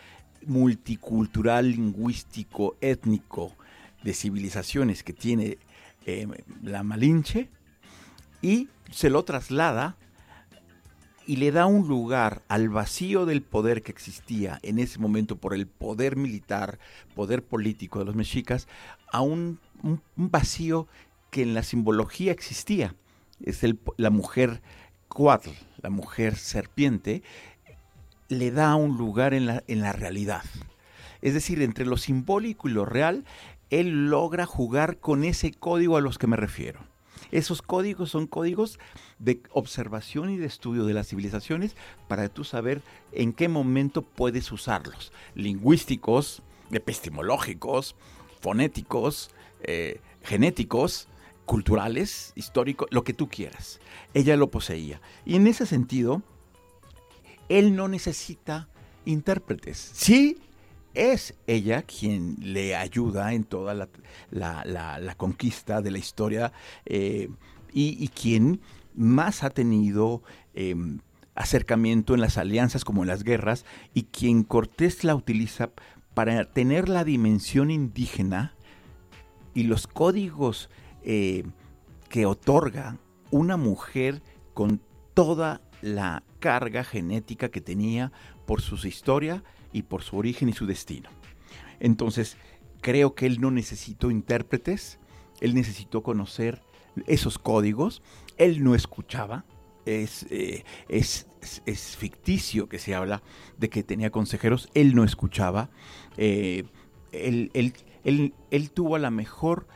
[0.47, 3.55] multicultural, lingüístico, étnico
[4.03, 5.59] de civilizaciones que tiene
[6.07, 6.27] eh,
[6.63, 7.51] la Malinche
[8.41, 9.97] y se lo traslada
[11.27, 15.53] y le da un lugar al vacío del poder que existía en ese momento por
[15.53, 16.79] el poder militar,
[17.15, 18.69] poder político de los mexicas,
[19.13, 20.89] a un, un vacío
[21.31, 22.97] que en la simbología existía
[23.45, 24.63] es el, la mujer
[25.09, 25.51] cuatl,
[25.83, 27.23] la mujer serpiente,
[28.29, 30.43] le da un lugar en la, en la realidad.
[31.21, 33.25] Es decir, entre lo simbólico y lo real,
[33.71, 36.81] él logra jugar con ese código a los que me refiero.
[37.31, 38.79] Esos códigos son códigos
[39.19, 41.77] de observación y de estudio de las civilizaciones
[42.07, 42.83] para tú saber
[43.13, 45.13] en qué momento puedes usarlos.
[45.35, 47.97] Lingüísticos, epistemológicos,
[48.41, 49.31] fonéticos,
[49.63, 51.09] eh, genéticos,
[51.47, 53.81] culturales, históricos, lo que tú quieras.
[54.15, 55.01] Ella lo poseía.
[55.25, 56.23] Y en ese sentido,
[57.49, 58.69] él no necesita
[59.05, 59.91] intérpretes.
[59.95, 60.39] Sí,
[60.95, 63.75] es ella quien le ayuda en toda
[64.31, 66.53] la, conquista de la historia
[66.85, 67.29] eh,
[67.73, 68.61] y, quien
[68.95, 70.23] más ha tenido
[70.55, 71.01] em,
[71.35, 73.65] acercamiento en las alianzas como en las guerras
[73.95, 75.71] y quien Cortés la utiliza
[76.15, 78.55] para tener la dimensión indígena
[79.55, 80.69] y los códigos
[81.05, 81.45] eh,
[82.09, 82.99] que otorga
[83.31, 84.23] una mujer
[84.55, 84.81] con
[85.15, 88.13] toda la carga genética que tenía
[88.47, 89.43] por su historia
[89.73, 91.11] y por su origen y su destino.
[91.81, 92.37] Entonces,
[92.81, 94.99] creo que él no necesitó intérpretes,
[95.41, 96.63] él necesitó conocer
[97.07, 98.03] esos códigos,
[98.37, 99.45] él no escuchaba,
[99.87, 101.27] es, eh, es,
[101.67, 103.23] es, ficticio que se habla
[103.59, 105.71] de que tenía consejeros, él no escuchaba,
[106.17, 106.65] eh,
[107.13, 107.51] él,
[108.05, 109.67] él, tuvo la mejor,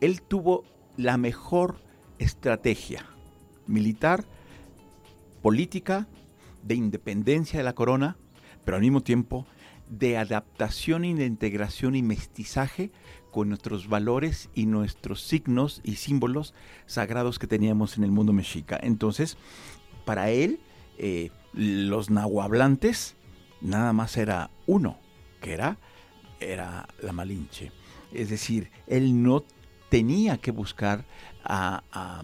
[0.00, 0.64] él tuvo
[0.96, 1.76] la mejor
[2.18, 3.06] estrategia
[3.66, 4.24] militar,
[5.42, 6.08] política,
[6.62, 8.16] de independencia de la corona,
[8.64, 9.46] pero al mismo tiempo
[9.88, 12.92] de adaptación y de integración y mestizaje
[13.30, 16.54] con nuestros valores y nuestros signos y símbolos
[16.86, 18.78] sagrados que teníamos en el mundo mexica.
[18.82, 19.36] Entonces,
[20.04, 20.60] para él,
[20.98, 23.16] eh, los nahuablantes
[23.60, 24.98] nada más era uno,
[25.40, 25.78] que era,
[26.40, 27.72] era la Malinche.
[28.14, 29.44] Es decir, él no
[29.88, 31.04] tenía que buscar
[31.44, 32.22] a,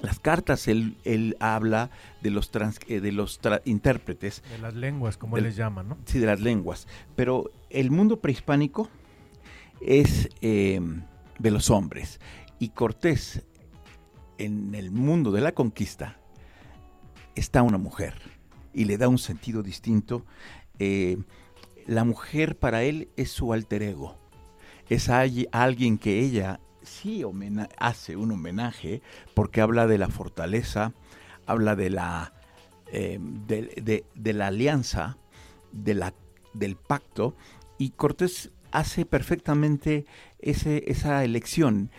[0.00, 1.90] las cartas, él, él, habla
[2.22, 2.50] de los,
[2.88, 4.42] eh, de los intérpretes.
[4.50, 5.98] De las lenguas, como él les llama, ¿no?
[6.06, 6.88] Sí, de las lenguas.
[7.16, 8.88] Pero el mundo prehispánico
[9.80, 11.02] es em,
[11.38, 12.20] de los hombres.
[12.58, 13.44] Y Cortés,
[14.38, 16.18] en el mundo de la conquista,
[17.34, 18.14] está una mujer
[18.72, 20.24] y le da un sentido distinto.
[20.78, 21.18] Eh,
[21.86, 24.19] la mujer para él es su alter ego.
[24.90, 27.24] Es alguien que ella sí
[27.78, 29.02] hace un homenaje
[29.34, 30.92] porque habla de la fortaleza,
[31.46, 32.34] habla de la,
[32.92, 35.16] em, de, la alianza,
[35.72, 36.12] de la,
[36.54, 37.36] del pacto.
[37.78, 40.04] Y Cortés hace perfectamente
[40.40, 41.90] ese, esa elección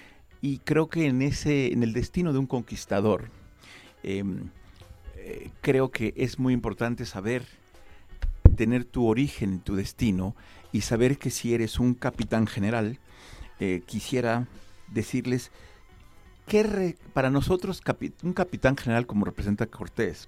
[0.41, 3.29] y creo que en, ese, en el destino de un conquistador,
[4.03, 4.49] em,
[5.15, 7.45] eh, creo que es muy importante saber
[8.57, 10.35] tener tu origen, tu destino
[10.71, 12.99] y saber que si eres un capitán general,
[13.59, 14.47] eh, quisiera
[14.87, 15.51] decirles
[16.47, 17.81] que para nosotros
[18.23, 20.27] un capitán general como representa Cortés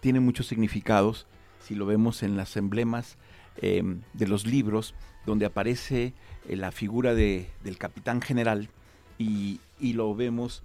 [0.00, 1.26] tiene muchos significados
[1.60, 3.18] si lo vemos en las emblemas
[3.60, 4.94] em, de los libros
[5.26, 6.14] donde aparece
[6.48, 8.70] eh, la figura de, del capitán general
[9.18, 10.62] y, lo vemos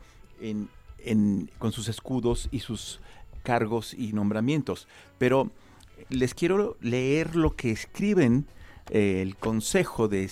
[1.60, 3.02] con sus escudos y sus
[3.44, 4.88] cargos y nombramientos.
[5.18, 5.52] Pero
[6.10, 8.46] les quiero leer lo que escriben
[8.90, 10.30] eh, el Consejo de,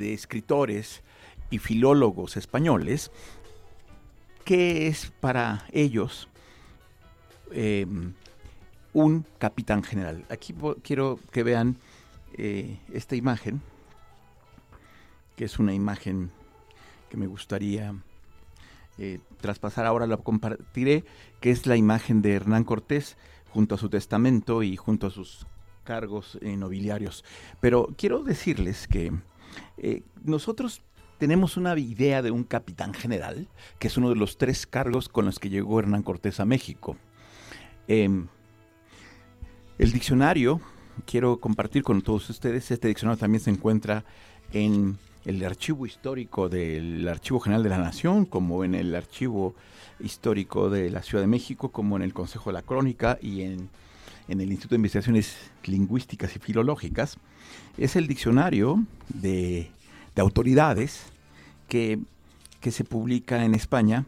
[0.00, 1.02] Escritores
[1.50, 3.10] y Filólogos Españoles,
[4.44, 6.28] que es para ellos
[7.50, 8.14] em,
[8.92, 10.24] un capitán general.
[10.30, 11.76] Aquí quiero que vean
[12.34, 13.62] eh, esta imagen,
[15.36, 16.30] que es una imagen
[17.08, 17.94] que me gustaría
[18.98, 21.04] eh, traspasar ahora, la compartiré,
[21.40, 23.16] que es la imagen de Hernán Cortés
[23.50, 25.46] junto a su testamento y junto a sus
[25.88, 27.24] cargos eh, nobiliarios.
[27.60, 29.10] Pero quiero decirles que
[30.22, 30.82] nosotros
[31.16, 35.24] tenemos una idea de un capitán general, que es uno de los tres cargos con
[35.24, 36.98] los que llegó Hernán Cortés a México.
[37.88, 38.26] Em,
[39.78, 40.60] el diccionario
[41.06, 42.70] quiero compartir con todos ustedes.
[42.70, 44.04] Este diccionario también se encuentra
[44.52, 49.54] en el archivo histórico del Archivo General de la Nación, como en el archivo
[50.00, 53.70] histórico de la Ciudad de México, como en el Consejo de la Crónica y en,
[54.28, 57.16] el Instituto de Investigaciones Lingüísticas y Filológicas.
[57.76, 59.70] Es el diccionario de,
[60.16, 61.04] autoridades
[61.68, 61.98] que,
[62.70, 64.04] se publica en España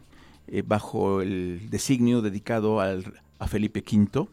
[0.47, 4.27] eh, bajo el designio dedicado al, a Felipe V,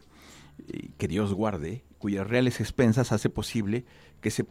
[0.67, 3.85] eh, que Dios guarde, cuyas reales expensas hace posible
[4.21, 4.45] que se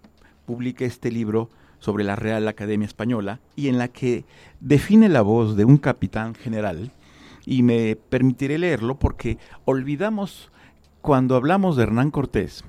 [0.46, 4.24] publique este libro sobre la Real Academia Española y en la que
[4.58, 6.90] define la voz de un capitán general
[7.46, 10.50] y me permitiré leerlo porque olvidamos
[11.08, 12.64] cuando hablamos de Hernán Cortés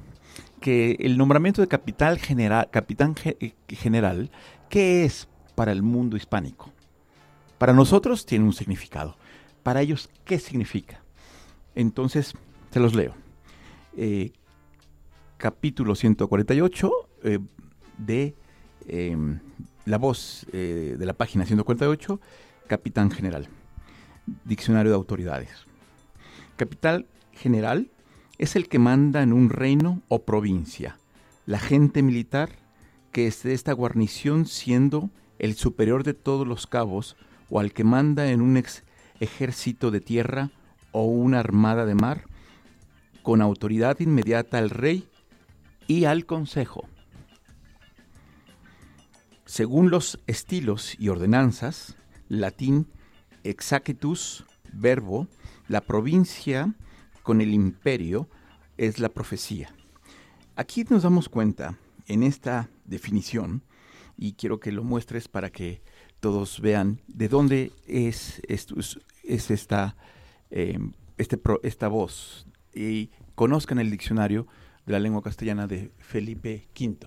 [0.61, 4.31] que el nombramiento de capitán eh, general,
[4.69, 6.71] ¿qué es para el mundo hispánico?
[7.57, 9.17] Para nosotros tiene un significado.
[9.61, 11.03] Para ellos, ¿qué significa?
[11.75, 12.33] Entonces,
[12.71, 13.13] se los leo.
[13.97, 14.31] Eh,
[15.35, 16.91] capítulo 148
[17.23, 17.39] eh,
[17.97, 18.35] de
[18.87, 19.41] em,
[19.83, 22.21] la voz de la página 148,
[22.67, 23.49] Capitán General,
[24.45, 25.65] Diccionario de Autoridades.
[26.55, 27.89] Capitán General
[28.39, 30.97] es el que manda en un reino o provincia,
[31.45, 32.49] la gente militar
[33.11, 35.09] que es de esta guarnición siendo
[35.39, 37.17] el superior de todos los cabos
[37.49, 38.61] o al que manda en un
[39.19, 40.51] ejército de tierra
[40.91, 42.23] o una armada de mar,
[43.23, 45.07] con autoridad inmediata al rey
[45.87, 46.87] y al consejo.
[49.45, 51.95] Según los estilos y ordenanzas,
[52.29, 52.87] latín
[53.43, 55.27] exacitus verbo,
[55.67, 56.73] la provincia
[57.29, 58.27] con el imperio
[58.75, 59.69] es la profecía.
[60.55, 61.77] Aquí nos damos cuenta
[62.07, 63.61] en esta definición,
[64.17, 65.83] y quiero que lo muestres para que
[66.21, 69.95] todos vean de dónde es, es, esta,
[70.49, 74.47] em, este esta voz y conozcan el diccionario
[74.87, 76.97] de la lengua castellana de Felipe V.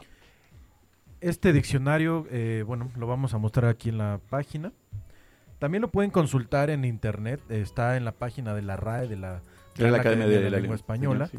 [1.21, 4.73] Este diccionario, eh, bueno, lo vamos a mostrar aquí en la página.
[5.59, 9.43] También lo pueden consultar en internet, está en la página de la RAE, de la,
[9.75, 11.31] Academia, de, la, Lengua, Española.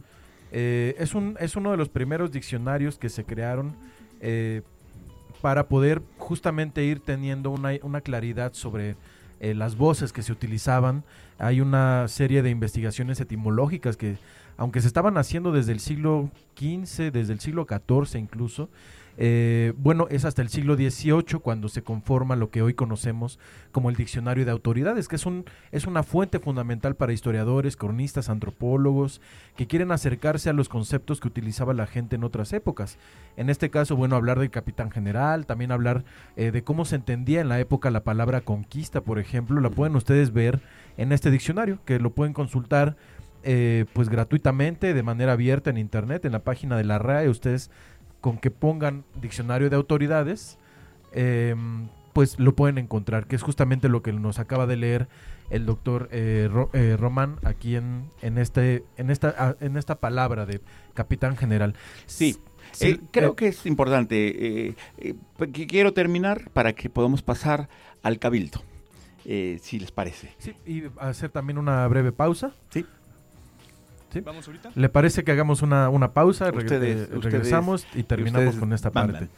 [0.51, 3.75] Eh, es, un, es uno de los primeros diccionarios que se crearon
[4.21, 4.61] eh,
[5.41, 8.95] para poder justamente ir teniendo una, una claridad sobre
[9.39, 11.03] eh, las voces que se utilizaban.
[11.37, 14.17] Hay una serie de investigaciones etimológicas que,
[14.55, 18.69] aunque se estaban haciendo desde el siglo XV, desde el siglo XIV incluso,
[19.17, 23.39] eh, bueno, es hasta el siglo XVIII cuando se conforma lo que hoy conocemos
[23.71, 28.29] como el Diccionario de Autoridades, que es, un, es una fuente fundamental para historiadores, cronistas,
[28.29, 29.21] antropólogos,
[29.55, 32.97] que quieren acercarse a los conceptos que utilizaba la gente en otras épocas.
[33.37, 36.03] En este caso, bueno, hablar del capitán general, también hablar
[36.35, 39.95] eh, de cómo se entendía en la época la palabra conquista, por ejemplo, la pueden
[39.95, 40.59] ustedes ver
[40.97, 42.95] en este diccionario, que lo pueden consultar
[43.45, 47.71] eh, pues gratuitamente, de manera abierta en internet, en la página de la RAE, ustedes
[48.23, 50.57] con que pongan diccionario de autoridades,
[51.11, 55.09] em, pues lo pueden encontrar, que es justamente lo que nos acaba de leer
[55.49, 60.45] el doctor eh, eh, Román aquí en, en, este, en, esta, ah, en esta palabra
[60.45, 60.61] de
[60.93, 61.75] capitán general.
[62.05, 62.37] Sí.
[62.79, 64.73] Eh, creo que es importante.
[65.51, 67.67] quiero terminar para que podamos pasar
[68.03, 68.63] al cabildo,
[69.25, 70.33] si les parece.
[70.37, 72.53] Sí, y hacer también una breve pausa.
[72.69, 72.85] Sí.
[74.21, 74.71] ¿Vamos ahorita?
[74.75, 76.51] ¿Le parece que hagamos una, pausa?
[76.51, 79.29] Ustedes, regresamos y terminamos con esta parte.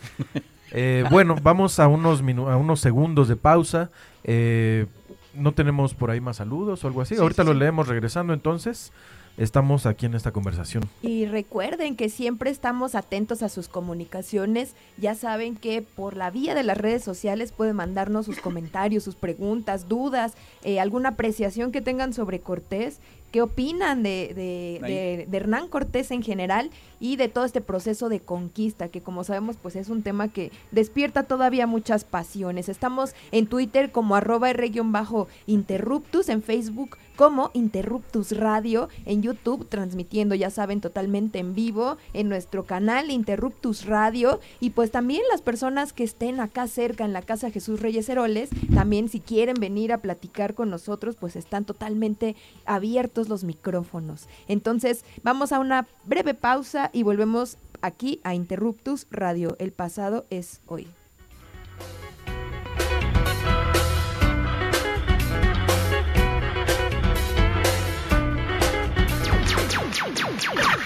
[0.78, 3.92] Eh, bueno, vamos a unos, a unos segundos de pausa.
[4.26, 4.88] Eh,
[5.34, 7.16] no tenemos por ahí más saludos o algo así.
[7.16, 8.92] ahorita lo leemos regresando entonces
[9.38, 10.84] estamos aquí en esta conversación.
[11.02, 14.76] Y recuerden que siempre estamos atentos a sus comunicaciones.
[14.98, 19.16] Ya saben que por la vía de las redes sociales pueden mandarnos sus comentarios, sus
[19.16, 23.00] preguntas, dudas, eh, alguna apreciación que tengan sobre Cortés
[23.36, 28.90] qué opinan de, de, Hernán Cortés en general y de todo este proceso de conquista,
[28.90, 32.70] que como sabemos pues es un tema que despierta todavía muchas pasiones.
[32.70, 34.52] Estamos en Twitter como arroba
[34.86, 41.98] bajo interruptus, en Facebook como Interruptus Radio, en YouTube transmitiendo, ya saben, totalmente en vivo,
[42.14, 47.14] en nuestro canal Interruptus Radio y pues también las personas que estén acá cerca en
[47.14, 51.66] la Casa Jesús Reyes Heroles, también si quieren venir a platicar con nosotros, pues están
[51.66, 52.36] totalmente
[52.66, 54.28] abiertos los micrófonos.
[54.48, 59.56] Entonces, vamos a una breve pausa y volvemos aquí a Interruptus Radio.
[59.60, 60.88] El pasado es hoy.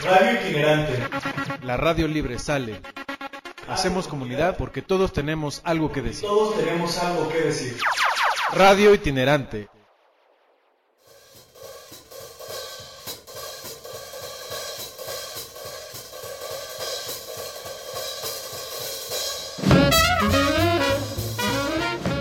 [0.03, 1.09] Radio itinerante.
[1.63, 2.81] La radio libre sale.
[3.67, 6.27] Hacemos comunidad porque todos tenemos algo que decir.
[6.27, 7.77] Todos tenemos algo que decir.
[8.53, 9.69] Radio itinerante.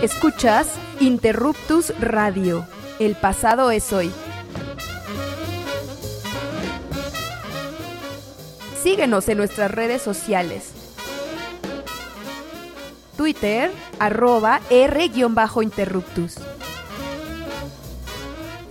[0.01, 2.65] Escuchas Interruptus Radio.
[2.99, 4.09] El pasado es hoy.
[8.81, 10.71] Síguenos en nuestras redes sociales.
[13.17, 16.35] Twitter, arroba R-Interruptus.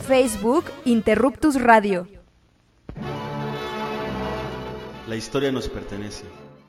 [0.07, 2.09] Facebook, Interruptus Radio.
[5.07, 6.25] La historia nos pertenece.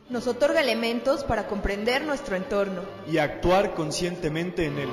[0.09, 4.89] Nos otorga elementos para comprender nuestro entorno y actuar conscientemente en él.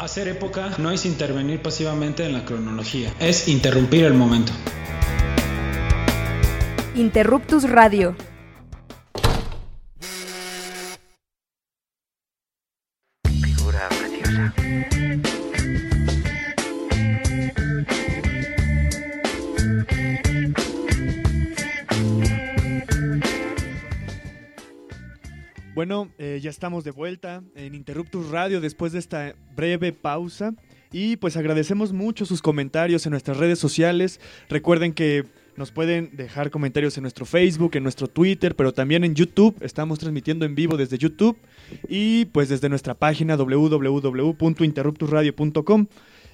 [0.00, 4.52] Hacer época no es intervenir pasivamente en la cronología, es interrumpir el momento.
[6.96, 8.16] Interruptus Radio
[25.76, 30.54] Bueno, eh, ya estamos de vuelta en Interruptus Radio después de esta breve pausa.
[30.90, 34.18] Y pues agradecemos mucho sus comentarios en nuestras redes sociales.
[34.48, 39.14] Recuerden que nos pueden dejar comentarios en nuestro Facebook, en nuestro Twitter, pero también en
[39.14, 39.54] YouTube.
[39.60, 41.36] Estamos transmitiendo en vivo desde YouTube
[41.90, 45.88] y pues desde nuestra página www.interruptusradio.com.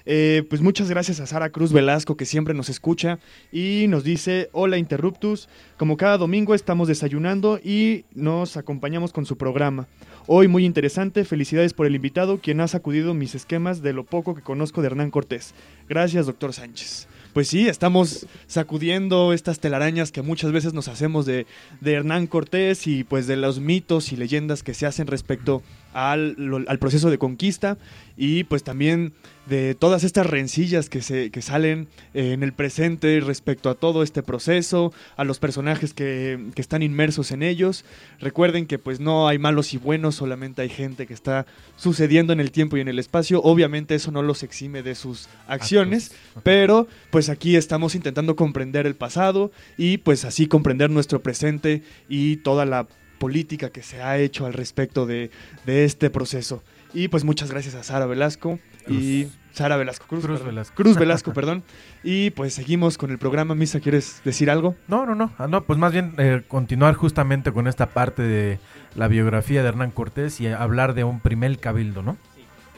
[0.05, 3.19] Eh, pues muchas gracias a Sara Cruz Velasco que siempre nos escucha
[3.51, 5.47] y nos dice, hola Interruptus,
[5.77, 9.87] como cada domingo estamos desayunando y nos acompañamos con su programa.
[10.27, 14.35] Hoy muy interesante, felicidades por el invitado, quien ha sacudido mis esquemas de lo poco
[14.35, 15.53] que conozco de Hernán Cortés.
[15.87, 21.47] Gracias, doctor Sánchez pues sí, estamos sacudiendo estas telarañas que muchas veces nos hacemos de,
[21.81, 25.63] de Hernán Cortés y pues de los mitos y leyendas que se hacen respecto
[25.93, 27.77] al, al proceso de conquista
[28.15, 29.13] y pues también
[29.45, 34.23] de todas estas rencillas que, se, que salen en el presente respecto a todo este
[34.23, 37.83] proceso, a los personajes que, que, están inmersos en ellos.
[38.19, 41.45] Recuerden que pues no hay malos y buenos, solamente hay gente que está
[41.75, 43.41] sucediendo en el tiempo y en el espacio.
[43.41, 46.13] Obviamente eso no los exime de sus acciones,
[46.43, 52.37] pero pues aquí estamos intentando comprender el pasado y pues así comprender nuestro presente y
[52.37, 52.87] toda la
[53.23, 55.31] política que se ha hecho al respecto de,
[55.65, 56.61] de este proceso.
[56.93, 60.75] Y pues muchas gracias a Sara Velasco y Sara Velasco Cruz, Cruz Velasco.
[60.75, 61.63] Cruz Velasco, perdón.
[62.03, 63.55] Y pues seguimos con el programa.
[63.55, 64.75] Misa, ¿quieres decir algo?
[64.89, 65.31] No, no, no.
[65.37, 68.59] Ah, no, pues más bien eh, continuar justamente con esta parte de
[68.93, 72.17] la biografía de Hernán Cortés y hablar de un primer cabildo, ¿no?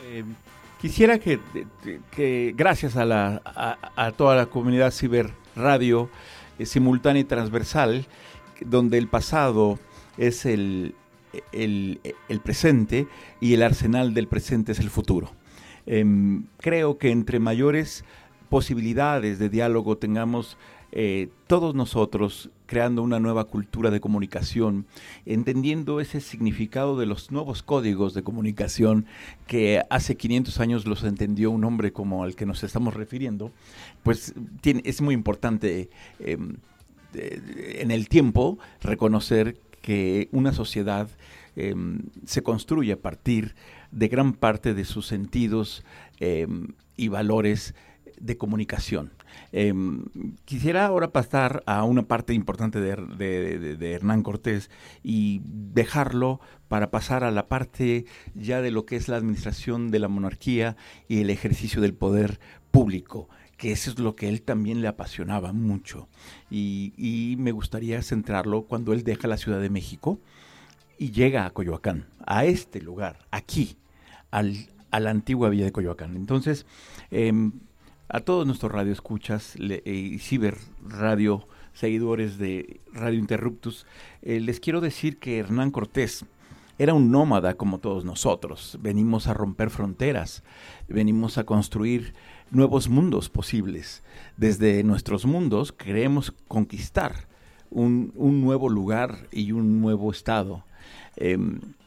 [0.03, 0.23] Eh,
[0.79, 1.39] quisiera que,
[2.11, 6.07] que, gracias a, la, a, a, toda la comunidad ciber radio
[6.59, 8.05] eh, simultánea y transversal,
[8.61, 9.79] donde el pasado
[10.17, 10.95] es el,
[11.51, 11.99] el,
[12.43, 13.07] presente
[13.41, 15.31] y el arsenal del presente es el futuro.
[15.87, 16.05] Eh,
[16.57, 18.03] creo que entre mayores
[18.49, 20.57] posibilidades de diálogo tengamos
[20.97, 24.85] eh, todos nosotros creando una nueva cultura de comunicación,
[25.25, 29.05] entendiendo ese significado de los nuevos códigos de comunicación
[29.45, 33.51] que hace 500 años los entendió un hombre como al que nos estamos refiriendo,
[34.03, 34.33] pues
[34.63, 35.89] es muy importante
[36.19, 36.37] eh,
[37.13, 41.07] en el tiempo reconocer que una sociedad
[41.55, 41.75] eh,
[42.25, 43.53] se construye a partir
[43.91, 45.85] de gran parte de sus sentidos
[46.19, 46.47] eh,
[46.97, 47.75] y valores
[48.19, 49.11] de comunicación.
[49.51, 49.75] Eh,
[50.45, 54.71] quisiera ahora pasar a una parte importante de, Hernán Cortés
[55.03, 59.99] y dejarlo para pasar a la parte ya de lo que es la administración de
[59.99, 62.39] la monarquía y el ejercicio del poder
[62.71, 66.07] público que eso es lo que él también le apasionaba mucho.
[66.49, 70.19] Y, y, me gustaría centrarlo cuando él deja la Ciudad de México
[70.97, 73.77] y llega a Coyoacán, a este lugar, aquí,
[74.31, 74.55] al,
[74.91, 76.15] a la antigua villa de Coyoacán.
[76.15, 76.65] Entonces,
[77.11, 77.33] eh,
[78.07, 80.57] a todos nuestros radioescuchas y eh, ciber
[80.87, 81.45] radio
[81.75, 83.85] seguidores de Radio Interruptus,
[84.21, 86.25] eh, les quiero decir que Hernán Cortés
[86.77, 88.77] era un nómada como todos nosotros.
[88.81, 90.43] Venimos a romper fronteras,
[90.87, 92.13] venimos a construir
[92.51, 94.03] nuevos mundos posibles.
[94.37, 97.27] Desde nuestros mundos queremos conquistar
[97.69, 100.63] un, un nuevo lugar y un nuevo estado.
[101.17, 101.37] Eh,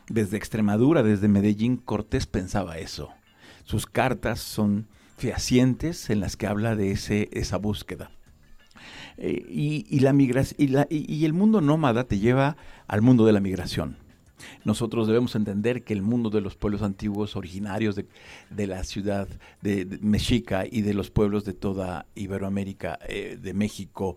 [0.08, 3.10] desde Extremadura, desde Medellín, Cortés pensaba eso.
[3.64, 4.86] Sus cartas son
[5.18, 8.10] fehacientes en las que habla de ese, esa búsqueda.
[9.18, 12.56] Eh, y, la migración, y, la, y el mundo nómada te lleva
[12.86, 13.96] al mundo de la migración.
[14.64, 19.28] Nosotros debemos entender que el mundo de los pueblos antiguos originarios de, la ciudad
[19.62, 24.16] de, de, Mexica y de los pueblos de toda Iberoamérica, eh, de México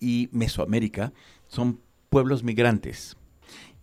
[0.00, 1.12] y Mesoamérica,
[1.48, 1.80] son
[2.10, 3.16] pueblos migrantes.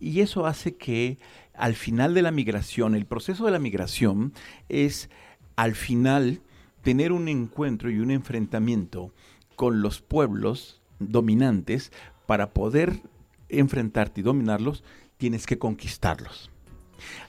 [0.00, 1.18] Y eso hace que
[1.54, 4.32] al final de la migración, el proceso de la migración
[4.68, 5.10] es
[5.56, 6.40] al final
[6.82, 9.12] tener un encuentro y un enfrentamiento
[9.54, 11.92] con los pueblos dominantes
[12.26, 13.00] para poder
[13.48, 14.82] enfrentarte y dominarlos
[15.22, 16.50] tienes que conquistarlos.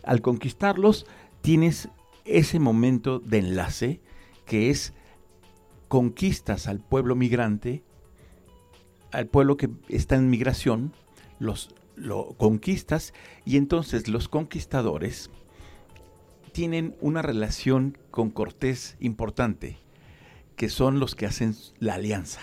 [0.02, 1.06] Al conquistarlos,
[1.42, 1.90] tienes
[2.26, 4.02] ese momento de enlace
[4.48, 4.94] que es
[5.90, 7.84] conquistas al pueblo migrante,
[9.12, 10.92] al pueblo que está en migración,
[11.38, 13.14] los lo conquistas
[13.46, 15.30] y entonces los conquistadores
[16.52, 19.78] tienen una relación con Cortés importante,
[20.56, 22.42] que son los que hacen la alianza.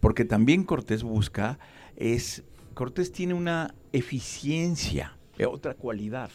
[0.00, 1.58] Porque también Cortés busca
[1.96, 2.44] es
[2.74, 6.30] Cortés tiene una eficiencia, eh, otra cualidad,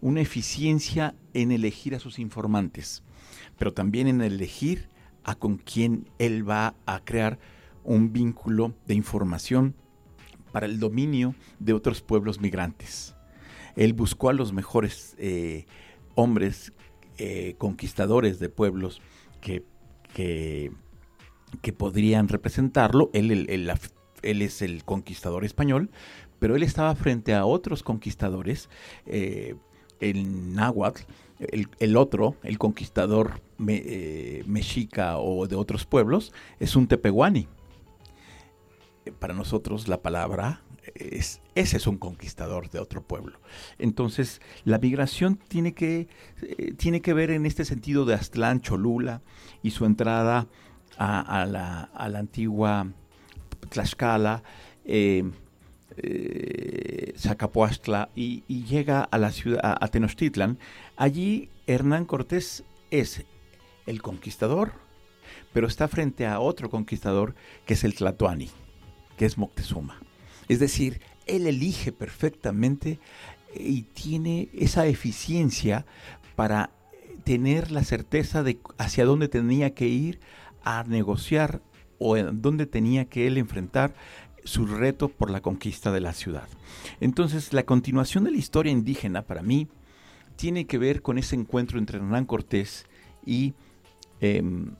[0.00, 3.02] una eficiencia en elegir a sus informantes,
[3.58, 4.88] pero también en elegir
[5.24, 7.38] a con quien él va a crear
[7.84, 9.74] un vínculo de información
[10.52, 13.14] para el dominio de otros pueblos migrantes.
[13.76, 15.66] Él buscó a los mejores eh,
[16.14, 16.72] hombres
[17.18, 19.00] eh, conquistadores de pueblos
[19.40, 19.64] que,
[20.12, 20.72] que,
[21.76, 23.10] podrían representarlo.
[23.12, 23.70] Él, el,
[24.22, 25.90] él es el conquistador español,
[26.38, 28.68] pero él estaba frente a otros conquistadores,
[29.06, 29.56] eh,
[30.00, 31.02] el náhuatl,
[31.38, 37.48] el, otro, el conquistador eh, mexica o de otros pueblos, es un tepehuani.
[39.18, 40.62] Para nosotros la palabra
[40.94, 43.38] es, ese es un conquistador de otro pueblo.
[43.78, 46.08] Entonces, la migración tiene que,
[46.42, 49.22] eh, tiene que ver en este sentido de Aztlán, Cholula
[49.62, 50.48] y su entrada
[50.98, 52.86] a, la, a la, antigua
[53.66, 54.42] Tlaxcala,
[54.84, 55.24] eh,
[55.98, 57.14] eh,
[58.14, 60.58] y, llega a la ciudad, a Tenochtitlan.
[60.96, 63.24] Allí Hernán Cortés es
[63.86, 64.72] el conquistador,
[65.52, 67.34] pero está frente a otro conquistador
[67.64, 68.50] que es el Tlatoani,
[69.16, 70.00] que es Moctezuma.
[70.48, 73.00] Es decir, él elige perfectamente
[73.54, 75.86] y tiene esa eficiencia
[76.36, 76.70] para
[77.24, 80.20] tener la certeza de hacia dónde tenía que ir
[80.62, 81.60] a negociar
[81.98, 83.94] o en dónde tenía que él enfrentar
[84.44, 86.48] su reto por la conquista de la ciudad.
[87.00, 89.68] Entonces, la continuación de la historia indígena para mí
[90.36, 92.86] tiene que ver con ese encuentro entre Hernán Cortés
[93.24, 93.54] y,
[94.20, 94.72] em,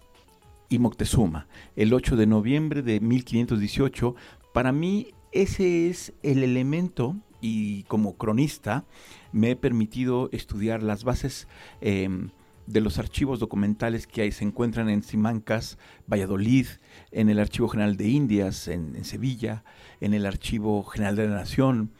[0.71, 4.15] Moctezuma, el 8 de noviembre de 1518.
[4.53, 8.85] Para mí ese es el elemento y como cronista
[9.33, 11.47] me he permitido estudiar las bases
[11.81, 12.31] em,
[12.67, 15.79] de los archivos documentales que ahí se encuentran en Simancas,
[16.11, 16.67] Valladolid,
[17.13, 19.65] en el Archivo General de Indias, en, Sevilla,
[20.01, 21.91] en el Archivo General de la Nación,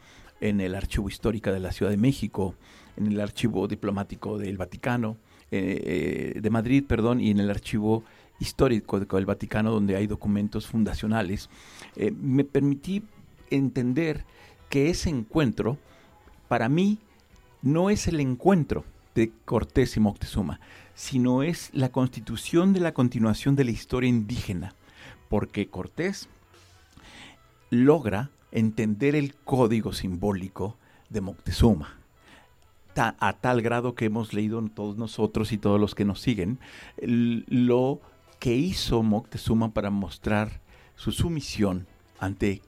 [0.41, 2.55] en el Archivo Histórico de la Ciudad de México,
[2.97, 5.17] en el Archivo Diplomático del Vaticano,
[5.51, 8.03] eh, eh, de Madrid, perdón, y en el Archivo
[8.39, 11.49] Histórico del Vaticano, donde hay documentos fundacionales.
[11.95, 13.03] Eh, me permití
[13.49, 14.25] entender
[14.69, 15.77] que ese encuentro,
[16.49, 16.99] para mí,
[17.61, 18.83] no es el encuentro
[19.17, 20.59] de Cortés y Moctezuma,
[20.93, 24.75] sino es la constitución de la continuación de la historia indígena,
[25.27, 26.29] porque Cortés
[27.71, 30.77] logra entender el código simbólico
[31.09, 31.97] de Moctezuma,
[32.95, 36.59] a tal grado que hemos leído todos nosotros y todos los que nos siguen,
[36.97, 37.99] lo
[38.39, 40.61] que hizo Moctezuma para mostrar
[40.95, 41.87] su sumisión
[42.19, 42.61] ante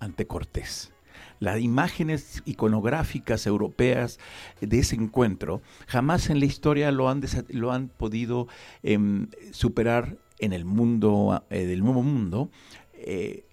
[0.00, 0.92] ante Cortés.
[1.40, 4.18] Las imágenes iconográficas europeas
[4.60, 8.48] de ese encuentro jamás en la historia lo han, lo han podido
[8.82, 12.50] em, superar en el mundo eh, del nuevo mundo.
[12.94, 13.44] Eh,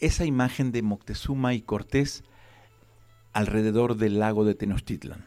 [0.00, 2.24] esa imagen de Moctezuma y Cortés
[3.32, 5.26] alrededor del lago de Tenochtitlan,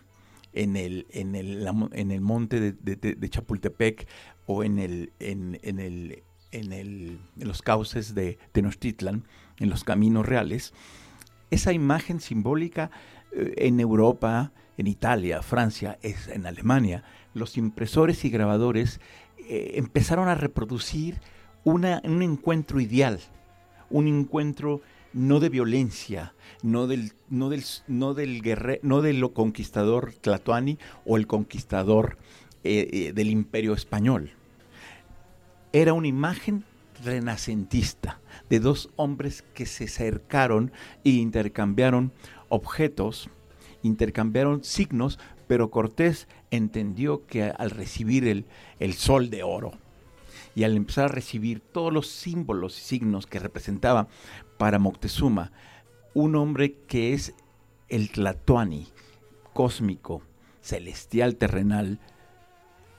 [0.53, 4.07] en el, en el, en el monte de, Chapultepec
[4.45, 9.25] o en, el, en, el, en, el, en los cauces de Tenochtitlan,
[9.59, 10.73] en los caminos reales,
[11.51, 12.91] esa imagen simbólica
[13.31, 17.03] eh, en Europa, en Italia, Francia, es, en Alemania,
[17.33, 18.99] los impresores y grabadores
[19.37, 21.19] eh, empezaron a reproducir
[21.63, 23.19] una, un encuentro ideal,
[23.89, 24.81] un encuentro
[25.13, 31.27] no de violencia, no del, no del, no del, no del conquistador Tlatoani o el
[31.27, 32.17] conquistador
[32.63, 34.31] eh, del imperio español.
[35.73, 36.63] Era una imagen
[37.03, 38.19] renacentista
[38.49, 40.71] de dos hombres que se acercaron
[41.03, 42.11] e intercambiaron
[42.49, 43.29] objetos,
[43.83, 48.45] intercambiaron signos, pero Cortés entendió que al recibir el,
[48.79, 49.73] el sol de oro
[50.55, 54.07] y al empezar a recibir todos los símbolos y signos que representaba
[54.57, 55.51] para Moctezuma,
[56.13, 57.33] un hombre que es
[57.89, 58.87] el Tlatoani,
[59.53, 60.23] cósmico,
[60.61, 61.99] celestial, terrenal,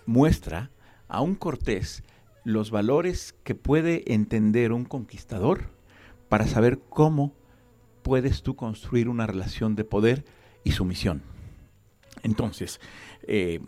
[0.06, 0.70] muestra
[1.08, 2.02] a un Cortés
[2.48, 5.68] los valores que puede entender un conquistador
[6.30, 7.34] para saber cómo
[8.02, 10.24] puedes tú construir una relación de poder
[10.64, 11.20] y sumisión.
[12.22, 12.80] Entonces,
[13.24, 13.60] eh,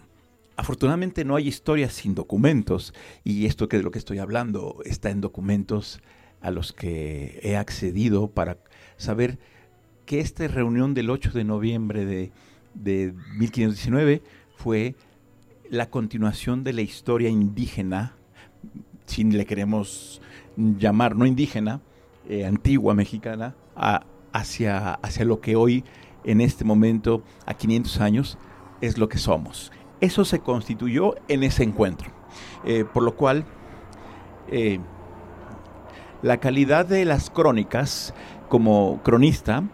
[0.57, 5.11] afortunadamente no hay historias sin documentos y esto que de lo que estoy hablando está
[5.11, 6.01] en documentos
[6.40, 8.57] a los que he accedido para
[8.97, 9.39] saber
[10.07, 12.32] que esta reunión del 8 de noviembre de,
[12.73, 14.23] de 1519
[14.57, 14.94] fue
[15.69, 18.16] la continuación de la historia indígena
[19.10, 20.22] si le queremos
[20.56, 21.80] llamar no indígena,
[22.28, 23.56] eh, antigua mexicana,
[24.32, 25.84] hacia, hacia lo que hoy,
[26.24, 28.38] en este momento, a 500 años,
[28.80, 29.72] es lo que somos.
[30.00, 32.10] Eso se constituyó en ese encuentro.
[32.64, 33.44] Eh, por lo cual,
[34.48, 34.78] eh,
[36.22, 38.14] la calidad de las crónicas
[38.48, 39.64] como cronista,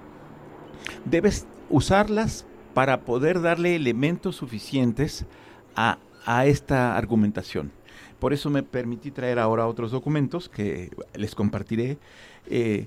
[1.04, 5.26] debes usarlas para poder darle elementos suficientes
[5.74, 7.72] a, a esta argumentación.
[8.18, 11.98] Por eso me permití traer ahora otros documentos que les compartiré.
[12.48, 12.86] Eh,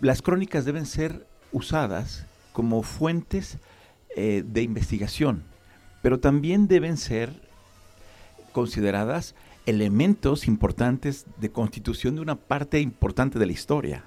[0.00, 3.58] las crónicas deben ser usadas como fuentes
[4.14, 5.44] eh, de investigación,
[6.02, 7.32] pero también deben ser
[8.52, 9.34] consideradas
[9.66, 14.04] elementos importantes de constitución de una parte importante de la historia.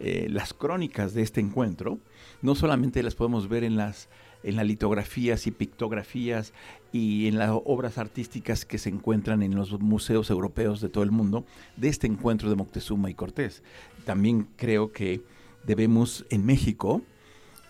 [0.00, 2.00] Eh, las crónicas de este encuentro
[2.42, 4.08] no solamente las podemos ver en las
[4.42, 6.52] en las litografías y pictografías
[6.92, 11.10] y en las obras artísticas que se encuentran en los museos europeos de todo el
[11.10, 11.44] mundo
[11.76, 13.62] de este encuentro de Moctezuma y Cortés.
[14.04, 15.22] También creo que
[15.64, 17.02] debemos en México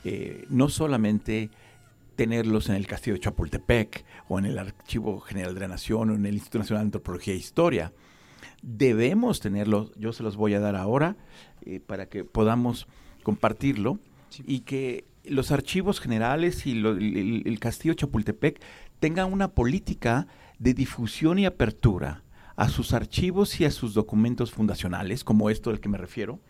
[0.05, 1.51] eh, no solamente
[2.16, 6.15] tenerlos en el Castillo de Chapultepec o en el Archivo General de la Nación o
[6.15, 7.93] en el Instituto Nacional de Antropología e Historia.
[8.62, 11.16] Debemos tenerlos, yo se los voy a dar ahora
[11.62, 12.86] eh, para que podamos
[13.23, 13.99] compartirlo
[14.47, 18.61] y que los archivos generales y el, el Castillo Chapultepec
[18.99, 20.27] tengan una política
[20.59, 22.23] de difusión y apertura
[22.57, 26.40] a sus archivos y a sus documentos fundacionales, como esto del que me refiero,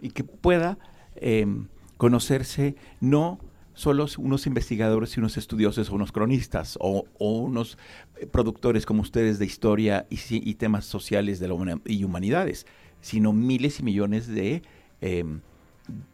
[0.00, 0.78] y que pueda
[1.16, 3.38] em, conocerse no
[3.74, 7.78] solo unos investigadores y unos estudiosos o unos cronistas o, unos
[8.16, 12.66] eh, productores como ustedes de historia y, temas sociales de la y humanidades,
[13.00, 14.62] sino miles y millones de,
[15.00, 15.40] em,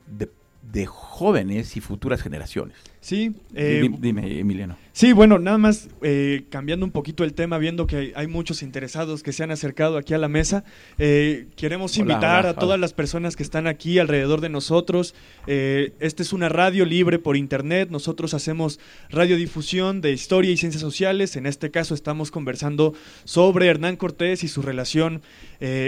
[0.07, 0.31] de
[0.73, 2.77] de jóvenes y futuras generaciones.
[3.05, 4.79] Sí, eh, dime, Emiliano.
[4.93, 9.23] Sí, bueno, nada más eh, cambiando un poquito el tema, viendo que hay, muchos interesados
[9.23, 10.65] que se han acercado aquí a la mesa,
[10.97, 15.15] eh, queremos invitar a todas las personas que están aquí alrededor de nosotros.
[15.47, 18.81] esta es una radio libre por internet, nosotros hacemos
[19.11, 24.49] radiodifusión de historia y ciencias sociales, en este caso estamos conversando sobre Hernán Cortés y
[24.49, 25.21] su relación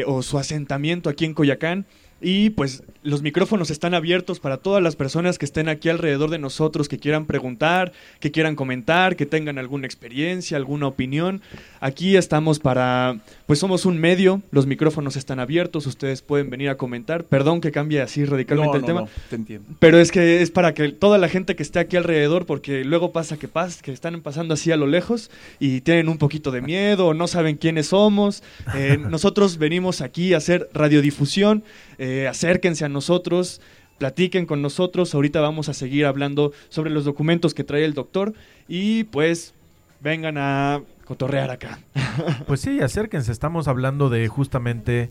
[0.07, 1.86] o su asentamiento aquí en Coyacán.
[2.20, 6.38] Y pues los micrófonos están abiertos para todas las personas que estén aquí alrededor de
[6.38, 11.43] nosotros, que quieran preguntar, que quieran comentar, que tengan alguna experiencia, alguna opinión.
[11.80, 16.76] Aquí estamos para, pues somos un medio, los micrófonos están abiertos, ustedes pueden venir a
[16.76, 17.24] comentar.
[17.24, 19.05] Perdón que cambie así radicalmente el tema.
[19.28, 19.68] te entiendo.
[19.78, 23.12] Pero es que es para que toda la gente que esté aquí alrededor, porque luego
[23.12, 25.30] pasa que pasa, que están pasando así a lo lejos
[25.60, 28.43] y tienen un poquito de miedo no saben quiénes somos.
[28.74, 31.64] Eh, nosotros venimos aquí a hacer radiodifusión.
[31.98, 33.60] Eh, acérquense a nosotros,
[33.98, 35.14] platiquen con nosotros.
[35.14, 38.34] Ahorita vamos a seguir hablando sobre los documentos que trae el doctor
[38.68, 39.54] y pues
[40.00, 41.80] vengan a cotorrear acá.
[42.46, 43.30] Pues sí, acérquense.
[43.30, 45.10] Estamos hablando de justamente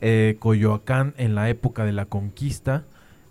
[0.00, 2.84] eh, Coyoacán en la época de la conquista.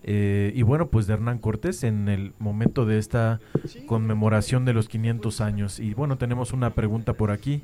[0.03, 3.39] Eh, y bueno, pues de Hernán Cortés en el momento de esta
[3.85, 5.79] conmemoración de los 500 años.
[5.79, 7.61] Y bueno, tenemos una pregunta por aquí.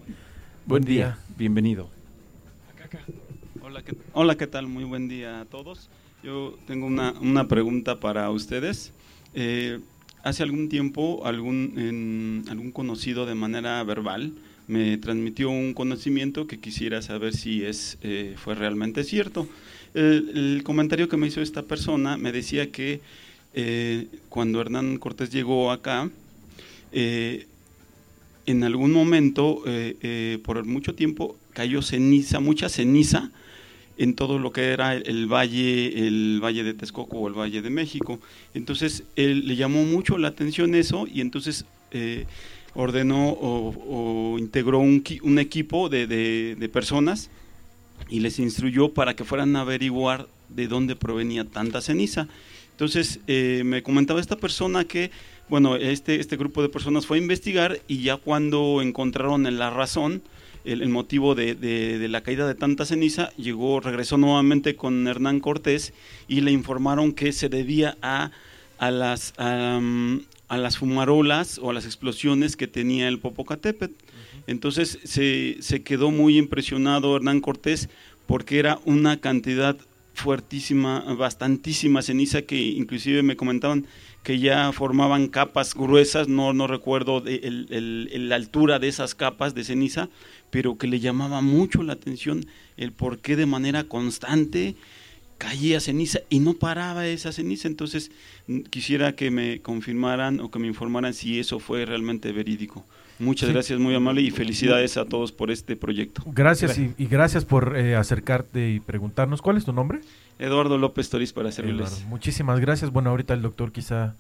[0.65, 1.17] Buen, día.
[1.37, 1.89] bienvenido.
[4.11, 4.67] Hola ¿qué, tal?
[4.67, 5.89] Muy buen día a todos.
[6.21, 8.91] Yo tengo una, pregunta para ustedes.
[9.33, 9.79] Eh,
[10.23, 14.33] hace algún tiempo algún, algún conocido de manera verbal
[14.67, 19.47] me transmitió un conocimiento que quisiera saber si es, eh, fue realmente cierto.
[19.93, 22.99] El, comentario que me hizo esta persona me decía que
[23.53, 26.09] eh, cuando Hernán Cortés llegó acá,
[26.91, 29.63] en algún momento,
[30.43, 33.31] por mucho tiempo, cayó ceniza, mucha ceniza
[33.97, 37.69] en todo lo que era el, valle, el valle de Texcoco o el valle de
[37.69, 38.19] México.
[38.53, 42.25] Entonces él le llamó mucho la atención eso y entonces eh,
[42.75, 47.31] ordenó o, integró un, equipo de, de, personas
[48.09, 52.27] y les instruyó para que fueran a averiguar de dónde provenía tanta ceniza.
[52.71, 55.09] Entonces eh, me comentaba esta persona que,
[55.49, 59.71] bueno, este, este grupo de personas fue a investigar y ya cuando encontraron en la
[59.71, 60.21] razón,
[60.67, 65.93] el, motivo de, la caída de tanta ceniza, llegó, regresó nuevamente con Hernán Cortés
[66.27, 68.31] y le informaron que se debía a,
[68.77, 69.79] a las, a,
[70.49, 73.93] las fumarolas o a las explosiones que tenía el Popocatépetl.
[74.47, 77.89] Entonces se, se quedó muy impresionado Hernán Cortés
[78.27, 79.77] porque era una cantidad
[80.17, 83.85] fuertísima, bastantísima ceniza que inclusive me comentaban
[84.23, 90.09] que ya formaban capas gruesas, no, no recuerdo la altura de esas capas de ceniza,
[90.49, 92.45] pero que le llamaba mucho la atención
[92.77, 94.75] el por qué de manera constante
[95.37, 97.67] caía ceniza y no paraba esa ceniza.
[97.67, 98.11] Entonces
[98.69, 102.85] quisiera que me confirmaran o que me informaran si eso fue realmente verídico.
[103.19, 106.21] Muchas gracias, muy amable y felicidades a todos por este proyecto.
[106.27, 109.41] Gracias y, gracias por eh, acercarte y preguntarnos.
[109.41, 110.01] ¿Cuál es tu nombre?
[110.37, 112.05] Eduardo López Toriz para servirles.
[112.05, 112.91] muchísimas gracias.
[112.91, 114.15] Bueno, ahorita el doctor quizá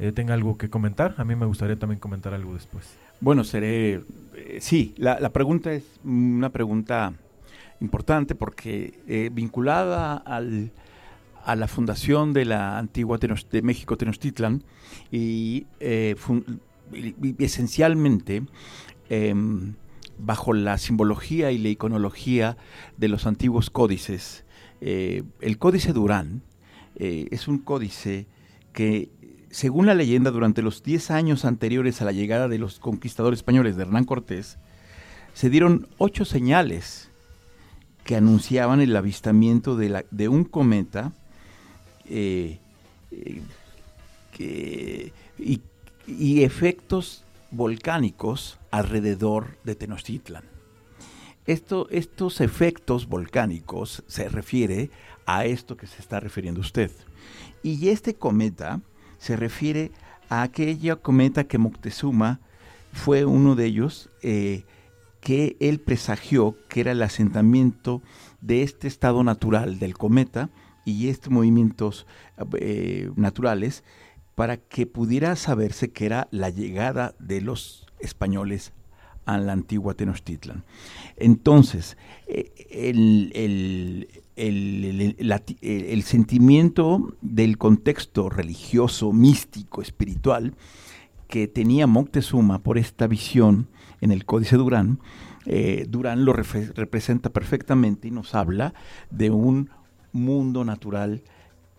[0.00, 1.14] eh, tenga algo que comentar.
[1.18, 2.84] A mí me gustaría también comentar algo después.
[3.20, 4.02] Bueno, seré...
[4.34, 7.12] Eh, sí, la, pregunta es una pregunta
[7.80, 10.72] importante porque vinculada al,
[11.44, 14.62] a la fundación de la antigua de México Tenochtitlan
[15.10, 15.66] y
[17.38, 18.42] esencialmente
[19.08, 19.74] em,
[20.18, 22.56] bajo la simbología y la iconología
[22.96, 24.44] de los antiguos códices.
[24.80, 26.42] Eh, el códice Durán
[26.96, 28.26] eh, es un códice
[28.72, 29.10] que,
[29.50, 33.76] según la leyenda, durante los 10 años anteriores a la llegada de los conquistadores españoles
[33.76, 34.58] de Hernán Cortés,
[35.34, 37.10] se dieron ocho señales
[38.04, 41.12] que anunciaban el avistamiento de, un cometa
[42.06, 42.58] eh,
[44.32, 45.60] que, y
[46.06, 50.44] y efectos volcánicos alrededor de Tenochtitlan.
[51.46, 54.90] Esto, estos efectos volcánicos se refiere
[55.26, 56.90] a esto que se está refiriendo usted.
[57.62, 58.80] Y este cometa
[59.20, 59.92] se refiere
[60.28, 62.40] a aquella cometa que Moctezuma
[62.92, 64.64] fue uno de ellos eh,
[65.20, 68.02] que él presagió que era el asentamiento
[68.40, 70.50] de este estado natural del cometa
[70.84, 72.06] y estos movimientos
[72.58, 73.84] eh, naturales
[74.34, 78.72] para que pudiera saberse que era la llegada de los españoles
[79.26, 80.64] a la antigua Tenochtitlan.
[81.16, 90.54] Entonces, eh, el, el, sentimiento del contexto religioso, místico, espiritual
[91.28, 93.68] que tenía Moctezuma por esta visión
[94.00, 94.98] en el Códice Durán,
[95.46, 98.74] eh, Durán lo representa perfectamente y nos habla
[99.10, 99.70] de un
[100.12, 101.22] mundo natural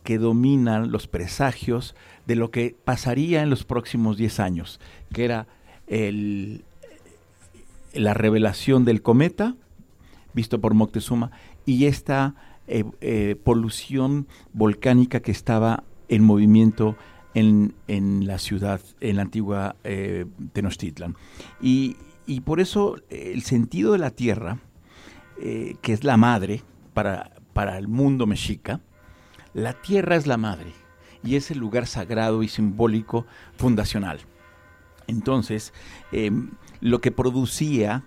[0.03, 1.95] que domina los presagios
[2.26, 4.80] de lo que pasaría en los próximos 10 años,
[5.14, 5.48] que era
[5.88, 6.64] el,
[7.94, 9.56] la revelación del cometa,
[10.34, 11.32] visto por Moctezuma,
[11.66, 12.36] y esta
[12.68, 16.96] eh, eh, polución volcánica que estaba en movimiento
[17.34, 17.74] en,
[18.26, 21.16] la ciudad, en la antigua eh, Tenochtitlan.
[21.62, 24.60] Y, y, por eso el sentido de la tierra,
[25.40, 26.62] que es la madre
[26.94, 28.82] para, para el mundo mexica,
[29.54, 30.72] la tierra es la madre
[31.24, 33.26] y es el lugar sagrado y simbólico
[33.58, 34.20] fundacional.
[35.08, 35.74] Entonces,
[36.12, 38.04] em, lo que producía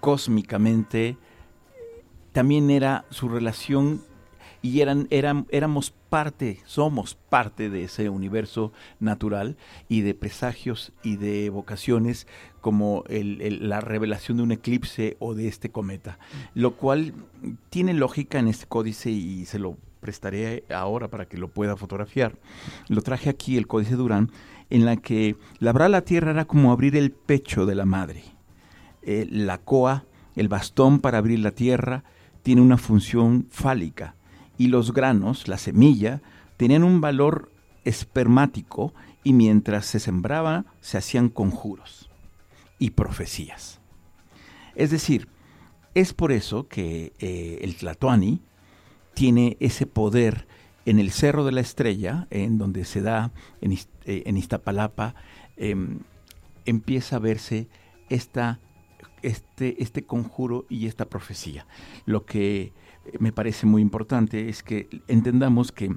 [0.00, 1.16] cósmicamente
[2.36, 4.02] también era su relación
[4.60, 9.56] y eran, eran, éramos parte, somos parte de ese universo natural
[9.88, 12.26] y de presagios y de vocaciones
[12.60, 16.18] como la revelación de un eclipse o de este cometa,
[16.52, 17.14] lo cual
[17.70, 22.34] tiene lógica en este códice y se lo prestaré ahora para que lo pueda fotografiar.
[22.88, 24.30] Lo traje aquí, el códice Durán,
[24.68, 28.24] en la que labrar la tierra era como abrir el pecho de la madre.
[29.00, 30.04] Eh, la coa,
[30.34, 32.04] el bastón para abrir la tierra,
[32.46, 34.14] tiene una función fálica
[34.56, 36.22] y los granos, la semilla,
[36.56, 37.50] tenían un valor
[37.84, 38.94] espermático
[39.24, 42.08] y mientras se sembraba se hacían conjuros
[42.78, 43.80] y profecías.
[44.76, 45.26] Es decir,
[45.94, 48.40] es por eso que eh, el Tlatoani
[49.14, 50.46] tiene ese poder
[50.84, 53.72] en el Cerro de la Estrella, en donde se da en,
[54.04, 55.16] eh, Iztapalapa,
[55.56, 55.98] em,
[56.64, 57.66] empieza a verse
[58.08, 58.60] esta,
[59.22, 61.66] este, este conjuro y esta profecía.
[62.04, 62.72] Lo que
[63.18, 65.96] me parece muy importante es que entendamos que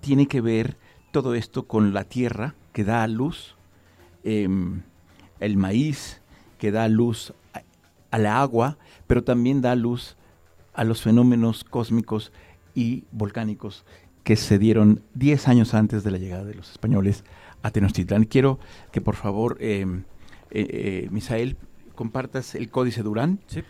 [0.00, 0.76] tiene que ver
[1.12, 3.56] todo esto con la tierra que da a luz,
[4.24, 4.82] em,
[5.40, 6.20] el maíz
[6.58, 7.62] que da luz a,
[8.10, 10.16] a la agua, pero también da luz
[10.74, 12.32] a los fenómenos cósmicos
[12.74, 13.84] y volcánicos
[14.24, 17.24] que se dieron 10 años antes de la llegada de los españoles
[17.62, 18.24] a Tenochtitlan.
[18.24, 18.58] Quiero
[18.92, 19.84] que por favor, eh,
[20.50, 21.56] eh, eh, Misael,
[22.00, 23.40] compartas el códice Durán.
[23.46, 23.62] Sí.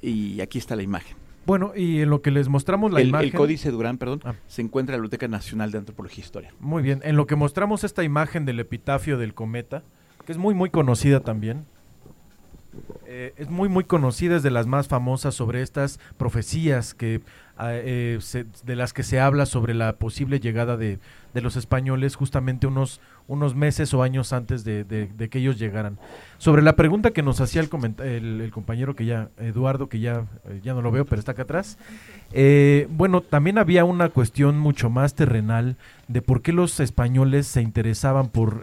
[0.00, 1.18] Y aquí está la imagen.
[1.44, 3.28] Bueno, y en lo que les mostramos la imagen...
[3.28, 4.32] El códice Durán, perdón, ah.
[4.46, 6.54] se encuentra en la Biblioteca Nacional de Antropología e Historia.
[6.60, 9.82] Muy bien, en lo que mostramos esta imagen del epitafio del cometa,
[10.24, 11.66] que es muy, muy conocida también,
[13.04, 17.20] eh, es muy muy conocida, es de las más famosas sobre estas profecías que
[17.60, 18.18] eh,
[18.64, 20.98] de las que se habla sobre la posible llegada de,
[21.34, 24.84] los españoles justamente unos, unos meses o años antes de,
[25.30, 25.98] que ellos llegaran.
[26.38, 30.60] Sobre la pregunta que nos hacía el, el, compañero que ya, Eduardo, que ya, eh,
[30.62, 31.78] ya no lo veo, pero está acá atrás,
[32.90, 35.76] bueno, también había una cuestión mucho más terrenal
[36.08, 38.62] de por qué los españoles se interesaban por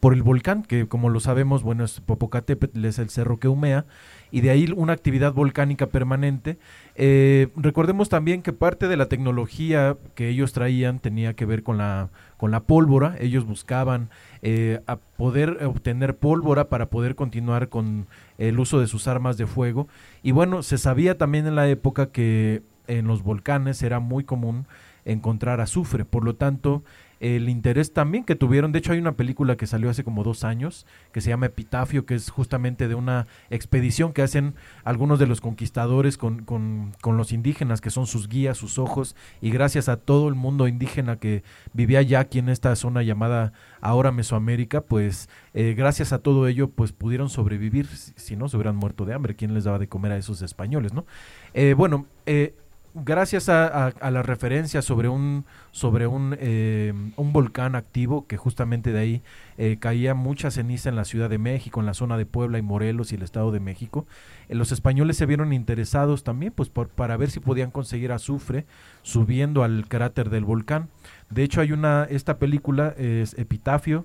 [0.00, 3.84] por el volcán, que como lo sabemos, bueno, es Popocatépetl, es el cerro que humea,
[4.30, 6.58] y de ahí una actividad volcánica permanente.
[6.94, 11.78] Eh, recordemos también que parte de la tecnología que ellos traían tenía que ver con
[11.78, 14.10] la, con la pólvora, ellos buscaban
[14.42, 18.06] eh, a poder obtener pólvora para poder continuar con
[18.38, 19.88] el uso de sus armas de fuego,
[20.22, 24.66] y bueno, se sabía también en la época que en los volcanes era muy común
[25.04, 26.82] encontrar azufre, por lo tanto,
[27.20, 28.72] el interés también que tuvieron.
[28.72, 32.06] De hecho, hay una película que salió hace como dos años que se llama Epitafio,
[32.06, 37.16] que es justamente de una expedición que hacen algunos de los conquistadores con, con, con
[37.16, 41.16] los indígenas, que son sus guías, sus ojos, y gracias a todo el mundo indígena
[41.16, 46.46] que vivía ya aquí en esta zona llamada ahora Mesoamérica, pues eh, gracias a todo
[46.46, 49.88] ello, pues pudieron sobrevivir, si no se hubieran muerto de hambre, ¿quién les daba de
[49.88, 51.06] comer a esos españoles, no?
[51.54, 52.54] Eh, bueno, eh,
[52.94, 58.98] gracias a, la referencia sobre un sobre un, eh, un, volcán activo que justamente de
[58.98, 59.22] ahí
[59.58, 62.62] eh, caía mucha ceniza en la Ciudad de México, en la zona de Puebla y
[62.62, 64.06] Morelos y el Estado de México,
[64.48, 68.66] eh, los españoles se vieron interesados también pues para ver si podían conseguir azufre
[69.02, 70.88] subiendo al cráter del volcán.
[71.30, 74.04] De hecho hay una esta película es Epitafio.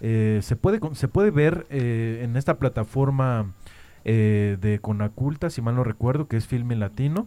[0.00, 3.52] Se puede se puede ver en esta plataforma
[4.04, 7.26] de Conaculta si mal no recuerdo que es Filme Latino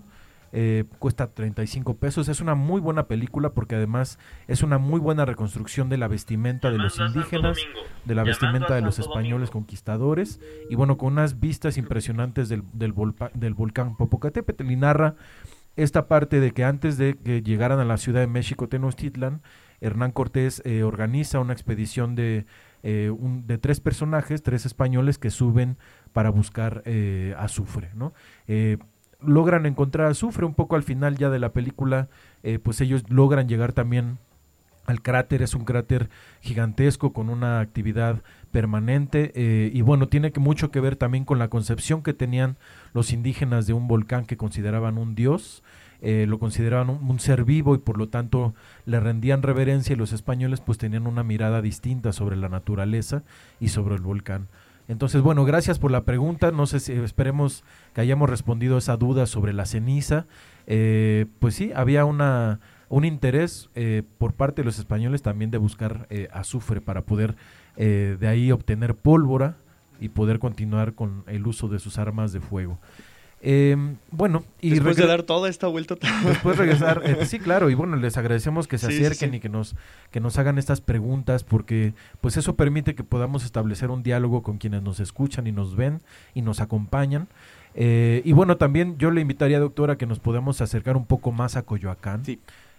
[0.53, 2.27] eh, cuesta 35 pesos.
[2.29, 6.71] Es una muy buena película porque además es una muy buena reconstrucción de la vestimenta
[6.71, 7.57] de los indígenas,
[8.05, 12.93] de la vestimenta de los españoles conquistadores y bueno, con unas vistas impresionantes del, del,
[13.33, 15.15] del volcán Popocatépetl y narra
[15.75, 19.41] esta parte de que antes de que llegaran a la Ciudad de México, Tenochtitlan,
[19.79, 22.45] Hernán Cortés eh, organiza una expedición de,
[22.83, 23.11] eh,
[23.45, 25.77] de tres personajes, tres españoles que suben
[26.13, 28.13] para buscar eh, azufre, ¿no?
[29.21, 32.09] Logran encontrar azufre un poco al final ya de la película,
[32.63, 34.17] pues ellos logran llegar también
[34.87, 36.09] al cráter, es un cráter
[36.41, 39.31] gigantesco con una actividad permanente
[39.73, 42.57] y bueno, tiene que mucho que ver también con la concepción que tenían
[42.93, 45.61] los indígenas de un volcán que consideraban un dios,
[46.03, 50.13] eh, lo consideraban un, ser vivo y por lo tanto le rendían reverencia y los
[50.13, 53.21] españoles pues tenían una mirada distinta sobre la naturaleza
[53.59, 54.47] y sobre el volcán.
[54.91, 56.51] Entonces, bueno, gracias por la pregunta.
[56.51, 57.63] No sé si esperemos
[57.93, 60.25] que hayamos respondido esa duda sobre la ceniza.
[60.67, 62.59] Eh, pues sí, había una,
[62.89, 67.35] un interés eh, por parte de los españoles también de buscar azufre para poder
[67.77, 69.55] de ahí obtener pólvora
[70.01, 72.77] y poder continuar con el uso de sus armas de fuego.
[73.43, 73.75] Eh,
[74.11, 75.95] bueno, y después de dar toda esta vuelta.
[76.25, 79.75] Después regresar, eh, sí, claro, y bueno, les agradecemos que se acerquen y que nos
[80.11, 84.59] que nos hagan estas preguntas porque pues eso permite que podamos establecer un diálogo con
[84.59, 86.01] quienes nos escuchan y nos ven
[86.35, 87.27] y nos acompañan.
[87.73, 91.55] Eh, y bueno, también yo le invitaría, doctora, que nos podamos acercar un poco más
[91.55, 92.21] a Coyoacán.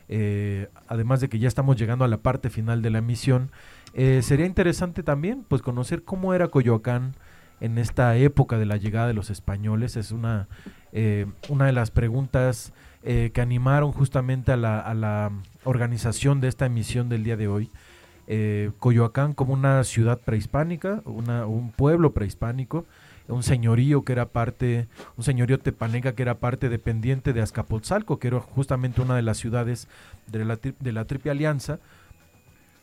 [0.09, 3.51] Eh, además de que ya estamos llegando a la parte final de la misión,
[3.95, 7.15] sería interesante también pues conocer cómo era Coyoacán
[7.63, 9.97] en esta época de la llegada de los españoles.
[9.97, 10.49] Es una,
[10.91, 12.73] eh, una de las preguntas
[13.05, 15.31] eh, que animaron justamente a la, a la,
[15.65, 17.71] organización de esta emisión del día de hoy.
[18.27, 22.85] Eh, Coyoacán como una ciudad prehispánica, una, un pueblo prehispánico,
[23.29, 28.27] un señorío que era parte, un señorío tepaneca que era parte dependiente de Azcapotzalco, que
[28.27, 29.87] era justamente una de las ciudades
[30.27, 31.79] de la, de la Triple Alianza,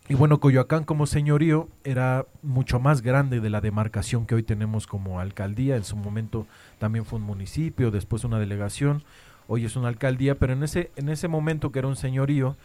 [0.09, 4.87] y bueno, Coyoacán como señorío era mucho más grande de la demarcación que hoy tenemos
[4.87, 5.75] como alcaldía.
[5.75, 6.47] En su momento
[6.79, 9.03] también fue un municipio, después una delegación,
[9.47, 12.57] hoy es una alcaldía, pero en ese, en ese momento que era un señorío,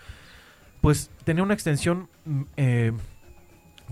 [0.81, 2.93] pues tenía una extensión mm, eh,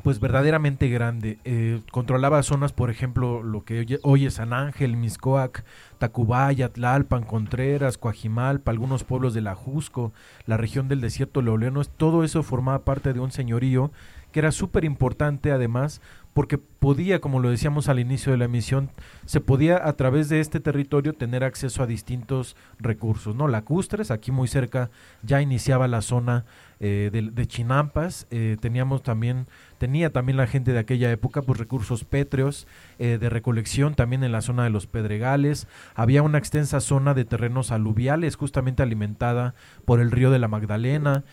[0.03, 1.39] pues verdaderamente grande.
[1.45, 5.65] Eh, controlaba zonas, por ejemplo, lo que hoy, es San Ángel, Miscoac,
[5.99, 9.57] Tacubaya, Tlalpan, Contreras, Coajimalpa, algunos pueblos de la
[10.47, 13.93] la región del desierto leoleno, todo eso formaba parte de un señorío
[14.33, 16.01] que era súper importante además
[16.35, 18.91] porque podía, como lo decíamos al inicio de la emisión,
[19.27, 23.49] se podía a través de este territorio tener acceso a distintos recursos, ¿no?
[23.49, 24.91] Lacustres, aquí muy cerca
[25.23, 26.47] ya iniciaba la zona
[26.81, 29.47] eh, de, Chinampas, eh, teníamos también,
[29.83, 32.69] tenía también la gente de aquella época, pues recursos pétreos
[33.01, 37.25] eh, de recolección también en la zona de los Pedregales, había una extensa zona de
[37.25, 41.25] terrenos aluviales justamente alimentada por el río de la Magdalena,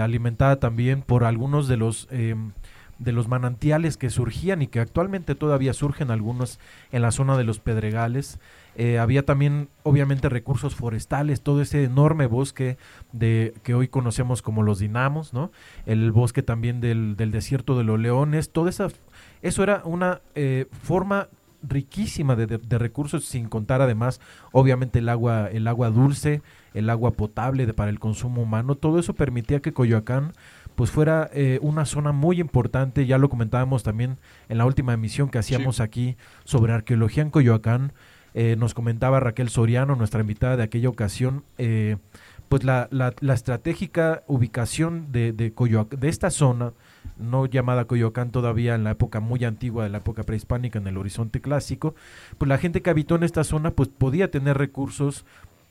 [0.00, 2.50] alimentada también por algunos de los em,
[2.98, 6.58] de los manantiales que surgían y que actualmente todavía surgen algunos
[6.92, 8.38] en la zona de los Pedregales.
[8.76, 12.76] Eh, había también obviamente recursos forestales, todo ese enorme bosque
[13.12, 15.50] de que hoy conocemos como los dinamos, ¿no?
[15.86, 18.88] El bosque también del, del desierto de los leones, todo esa,
[19.40, 21.28] eso era una eh, forma
[21.62, 24.20] riquísima de, de, recursos, sin contar además,
[24.52, 26.42] obviamente, el agua, el agua dulce,
[26.74, 28.74] el agua potable de, para el consumo humano.
[28.74, 30.32] Todo eso permitía que Coyoacán
[30.76, 34.18] pues fuera eh, una zona muy importante, ya lo comentábamos también
[34.50, 37.92] en la última emisión que hacíamos aquí sobre arqueología en Coyoacán,
[38.38, 41.96] eh, nos comentaba Raquel Soriano, nuestra invitada de aquella ocasión, eh,
[42.50, 45.54] pues la, la, la, estratégica ubicación de, de,
[45.98, 46.74] de esta zona,
[47.16, 50.98] no llamada Coyoacán todavía en la época muy antigua de la época prehispánica en el
[50.98, 51.94] horizonte clásico,
[52.36, 55.24] pues la gente que habitó en esta zona pues podía tener recursos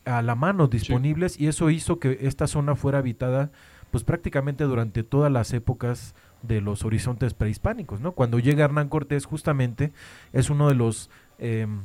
[0.03, 3.51] a la mano disponibles y eso hizo que esta zona fuera habitada
[3.91, 8.13] pues prácticamente durante todas las épocas de los horizontes prehispánicos, ¿no?
[8.13, 9.91] Cuando llega Hernán Cortés justamente
[10.33, 11.83] es uno de los em,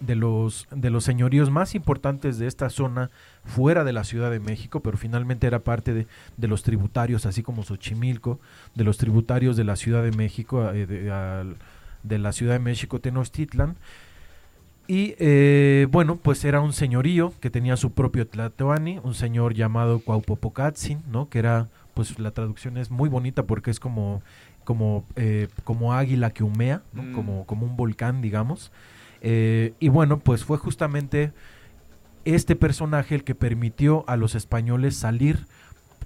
[0.00, 3.10] de los de los señoríos más importantes de esta zona
[3.44, 6.06] fuera de la Ciudad de México, pero finalmente era parte de,
[6.36, 8.40] de los tributarios, así como Xochimilco,
[8.74, 11.54] de los tributarios de la Ciudad de México, eh, de,
[12.02, 13.76] de la Ciudad de México, Tenochtitlan,
[14.90, 20.00] y eh, bueno, pues era un señorío que tenía su propio Tlatoani, un señor llamado
[20.00, 21.28] Cuaupopocatzin, ¿no?
[21.28, 24.20] Que era, pues la traducción es muy bonita porque es como,
[24.64, 27.04] como, eh, como águila que humea, ¿no?
[27.04, 27.12] Mm.
[27.12, 28.72] como, como un volcán, digamos.
[29.20, 31.32] Eh, y bueno, pues fue justamente
[32.24, 35.46] este personaje el que permitió a los españoles salir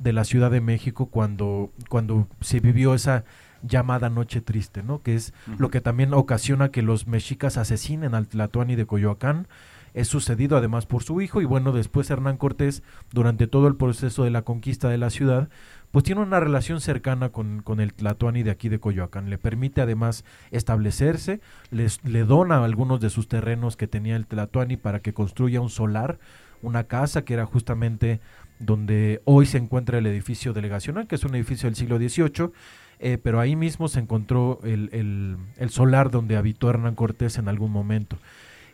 [0.00, 3.24] de la Ciudad de México cuando, cuando se vivió esa
[3.62, 5.02] llamada Noche Triste, ¿no?
[5.02, 9.48] Que es lo que también ocasiona que los mexicas asesinen al Tlatuani de Coyoacán.
[9.94, 12.82] es sucedido además por su hijo y bueno, después Hernán Cortés,
[13.12, 15.48] durante todo el proceso de la conquista de la ciudad,
[15.94, 19.30] pues tiene una relación cercana con, con, el Tlatoani de aquí de Coyoacán.
[19.30, 21.40] Le permite además establecerse,
[21.70, 25.70] les, le dona algunos de sus terrenos que tenía el Tlatoani para que construya un
[25.70, 26.18] solar,
[26.62, 28.20] una casa que era justamente
[28.58, 32.50] donde hoy se encuentra el edificio delegacional, que es un edificio del siglo XVIII,
[32.98, 37.46] eh, pero ahí mismo se encontró el, el, el solar donde habitó Hernán Cortés en
[37.46, 38.18] algún momento.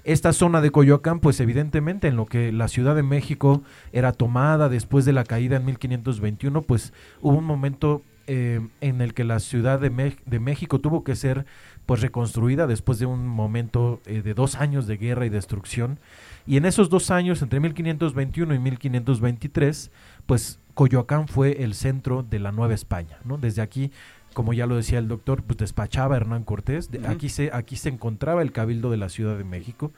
[0.05, 3.63] Esta zona de Coyoacán, pues evidentemente en lo que la Ciudad de México
[3.93, 9.13] era tomada después de la caída en 1521, pues hubo un momento eh, en el
[9.13, 11.47] que la Ciudad de, de, México tuvo que ser
[11.85, 15.99] pues reconstruida después de un momento eh, de dos años de guerra y destrucción.
[16.47, 19.91] Y en esos dos años, entre 1521 y 1523,
[20.27, 23.37] pues Coyoacán fue el centro de la Nueva España, ¿no?
[23.37, 23.91] Desde aquí
[24.35, 26.91] como ya lo decía el doctor, pues despachaba Hernán Cortés.
[26.91, 27.11] De, uh -huh.
[27.11, 29.93] aquí, se, aquí se encontraba el cabildo de la Ciudad de México,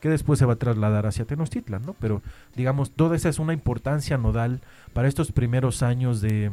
[0.00, 1.94] que después se va a trasladar hacia Tenochtitlan, ¿no?
[1.94, 2.22] Pero,
[2.54, 4.60] digamos, toda esa es una importancia nodal
[4.92, 6.50] para estos primeros años de,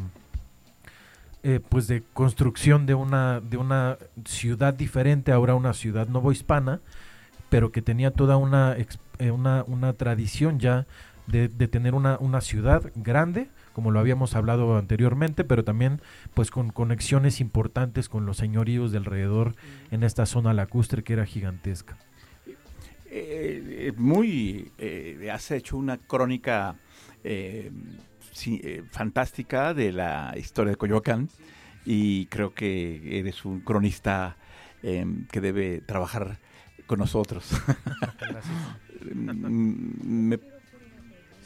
[1.44, 6.80] eh, pues de construcción de una, de una ciudad diferente, ahora una ciudad novohispana,
[7.50, 8.78] pero que tenía toda una,
[9.20, 10.86] eh, una, una tradición ya
[11.28, 16.02] de, de tener una, una ciudad grande, como lo habíamos hablado anteriormente, pero también
[16.34, 19.56] pues con conexiones importantes con los señoríos de alrededor
[19.92, 21.98] en esta zona lacustre que era gigantesca.
[23.14, 26.76] Eh, muy, eh, has hecho una crónica
[27.26, 27.70] eh,
[28.32, 31.30] sí, fantástica de la historia de Coyoacán
[31.84, 34.38] y creo que eres un cronista
[34.82, 36.40] que debe trabajar
[36.88, 37.52] con nosotros.
[39.14, 40.40] Me...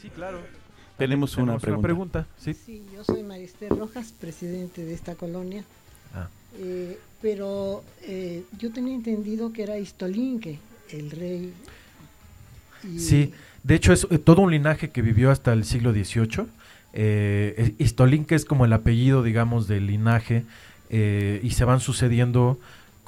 [0.02, 0.40] Sí, claro.
[0.98, 1.80] Tenemos, una pregunta.
[1.80, 2.54] Una pregunta ¿sí?
[2.54, 2.86] ¿sí?
[2.94, 5.64] yo soy Maristel Rojas, presidente de esta colonia.
[6.14, 6.30] Ah.
[6.58, 10.60] Eh, pero eh, yo tenía entendido que era Istolinque,
[10.92, 11.54] el rey.
[12.84, 13.00] Y...
[13.00, 16.46] Sí, de hecho es eh, todo un linaje que vivió hasta el siglo XVIII.
[16.94, 20.46] Eh, Istolinque es como el apellido, digamos, del linaje
[20.92, 22.58] y se van sucediendo.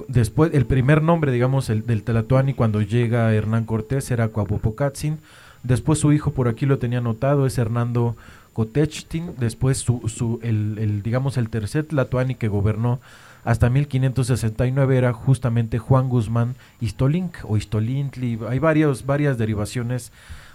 [0.08, 5.20] Después, el primer nombre, digamos, el, del Tlatoani cuando llega Hernán Cortés era Coapopocatzin
[5.68, 8.16] Después su hijo por aquí lo tenía anotado, es Hernando
[8.54, 9.34] Cotechtin.
[9.38, 13.02] Después su, el, digamos, el tercer Tlatoani que gobernó
[13.44, 18.40] hasta 1569 era justamente Juan Guzmán Istolink o Istolintli.
[18.48, 20.14] Hay varios, varias derivaciones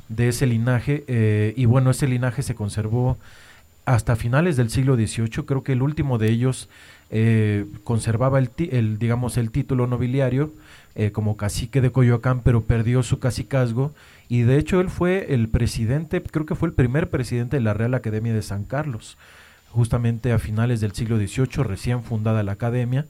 [0.09, 3.19] de ese linaje eh, y bueno, ese linaje se conservó
[3.85, 5.45] hasta finales del siglo XVIII.
[5.45, 6.71] Creo que el último de ellos
[7.11, 10.53] eh, conservaba el, el, digamos, el título nobiliario
[10.94, 13.94] eh, como cacique de Coyoacán, pero perdió su cacicazgo
[14.28, 17.73] y de hecho él fue el presidente, creo que fue el primer presidente de la
[17.73, 19.16] Real Academia de San Carlos,
[19.70, 23.06] justamente a finales del siglo XVIII, recién fundada la academia,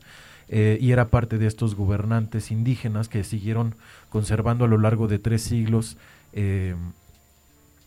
[0.48, 3.74] eh, y era parte de estos gobernantes indígenas que siguieron
[4.10, 5.96] conservando a lo largo de tres siglos
[6.32, 6.76] eh,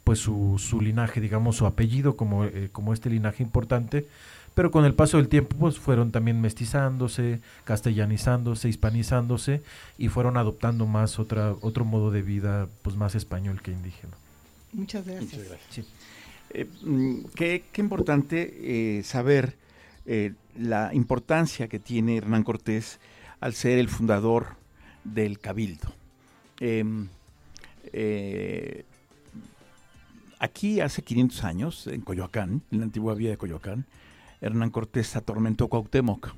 [0.04, 4.08] pues su, su, linaje, digamos, su apellido como, como este linaje importante,
[4.56, 9.62] pero con el paso del tiempo pues fueron también mestizándose, castellanizándose, hispanizándose
[9.98, 14.14] y fueron adoptando más otra otro modo de vida pues más español que indígena.
[14.72, 15.34] Muchas gracias.
[15.34, 15.70] Muchas gracias.
[15.70, 15.86] Sí.
[16.52, 16.68] Eh,
[17.36, 19.58] qué, qué, importante eh, saber
[20.06, 23.00] eh, la importancia que tiene Hernán Cortés
[23.42, 24.56] al ser el fundador
[25.04, 25.94] del Cabildo.
[26.62, 27.10] Em,
[30.40, 33.86] aquí hace 500 años, en Coyoacán, en la antigua vía de Coyoacán,
[34.46, 36.36] Hernán Cortés atormentó Cuauhtémoc.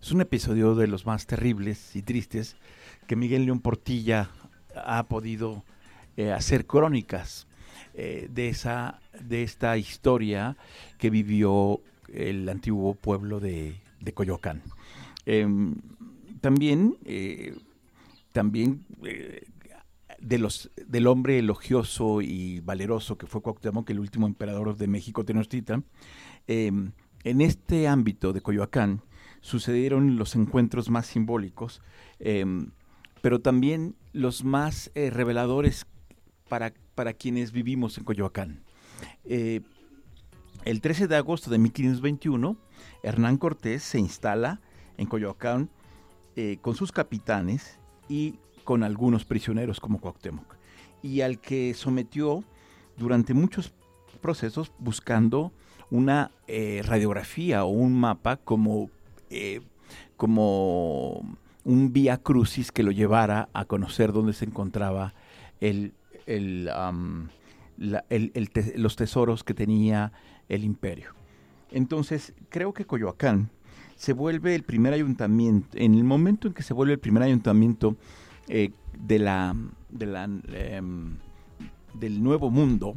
[0.00, 2.56] Es un episodio de los más terribles y tristes
[3.06, 4.30] que Miguel León Portilla
[4.74, 5.62] ha podido
[6.16, 7.46] eh, hacer crónicas
[7.92, 10.56] eh, de, esa, de esta historia
[10.96, 14.62] que vivió el antiguo pueblo de, de Coyoacán.
[15.26, 15.46] Eh,
[16.40, 16.96] también,
[18.32, 18.86] también
[20.20, 25.22] de los, del hombre elogioso y valeroso que fue Cuauhtémoc, el último emperador de México
[25.22, 25.84] Tenochtitlan,
[26.46, 26.72] eh,
[27.24, 29.02] en este ámbito de Coyoacán
[29.40, 31.82] sucedieron los encuentros más simbólicos,
[32.18, 32.44] eh,
[33.22, 35.86] pero también los más eh, reveladores
[36.48, 38.64] para, para, quienes vivimos en Coyoacán.
[39.24, 39.60] Eh,
[40.64, 42.56] el 13 de agosto de 1521,
[43.02, 44.60] Hernán Cortés se instala
[44.98, 45.70] en Coyoacán
[46.36, 47.78] eh, con sus capitanes
[48.08, 48.34] y
[48.64, 50.56] con algunos prisioneros como Cuauhtémoc,
[51.02, 52.44] y al que sometió
[52.96, 53.72] durante muchos
[54.20, 55.52] procesos buscando
[55.90, 58.90] una eh, radiografía o un mapa como,
[59.30, 59.60] eh,
[60.16, 65.14] como un vía crucis que lo llevara a conocer dónde se encontraba
[65.60, 65.92] el,
[66.26, 66.70] el,
[68.76, 70.12] los tesoros que tenía
[70.48, 71.14] el imperio.
[71.72, 73.50] Entonces, creo que Coyoacán
[73.96, 77.96] se vuelve el primer ayuntamiento, en el momento en que se vuelve el primer ayuntamiento
[78.48, 79.54] eh, de la,
[79.90, 81.16] de la em,
[81.94, 82.96] del Nuevo Mundo,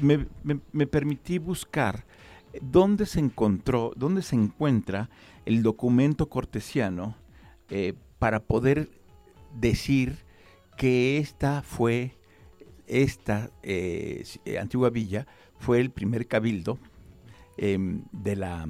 [0.00, 2.04] me, permití buscar
[2.60, 5.10] dónde se encontró, dónde se encuentra
[5.44, 7.16] el documento cortesiano
[7.70, 8.90] eh, para poder
[9.54, 10.18] decir
[10.76, 12.16] que esta fue,
[12.86, 14.24] esta eh,
[14.60, 15.26] antigua villa
[15.58, 16.78] fue el primer cabildo
[17.56, 18.66] em, de la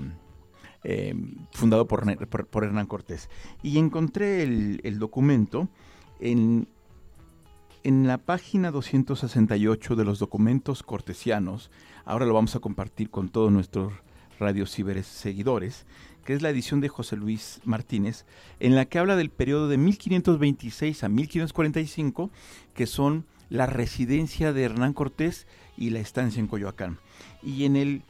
[0.84, 3.28] em, fundado por, por, Hernán Cortés.
[3.62, 5.68] Y encontré el documento
[6.20, 6.68] en
[7.88, 11.70] en la página 268 de los documentos cortesianos,
[12.04, 13.94] ahora lo vamos a compartir con todos nuestros
[14.38, 15.86] radio ciberes seguidores,
[16.26, 18.26] que es la edición de José Luis Martínez,
[18.60, 22.30] en la que habla del periodo de 1526 a 1545,
[22.74, 25.46] que son la residencia de Hernán Cortés
[25.78, 26.98] y la estancia en Coyoacán.
[27.42, 28.02] Y en, el,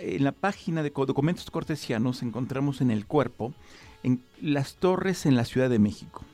[0.00, 3.52] en la página de documentos cortesianos encontramos en el cuerpo
[4.02, 6.24] en las torres en la Ciudad de México.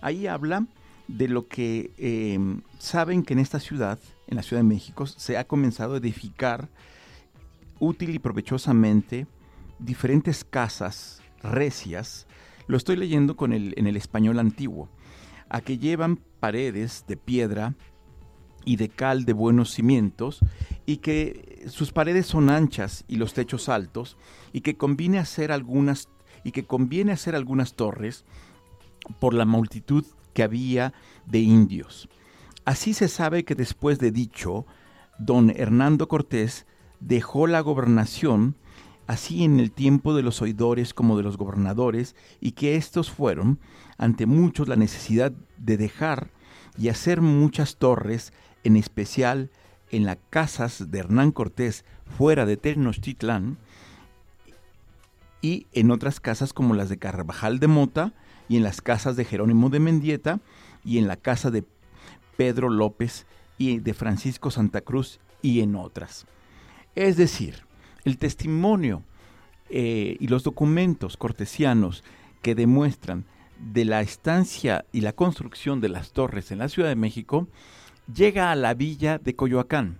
[0.00, 0.68] Ahí habla
[1.08, 5.36] de lo que em, saben que en esta ciudad, en la Ciudad de México, se
[5.36, 6.68] ha comenzado a edificar
[7.78, 9.26] útil y provechosamente
[9.78, 12.26] diferentes casas recias.
[12.66, 14.88] Lo estoy leyendo con el, en el español antiguo,
[15.48, 17.74] a que llevan paredes de piedra
[18.64, 20.40] y de cal de buenos cimientos
[20.86, 24.16] y que sus paredes son anchas y los techos altos
[24.52, 26.08] y que conviene hacer algunas
[26.44, 28.24] y que conviene hacer algunas torres
[29.20, 30.04] por la multitud
[30.34, 30.92] que había
[31.24, 32.08] de indios.
[32.64, 34.66] Así se sabe que después de dicho,
[35.18, 36.66] don Hernando Cortés
[37.00, 38.56] dejó la gobernación,
[39.06, 43.58] así en el tiempo de los oidores como de los gobernadores, y que estos fueron,
[43.98, 46.30] ante muchos, la necesidad de dejar
[46.76, 48.32] y hacer muchas torres,
[48.64, 49.50] en especial
[49.90, 51.84] en las casas de Hernán Cortés
[52.16, 53.58] fuera de Tenochtitlán,
[55.42, 58.14] y en otras casas como las de Carvajal de Mota,
[58.48, 60.40] y en las casas de Jerónimo de Mendieta
[60.84, 61.64] y en la casa de
[62.36, 63.26] Pedro López
[63.58, 66.26] y de Francisco Santa Cruz y en otras.
[66.94, 67.64] Es decir,
[68.04, 69.02] el testimonio
[69.70, 72.04] eh, y los documentos cortesianos
[72.42, 73.24] que demuestran
[73.58, 77.48] de la estancia y la construcción de las torres en la Ciudad de México
[78.12, 79.98] llega a la villa de Coyoacán,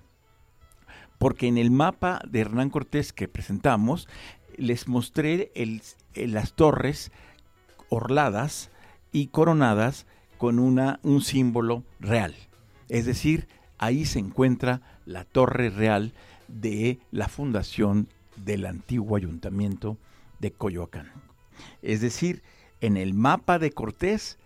[1.18, 4.08] porque en el mapa de Hernán Cortés que presentamos
[4.56, 5.50] les mostré
[6.14, 7.10] las torres
[7.88, 8.70] orladas
[9.12, 10.06] y coronadas
[10.38, 12.34] con una, un símbolo real.
[12.88, 13.48] Es decir,
[13.78, 16.12] ahí se encuentra la torre real
[16.48, 19.96] de la fundación del antiguo ayuntamiento
[20.40, 21.12] de Coyoacán.
[21.82, 22.42] Es decir,
[22.80, 24.38] en el mapa de Cortés,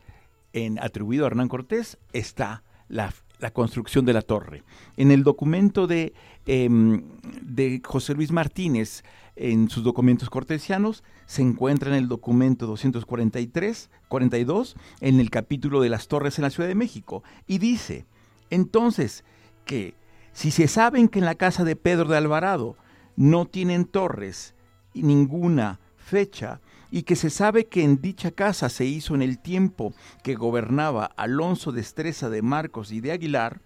[0.52, 3.12] en, atribuido a Hernán Cortés, está la,
[3.52, 4.62] construcción de la torre.
[4.96, 6.12] En el documento de,
[6.46, 7.02] em,
[7.42, 9.04] de José Luis Martínez,
[9.36, 15.88] en sus documentos cortesianos, se encuentra en el documento 243, 42, en el capítulo de
[15.88, 18.06] las torres en la Ciudad de México, y dice,
[18.50, 19.24] entonces,
[19.64, 19.94] que
[20.32, 22.76] si se saben que en la casa de Pedro de Alvarado
[23.16, 24.54] no tienen torres
[24.94, 26.60] y ninguna fecha,
[26.90, 29.92] y que se sabe que en dicha casa se hizo en el tiempo
[30.22, 33.60] que gobernaba Alonso de Estreza de Marcos y de Aguilar,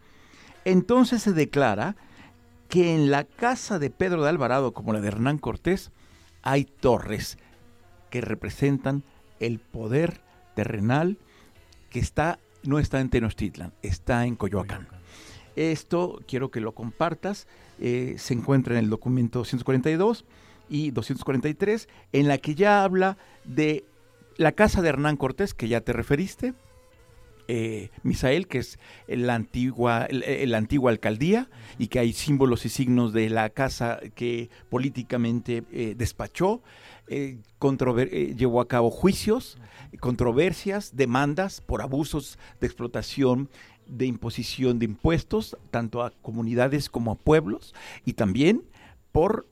[0.64, 1.96] entonces se declara
[2.68, 5.90] que en la casa de Pedro de Alvarado, como la de Hernán Cortés,
[6.42, 7.38] hay torres
[8.10, 9.04] que representan
[9.40, 10.22] el poder
[10.54, 11.18] terrenal
[11.90, 14.86] que está no está en Tenochtitlan, está en Coyoacán.
[15.56, 17.46] Esto quiero que lo compartas.
[17.80, 20.24] Eh, se encuentra en el documento 242
[20.72, 23.84] y 243, en la que ya habla de
[24.38, 26.54] la casa de Hernán Cortés, que ya te referiste,
[27.46, 33.12] eh, Misael, que es la antigua, la antigua alcaldía, y que hay símbolos y signos
[33.12, 36.62] de la casa que políticamente eh, despachó,
[37.08, 37.36] eh,
[38.34, 39.58] llevó a cabo juicios,
[40.00, 43.50] controversias, demandas por abusos de explotación,
[43.86, 47.74] de imposición de impuestos, tanto a comunidades como a pueblos,
[48.06, 48.62] y también
[49.12, 49.46] por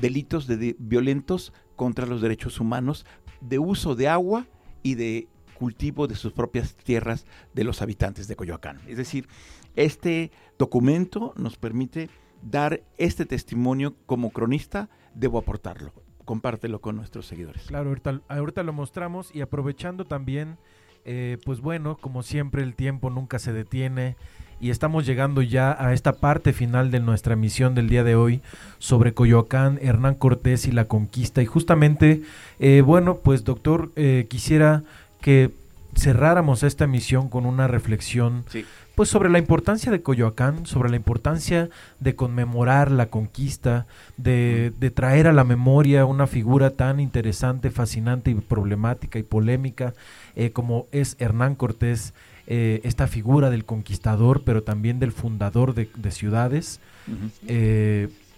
[0.00, 3.06] delitos de violentos contra los derechos humanos,
[3.40, 4.46] de uso de agua
[4.82, 8.80] y de cultivo de sus propias tierras de los habitantes de Coyoacán.
[8.86, 9.28] Es decir,
[9.76, 12.08] este documento nos permite
[12.42, 15.92] dar este testimonio como cronista, debo aportarlo.
[16.24, 17.64] Compártelo con nuestros seguidores.
[17.64, 17.94] Claro,
[18.28, 20.56] ahorita, lo mostramos y aprovechando también,
[21.04, 24.16] eh, pues bueno, como siempre el tiempo nunca se detiene
[24.60, 28.42] y estamos llegando ya a esta parte final de nuestra emisión del día de hoy
[28.78, 31.42] sobre Coyoacán, Hernán Cortés y la conquista.
[31.42, 32.22] Y justamente,
[32.58, 34.82] eh, bueno, pues doctor, eh, quisiera
[35.20, 35.50] que
[35.96, 38.44] cerráramos esta emisión con una reflexión
[38.94, 41.70] pues sobre la importancia de Coyoacán, sobre la importancia
[42.00, 43.86] de conmemorar la conquista,
[44.18, 49.94] de, traer a la memoria una figura tan interesante, fascinante y problemática y polémica
[50.36, 52.12] eh, como es Hernán Cortés,
[52.50, 56.80] eh, esta figura del conquistador, pero también del fundador de, ciudades.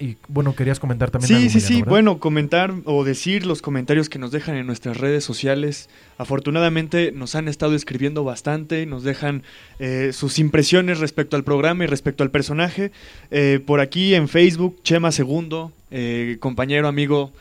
[0.02, 1.42] Y bueno, querías comentar también.
[1.42, 1.82] Sí, sí, sí.
[1.82, 5.88] Bueno, comentar o decir los comentarios que nos dejan en nuestras redes sociales.
[6.18, 9.44] Afortunadamente nos han estado escribiendo bastante, nos dejan
[9.78, 12.90] eh, sus impresiones respecto al programa y respecto al personaje.
[13.30, 17.32] Eh, por aquí en Facebook, Chema Segundo, eh, compañero, amigo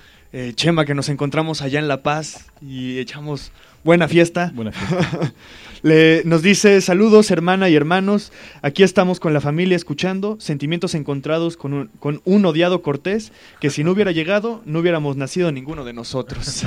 [0.56, 3.52] Chema, que nos encontramos allá en La Paz y echamos
[3.84, 4.52] buena fiesta.
[4.54, 5.34] Buena fiesta.
[5.84, 8.32] Le, nos dice, saludos hermana y hermanos,
[8.62, 13.72] aquí estamos con la familia escuchando, sentimientos encontrados con un, con un odiado Cortés, que
[13.72, 16.66] si no hubiera llegado, no hubiéramos nacido ninguno de nosotros.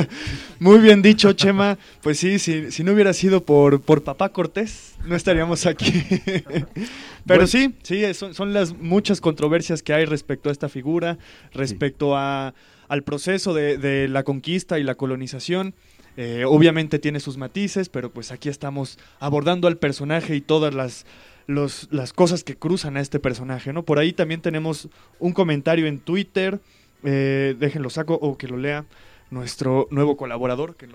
[0.58, 4.96] Muy bien dicho, Chema, pues sí, si, si no hubiera sido por, por papá Cortés,
[5.06, 5.92] no estaríamos aquí.
[7.26, 11.18] Pero sí, sí, son, son, las muchas controversias que hay respecto a esta figura,
[11.52, 12.54] respecto a,
[12.88, 15.74] al proceso de, de la conquista y la colonización.
[16.20, 21.06] Eh, obviamente tiene sus matices, pero pues aquí estamos abordando al personaje y todas las,
[21.46, 23.84] las cosas que cruzan a este personaje, ¿no?
[23.84, 24.88] Por ahí también tenemos
[25.20, 26.58] un comentario en Twitter,
[27.04, 28.84] eh, déjenlo saco o que lo lea
[29.30, 30.88] nuestro nuevo colaborador, que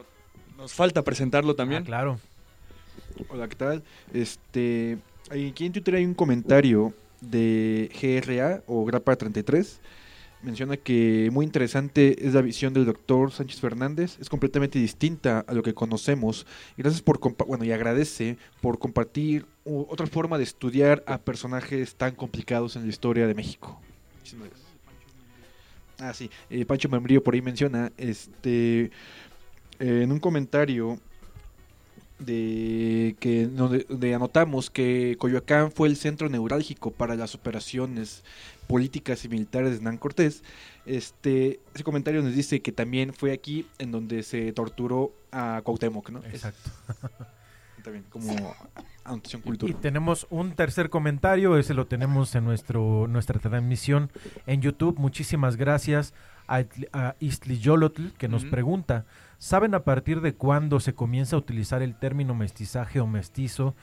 [0.58, 1.84] nos falta presentarlo también.
[1.84, 2.20] Ah, claro.
[3.30, 3.84] Hola, ¿qué tal?
[4.14, 4.98] Este,
[5.30, 9.80] aquí en Twitter hay un comentario de GRA o Grapa 33
[10.44, 15.54] menciona que muy interesante es la visión del doctor Sánchez Fernández, es completamente distinta a
[15.54, 16.46] lo que conocemos.
[16.78, 22.76] Gracias por, bueno, y agradece por compartir otra forma de estudiar a personajes tan complicados
[22.76, 23.80] en la historia de México.
[26.00, 28.92] Ah, sí, eh, Pancho Membrillo por ahí menciona, este,
[29.80, 31.00] en un comentario
[32.20, 33.50] de que
[34.14, 38.24] anotamos que Coyoacán fue el centro neurálgico para las operaciones
[38.68, 40.44] políticas y militares de Hernán Cortés.
[40.86, 46.10] Este, ese comentario nos dice que también fue aquí en donde se torturó a Cuauhtémoc,
[46.10, 46.24] ¿no?
[46.26, 46.72] Exacto.
[47.84, 48.56] también como
[49.04, 49.76] anotación cultural.
[49.76, 54.10] Y tenemos un tercer comentario, ese lo tenemos en nuestro nuestra transmisión
[54.48, 54.98] en YouTube.
[54.98, 56.14] Muchísimas gracias
[56.48, 56.64] a,
[56.94, 59.06] a Istli Yolotl que nos pregunta,
[59.38, 63.76] ¿saben a partir de cuándo se comienza a utilizar el término mestizaje o mestizo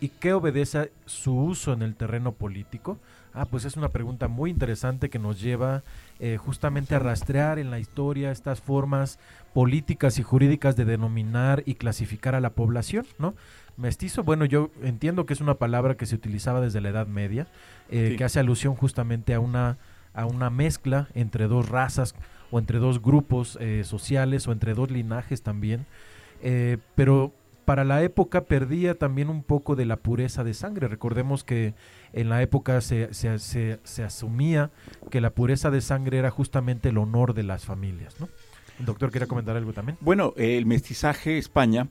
[0.00, 2.98] y qué obedece su uso en el terreno político?
[3.38, 5.84] Ah, pues es una pregunta muy interesante que nos lleva
[6.18, 9.20] eh, justamente a rastrear en la historia estas formas
[9.54, 13.36] políticas y jurídicas de denominar y clasificar a la población, ¿no?
[13.76, 17.46] Mestizo, bueno, yo entiendo que es una palabra que se utilizaba desde la Edad Media,
[17.90, 19.78] eh, que hace alusión justamente a una,
[20.14, 22.16] a una mezcla entre dos razas
[22.50, 25.86] o entre dos grupos eh, sociales o entre dos linajes también,
[26.96, 27.32] pero
[27.64, 30.88] para la época perdía también un poco de la pureza de sangre.
[30.88, 31.74] Recordemos que
[32.12, 34.70] en la época se, se, asumía
[35.10, 38.18] que la pureza de sangre era justamente el honor de las familias.
[38.20, 38.28] ¿no?
[38.78, 39.98] El doctor, ¿quiere comentar algo también?
[40.00, 41.88] Bueno, el mestizaje España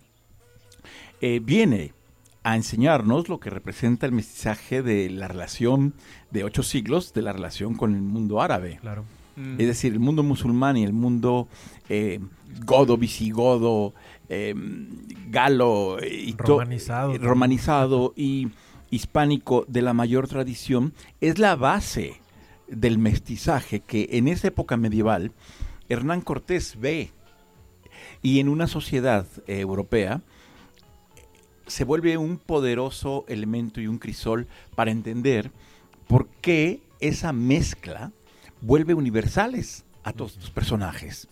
[1.22, 1.94] eh, viene
[2.44, 5.94] a enseñarnos lo que representa el mestizaje de la relación
[6.31, 8.80] de ocho siglos, de la relación con el mundo árabe.
[8.81, 9.03] Claro.
[9.60, 11.48] Es decir, el mundo musulmán y el mundo
[11.89, 12.19] eh,
[12.65, 13.94] godo, visigodo,
[14.30, 14.89] Em,
[15.30, 18.49] galo y romanizado, romanizado y
[18.90, 22.22] hispánico de la mayor tradición es la base
[22.68, 25.32] del mestizaje que en esa época medieval
[25.90, 27.12] Hernán Cortés ve
[28.22, 30.22] y en una sociedad eh, europea
[31.68, 35.52] se vuelve un poderoso elemento y un crisol para entender
[36.08, 38.12] por qué esa mezcla
[38.62, 41.28] vuelve universales a todos los personajes.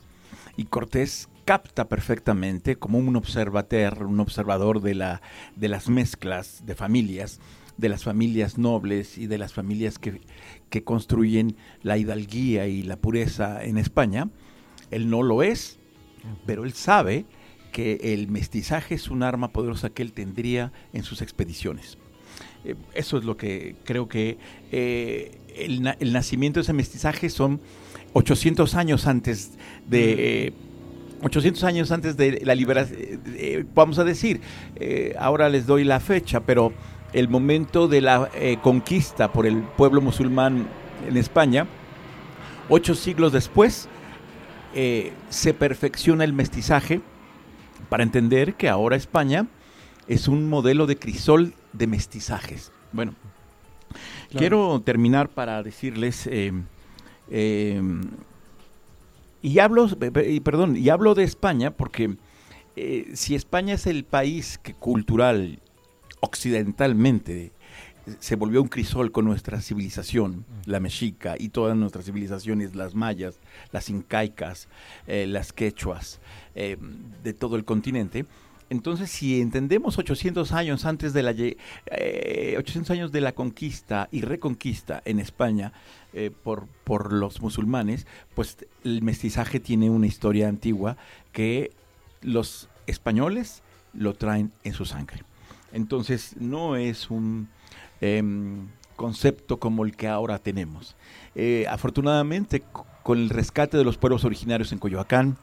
[0.58, 5.22] Y Cortés capta perfectamente como un observateur, un observador de, la,
[5.56, 7.40] de las mezclas de familias,
[7.78, 10.22] de las familias nobles y de las familias que,
[10.70, 14.30] que construyen la hidalguía y la pureza en España.
[14.90, 15.78] Él no lo es,
[16.46, 17.26] pero él sabe
[17.72, 21.98] que el mestizaje es un arma poderosa que él tendría en sus expediciones.
[22.64, 24.38] Eh, eso es lo que creo que
[24.72, 27.62] eh, el, el, nacimiento de ese mestizaje son
[28.14, 29.52] 800 años antes
[29.88, 30.54] de...
[31.22, 34.42] 800 años antes de la liberación, eh, eh, vamos a decir,
[34.76, 36.74] eh, ahora les doy la fecha, pero
[37.14, 38.30] el momento de la
[38.62, 40.68] conquista por el pueblo musulmán
[41.08, 41.66] en España,
[42.68, 43.88] ocho siglos después,
[45.30, 47.00] se perfecciona el mestizaje
[47.88, 49.48] para entender que ahora España
[50.10, 52.74] es un modelo de crisol de mestizajes.
[52.92, 53.14] Bueno,
[54.36, 56.28] quiero terminar para decirles
[59.46, 59.88] y hablo,
[60.44, 62.18] perdón, y hablo de España porque
[62.76, 65.60] eh, si España es el país que cultural,
[66.20, 67.52] occidentalmente,
[68.18, 73.40] se volvió un crisol con nuestra civilización, la mexica y todas nuestras civilizaciones, las mayas,
[73.72, 74.68] las incaicas,
[75.06, 76.22] eh, las quechuas,
[76.56, 76.78] eh,
[77.24, 78.26] de todo el continente.
[78.72, 81.36] Entonces, si entendemos 800 años antes de la
[82.58, 85.72] 800 años de la conquista y reconquista en España
[86.44, 90.98] por, por los musulmanes, pues el mestizaje tiene una historia antigua
[91.32, 91.72] que
[92.22, 93.64] los españoles
[93.94, 95.24] lo traen en su sangre.
[95.76, 97.50] Entonces no es un
[98.00, 100.96] em, concepto como el que ahora tenemos.
[101.36, 102.64] Eh, afortunadamente,
[103.04, 105.38] con el rescate de los pueblos originarios en Coyoacán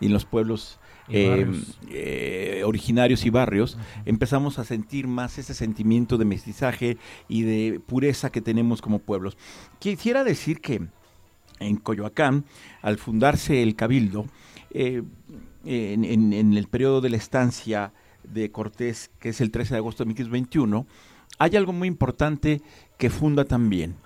[0.00, 0.79] y en los pueblos
[1.10, 7.80] em, eh, originarios y barrios, empezamos a sentir más ese sentimiento de mestizaje y de
[7.80, 9.36] pureza que tenemos como pueblos.
[9.78, 10.82] Quisiera decir que
[11.60, 12.44] en Coyoacán,
[12.82, 14.26] al fundarse el Cabildo,
[14.72, 15.02] eh,
[15.64, 17.92] en, el periodo de la estancia
[18.24, 20.86] de Cortés, que es el 13 de agosto de 1521,
[21.38, 22.62] hay algo muy importante
[22.98, 23.96] que funda también,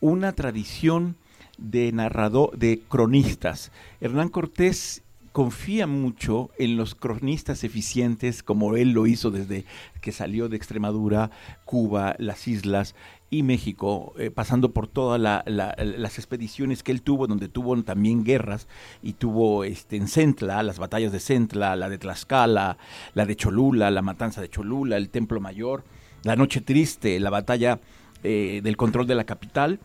[0.00, 1.16] una tradición
[1.58, 3.70] de narrador, de cronistas.
[4.00, 5.03] Hernán Cortés
[5.34, 9.64] confía mucho en los cronistas eficientes, como él lo hizo desde
[10.00, 11.32] que salió de Extremadura,
[11.64, 12.94] Cuba, las islas,
[13.30, 18.68] y México, eh, pasando por todas las expediciones que él tuvo, donde tuvo también guerras,
[19.02, 22.78] y tuvo este, en Centla, las batallas de Centla, la de Tlaxcala,
[23.14, 25.82] la de Cholula, la matanza de Cholula, el Templo Mayor,
[26.22, 27.80] la Noche Triste, la batalla
[28.22, 29.80] eh, del control de la capital.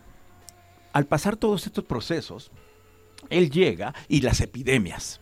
[0.92, 2.52] Al pasar todos estos procesos,
[3.30, 5.20] él llega y las epidemias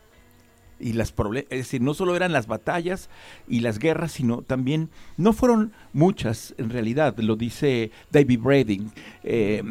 [0.81, 3.11] y las es decir, no solo eran las batallas
[3.49, 8.93] y las guerras, sino también, no fueron muchas en realidad, lo dice David Brading,
[9.25, 9.63] eh,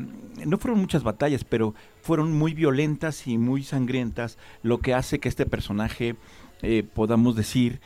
[0.45, 5.29] no fueron muchas batallas, pero fueron muy violentas y muy sangrientas, lo que hace que
[5.29, 6.15] este personaje
[6.61, 7.79] eh, podamos decir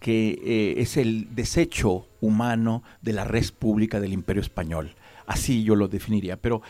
[0.00, 4.94] que eh, es el desecho humano de la red pública del imperio español.
[5.26, 6.36] Así yo lo definiría.
[6.36, 6.62] Pero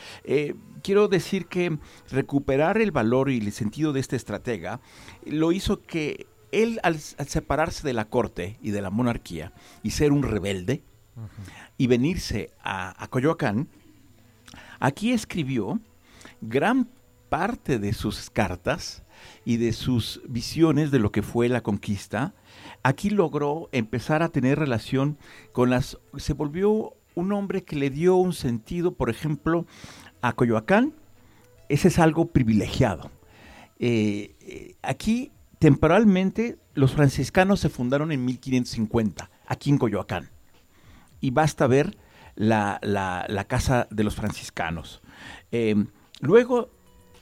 [0.82, 1.78] quiero decir que
[2.10, 4.80] recuperar el valor y el sentido de este estratega
[5.26, 9.52] lo hizo que él, al, separarse de la corte y de la monarquía
[9.82, 10.82] y ser un rebelde
[11.76, 13.68] y venirse a, a Coyoacán,
[14.78, 15.80] aquí escribió
[16.40, 16.88] gran
[17.28, 19.02] parte de sus cartas
[19.44, 22.34] y de sus visiones de lo que fue la conquista,
[22.82, 25.18] aquí logró empezar a tener relación
[25.52, 25.98] con las...
[26.16, 29.66] se volvió un hombre que le dio un sentido, por ejemplo,
[30.22, 30.94] a Coyoacán,
[31.68, 33.10] ese es algo privilegiado.
[33.78, 40.30] Eh, eh, aquí, temporalmente, los franciscanos se fundaron en 1550, aquí en Coyoacán.
[41.20, 41.96] Y basta ver
[42.34, 42.78] la,
[43.48, 45.02] casa de los franciscanos.
[45.52, 45.76] Eh,
[46.20, 46.70] luego,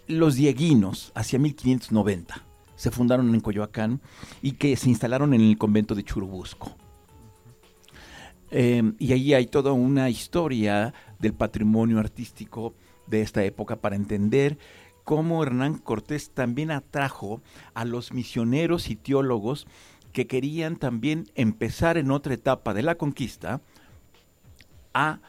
[0.06, 2.43] los dieguinos, hacia 1590,
[2.77, 4.01] se fundaron en Coyoacán
[4.43, 6.77] y que se instalaron en el convento de Churubusco.
[8.51, 12.74] y ahí hay toda una historia del patrimonio artístico
[13.06, 14.58] de esta época para entender
[15.04, 17.40] cómo Hernán Cortés también atrajo
[17.74, 19.66] a los misioneros y teólogos
[20.12, 23.60] que querían también empezar en otra etapa de la conquista
[24.94, 25.20] a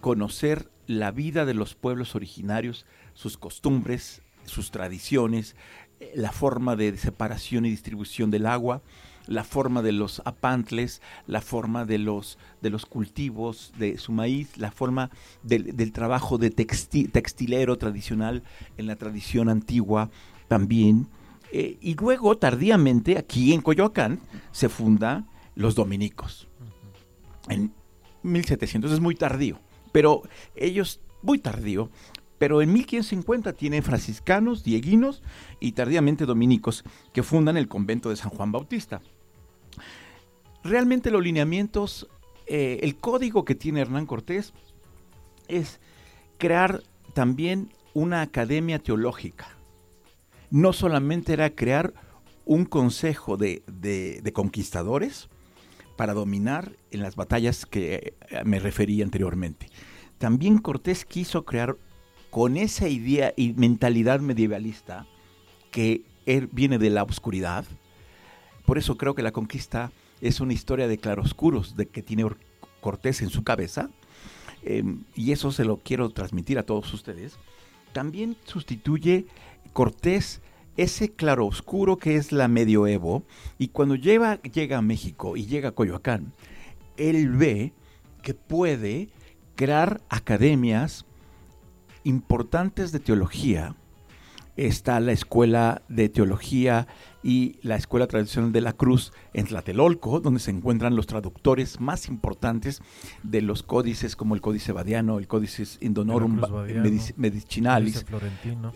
[0.00, 2.84] conocer la vida de los pueblos originarios,
[3.14, 5.56] sus costumbres, sus tradiciones,
[6.00, 8.82] eh, la forma de separación y distribución del agua,
[9.26, 14.56] la forma de los apantles, la forma de los, de los cultivos de su maíz,
[14.56, 15.10] la forma
[15.42, 18.42] del, trabajo de textilero tradicional
[18.76, 20.10] en la tradición antigua
[20.48, 21.08] también.
[21.52, 24.20] Eh, y luego, tardíamente, aquí en Coyoacán,
[24.50, 25.24] se funda
[25.54, 26.48] los dominicos.
[27.48, 27.72] En
[28.22, 29.60] 1700, es muy tardío.
[29.92, 30.22] Pero
[30.56, 31.90] ellos, muy tardío,
[32.38, 35.22] pero en 1550 tienen franciscanos, dieguinos
[35.60, 39.00] y tardíamente dominicos que fundan el convento de San Juan Bautista
[40.64, 42.08] realmente los lineamientos,
[42.46, 44.52] eh, el código que tiene Hernán Cortés
[45.46, 45.78] es
[46.38, 46.82] crear
[47.12, 49.56] también una academia teológica.
[50.50, 51.94] No solamente era crear
[52.44, 53.62] un consejo de,
[54.32, 55.28] conquistadores
[55.96, 59.68] para dominar en las batallas que eh, me referí anteriormente.
[60.18, 61.76] También Cortés quiso crear
[62.34, 65.06] con esa idea y mentalidad medievalista
[65.70, 67.64] que él viene de la oscuridad.
[68.66, 72.26] Por eso creo que la conquista es una historia de claroscuros de que tiene
[72.80, 73.88] Cortés en su cabeza,
[74.64, 77.38] em, y eso se lo quiero transmitir a todos ustedes.
[77.92, 79.26] También sustituye
[79.72, 80.42] Cortés
[80.76, 83.22] ese claroscuro que es la medioevo,
[83.58, 84.40] y cuando llega
[84.76, 86.32] a México y llega a Coyoacán,
[86.96, 87.72] él ve
[88.22, 89.08] que puede
[89.54, 91.06] crear academias
[92.04, 93.74] importantes de teología
[94.56, 96.86] está la Escuela de Teología
[97.22, 102.08] y la Escuela Tradicional de la Cruz en Tlatelolco, donde se encuentran los traductores más
[102.08, 102.82] importantes
[103.22, 106.40] de los códices como el Códice Badiano, el Códice Indonorum
[107.16, 108.04] Medicinalis.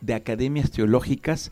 [0.00, 1.50] de academias teológicas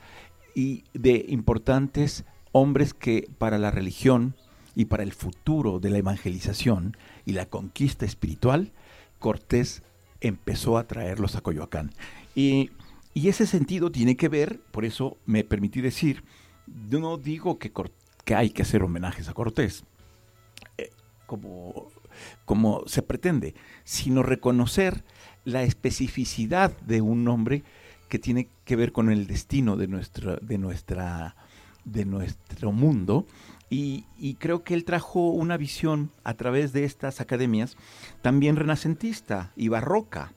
[0.55, 4.35] y de importantes hombres que para la religión
[4.75, 8.73] y para el futuro de la evangelización y la conquista espiritual,
[9.19, 9.83] Cortés
[10.21, 11.93] empezó a traerlos a Coyoacán.
[12.35, 12.71] Y,
[13.15, 16.23] ese sentido tiene que ver, por eso me permití decir,
[16.69, 17.73] no digo que,
[18.25, 19.83] que hay que hacer homenajes a Cortés,
[20.77, 20.91] eh,
[21.27, 21.89] como,
[22.45, 23.55] como se pretende,
[23.85, 25.05] sino reconocer
[25.45, 27.65] la especificidad de un hombre
[28.09, 31.37] que tiene que ver con el destino de, nuestra, de, nuestra,
[31.85, 33.27] de nuestro mundo
[33.71, 34.05] y,
[34.39, 37.77] creo que él trajo una visión a través de estas academias
[38.23, 40.33] también renacentista y barroca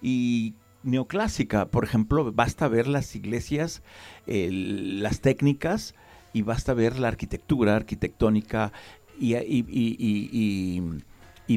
[0.00, 1.66] y neoclásica.
[1.66, 3.82] Por ejemplo, basta ver las iglesias,
[4.26, 5.94] las técnicas
[6.32, 8.72] y basta ver la arquitectura arquitectónica
[9.18, 10.82] y,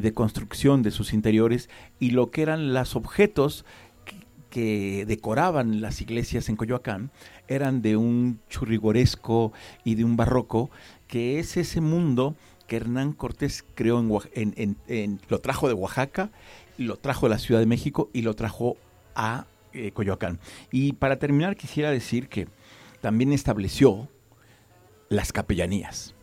[0.02, 3.66] de construcción de sus interiores y lo que eran los objetos
[4.50, 7.10] que decoraban las iglesias en Coyoacán
[7.48, 9.52] eran de un churrigoresco
[9.84, 10.70] y de un barroco
[11.08, 12.36] que es ese mundo
[12.68, 14.00] que Hernán Cortés creó
[14.34, 16.30] en, lo trajo de Oaxaca,
[16.78, 18.78] lo trajo de la Ciudad de México y lo trajo
[19.16, 20.40] a eh, Coyoacán.
[20.72, 22.48] Y para terminar quisiera decir que
[23.02, 24.08] también estableció
[25.10, 26.14] las capellanías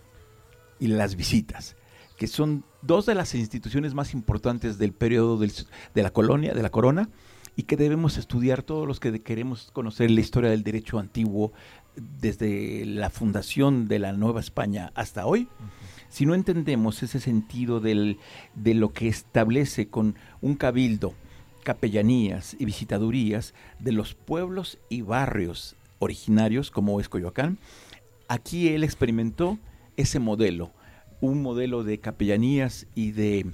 [0.78, 1.76] y las visitas,
[2.16, 6.70] que son dos de las instituciones más importantes del periodo de la colonia, de la
[6.70, 7.08] corona,
[7.56, 11.52] y que debemos estudiar todos los que queremos conocer la historia del derecho antiguo
[11.96, 15.48] desde la fundación de la Nueva España hasta hoy,
[16.08, 18.18] si no entendemos ese sentido del,
[18.54, 21.14] de lo que establece con un cabildo,
[21.62, 27.58] capellanías y visitadurías de los pueblos y barrios originarios como es Coyoacán,
[28.28, 29.58] aquí él experimentó
[29.96, 30.72] ese modelo,
[31.20, 33.46] un modelo de capellanías y de,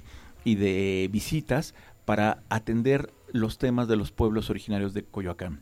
[0.43, 1.73] y de visitas
[2.05, 5.61] para atender los temas de los pueblos originarios de Coyoacán.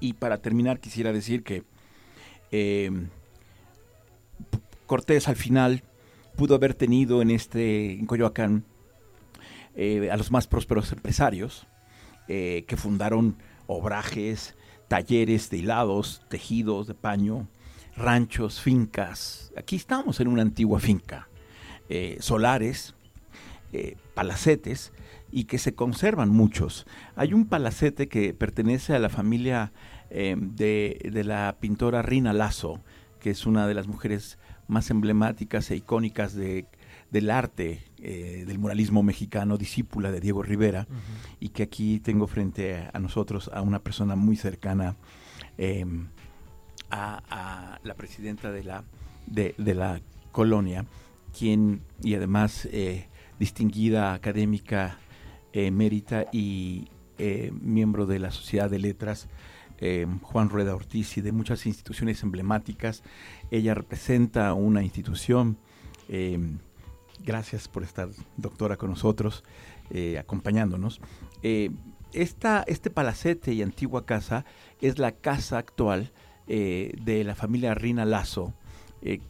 [0.00, 1.64] Y para terminar quisiera decir que
[2.50, 2.90] eh,
[4.86, 5.82] Cortés al final
[6.36, 8.64] pudo haber tenido en este en Coyoacán
[9.74, 11.66] eh, a los más prósperos empresarios
[12.28, 13.36] eh, que fundaron
[13.66, 14.54] obrajes,
[14.88, 17.48] talleres de hilados, tejidos de paño,
[17.96, 19.52] ranchos, fincas.
[19.56, 21.28] Aquí estamos en una antigua finca,
[22.20, 22.94] solares,
[24.14, 24.92] palacetes
[25.32, 26.86] y que se conservan muchos.
[27.14, 29.72] Hay un palacete que pertenece a la familia
[30.10, 32.80] Em, de, la pintora Rina Lazo,
[33.20, 36.66] que es una de las mujeres más emblemáticas e icónicas de,
[37.10, 40.86] del arte, eh, del muralismo mexicano, discípula de Diego Rivera,
[41.40, 44.96] y que aquí tengo frente a, nosotros a una persona muy cercana
[45.58, 46.08] em,
[46.90, 48.84] a, la presidenta de la,
[49.26, 50.00] de, la
[50.32, 50.86] colonia,
[51.36, 53.08] quien, y además eh,
[53.38, 54.98] distinguida académica
[55.52, 56.88] emérita y
[57.18, 59.28] eh, miembro de la Sociedad de Letras,
[60.22, 63.02] Juan Rueda Ortiz y de muchas instituciones emblemáticas.
[63.50, 65.58] Ella representa una institución.
[67.24, 69.44] Gracias por estar, doctora, con nosotros,
[69.90, 71.00] eh, acompañándonos.
[71.42, 71.70] Eh,
[72.12, 74.44] esta, este palacete y antigua casa
[74.80, 76.12] es la casa actual
[76.48, 78.54] eh, de la familia Rina Lazo,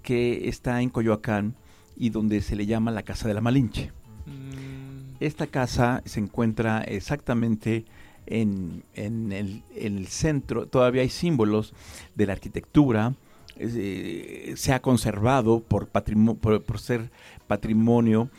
[0.02, 1.54] que está en Coyoacán
[1.96, 3.92] y donde se le llama la Casa de la Malinche.
[4.24, 5.16] Mm.
[5.20, 7.84] Esta casa se encuentra exactamente
[8.26, 11.74] en, el, centro todavía hay símbolos
[12.14, 13.14] de la arquitectura,
[13.56, 17.10] eh, se ha conservado por, por, ser
[17.46, 18.30] patrimonio,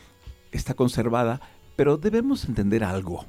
[0.52, 1.40] está conservada,
[1.76, 3.24] pero debemos entender algo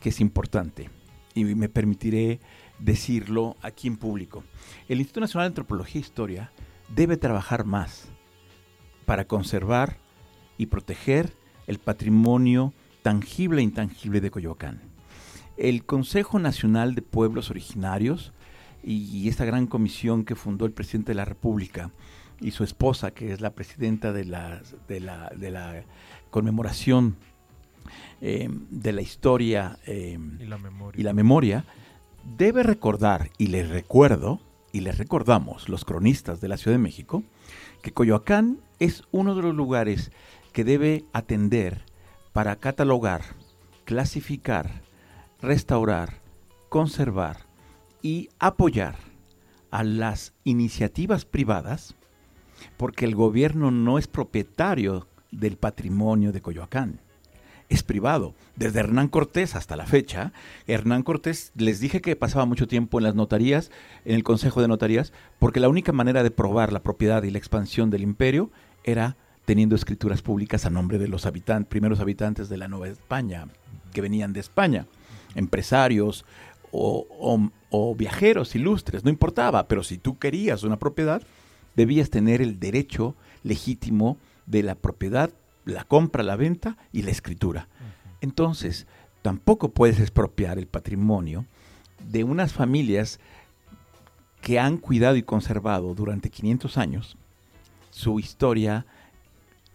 [0.00, 0.90] que es importante
[1.34, 2.40] y me permitiré
[2.78, 4.44] decirlo aquí en público.
[4.88, 6.52] El Instituto Nacional de Antropología e Historia
[6.94, 8.08] debe trabajar más
[9.04, 9.98] para conservar
[10.58, 11.34] y proteger
[11.66, 12.72] el patrimonio
[13.02, 14.80] tangible e intangible de Coyoacán.
[15.56, 18.32] El Consejo Nacional de Pueblos Originarios
[18.82, 21.90] y, esta gran comisión que fundó el presidente de la República
[22.40, 25.84] y su esposa, que es la presidenta de la, de la, de la
[26.30, 27.16] conmemoración
[28.20, 30.58] eh, de la historia eh, y, la
[30.94, 31.64] y la memoria,
[32.36, 34.40] debe recordar, y les recuerdo,
[34.72, 37.22] y les recordamos los cronistas de la Ciudad de México,
[37.82, 40.10] que Coyoacán es uno de los lugares
[40.52, 41.84] que debe atender
[42.32, 43.22] para catalogar,
[43.84, 44.82] clasificar,
[45.40, 46.20] restaurar,
[46.68, 47.46] conservar
[48.02, 48.96] y apoyar
[49.70, 51.94] a las iniciativas privadas,
[52.76, 57.03] porque el gobierno no es propietario del patrimonio de Coyoacán
[57.68, 58.34] es privado.
[58.56, 60.32] Desde Hernán Cortés hasta la fecha,
[60.66, 63.70] Hernán Cortés les dije que pasaba mucho tiempo en las notarías,
[64.04, 67.38] en el Consejo de Notarías, porque la única manera de probar la propiedad y la
[67.38, 68.50] expansión del imperio
[68.84, 71.28] era teniendo escrituras públicas a nombre de los
[71.68, 73.48] primeros habitantes de la Nueva España,
[73.92, 74.86] que venían de España,
[75.34, 76.24] empresarios
[76.70, 81.22] o, o viajeros ilustres, no importaba, pero si tú querías una propiedad,
[81.76, 84.16] debías tener el derecho legítimo
[84.46, 85.30] de la propiedad
[85.64, 87.68] la compra, la venta y la escritura.
[88.20, 88.86] Entonces,
[89.22, 91.46] tampoco puedes expropiar el patrimonio
[92.10, 93.20] de unas familias
[94.40, 97.16] que han cuidado y conservado durante 500 años
[97.90, 98.84] su historia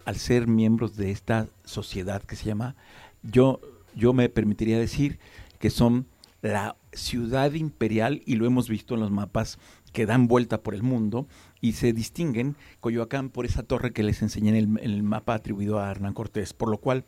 [0.04, 2.76] al ser miembros de esta sociedad que se llama,
[3.22, 3.60] yo,
[3.94, 5.18] yo me permitiría decir
[5.58, 6.06] que son
[6.42, 9.58] la ciudad imperial y lo hemos visto en los mapas
[9.92, 11.26] que dan vuelta por el mundo
[11.60, 15.90] y se distinguen Coyoacán por esa torre que les enseñé en el, mapa atribuido a
[15.90, 17.04] Hernán Cortés, por lo cual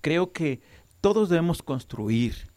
[0.00, 0.60] creo que
[1.00, 2.50] todos debemos construir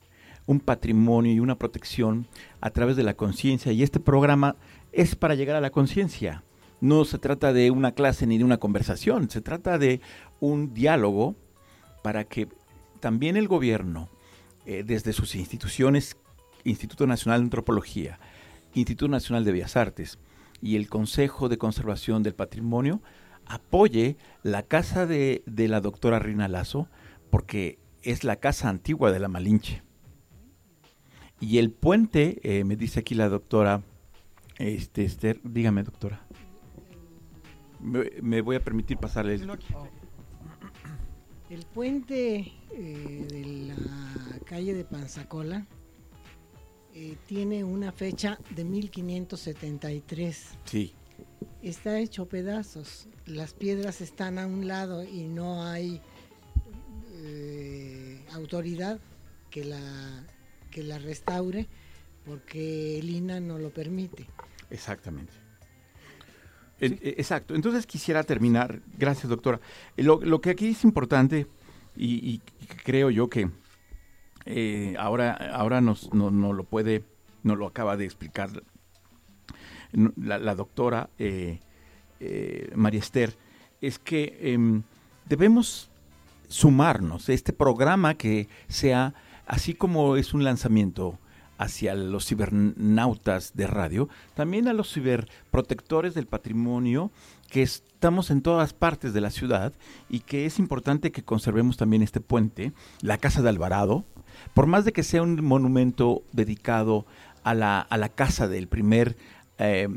[0.46, 2.28] un patrimonio y una protección
[2.62, 4.56] a través de la conciencia y este programa
[4.92, 6.44] es para llegar a la conciencia.
[6.82, 10.02] No se trata de una clase ni de una conversación, se trata de
[10.40, 11.36] un diálogo
[12.04, 12.48] para que
[13.00, 14.10] también el gobierno,
[14.66, 16.18] eh, desde sus instituciones,
[16.64, 18.20] Instituto Nacional de Antropología,
[18.74, 20.20] Instituto Nacional de Bellas Artes
[20.62, 23.02] y el Consejo de Conservación del Patrimonio
[23.46, 26.90] apoye la casa de, la doctora Rina Lazo,
[27.30, 29.84] porque es la casa antigua de la Malinche.
[31.40, 33.84] Y el puente, eh, me dice aquí la doctora
[34.58, 36.26] este, Esther, dígame doctora.
[37.80, 39.36] Me, voy a permitir pasarle.
[39.36, 39.50] El,
[41.50, 45.68] el puente eh, de la calle de Panzacola
[46.98, 50.46] eh, tiene una fecha de 1573.
[50.64, 50.94] Sí.
[51.62, 53.10] Está hecho pedazos.
[53.26, 56.02] Las piedras están a un lado y no hay
[57.16, 59.02] eh, autoridad
[59.50, 60.26] que la,
[60.72, 61.68] que la restaure
[62.26, 64.28] porque el INA no lo permite.
[64.70, 65.34] Exactamente.
[66.80, 67.56] Eh, exacto.
[67.56, 69.60] Entonces quisiera terminar, gracias doctora.
[69.98, 71.46] Lo, que aquí es importante
[71.98, 72.40] y
[72.86, 73.50] creo yo que
[74.46, 77.04] eh, ahora ahora nos, no, lo puede,
[77.44, 78.50] no lo acaba de explicar
[79.92, 81.60] la, doctora eh,
[82.20, 83.36] eh, María Esther,
[83.82, 84.84] es que em,
[85.28, 85.90] debemos
[86.48, 87.30] sumarnos.
[87.30, 89.14] A este programa que sea,
[89.48, 91.18] así como es un lanzamiento
[91.58, 97.12] hacia los cibernautas de radio, también a los ciberprotectores del patrimonio
[97.50, 99.74] que estamos en todas partes de la ciudad
[100.10, 104.04] y que es importante que conservemos también este puente, la Casa de Alvarado,
[104.54, 107.06] por más de que sea un monumento dedicado
[107.44, 109.16] a la, a la casa del primer,
[109.58, 109.88] eh,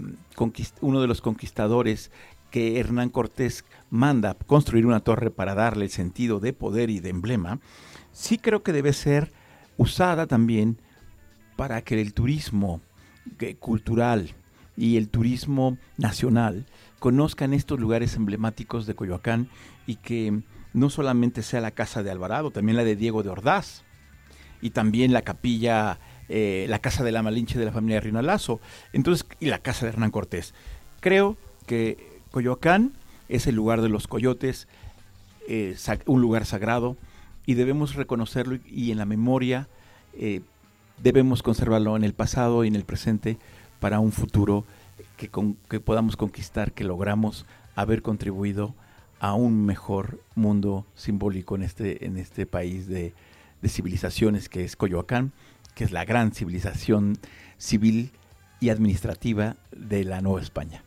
[0.80, 2.10] uno de los conquistadores
[2.50, 7.10] que Hernán Cortés manda construir una torre para darle el sentido de poder y de
[7.10, 7.60] emblema,
[8.12, 9.32] sí creo que debe ser
[9.76, 10.78] usada también
[11.56, 12.80] para que el turismo
[13.58, 14.34] cultural
[14.76, 16.66] y el turismo nacional
[16.98, 19.48] conozcan estos lugares emblemáticos de Coyoacán
[19.86, 20.40] y que
[20.72, 23.84] no solamente sea la casa de Alvarado, también la de Diego de Ordaz,
[24.60, 25.98] y también la capilla,
[26.28, 28.60] eh, la casa de la Malinche de la familia Rinalazo,
[28.92, 30.54] entonces, y la casa de Hernán Cortés.
[31.00, 31.36] Creo
[31.66, 32.92] que Coyoacán
[33.28, 34.68] es el lugar de los coyotes,
[35.48, 35.76] eh,
[36.06, 36.96] un lugar sagrado,
[37.46, 39.68] y debemos reconocerlo y en la memoria
[40.12, 40.42] eh,
[41.02, 43.38] debemos conservarlo en el pasado y en el presente
[43.80, 44.66] para un futuro
[45.16, 45.30] que,
[45.70, 48.74] que podamos conquistar, que logramos haber contribuido
[49.20, 53.14] a un mejor mundo simbólico en este, en este país de,
[53.62, 55.32] de civilizaciones que es Coyoacán,
[55.74, 57.18] que es la gran civilización
[57.56, 58.10] civil
[58.60, 60.82] y administrativa de la Nueva España.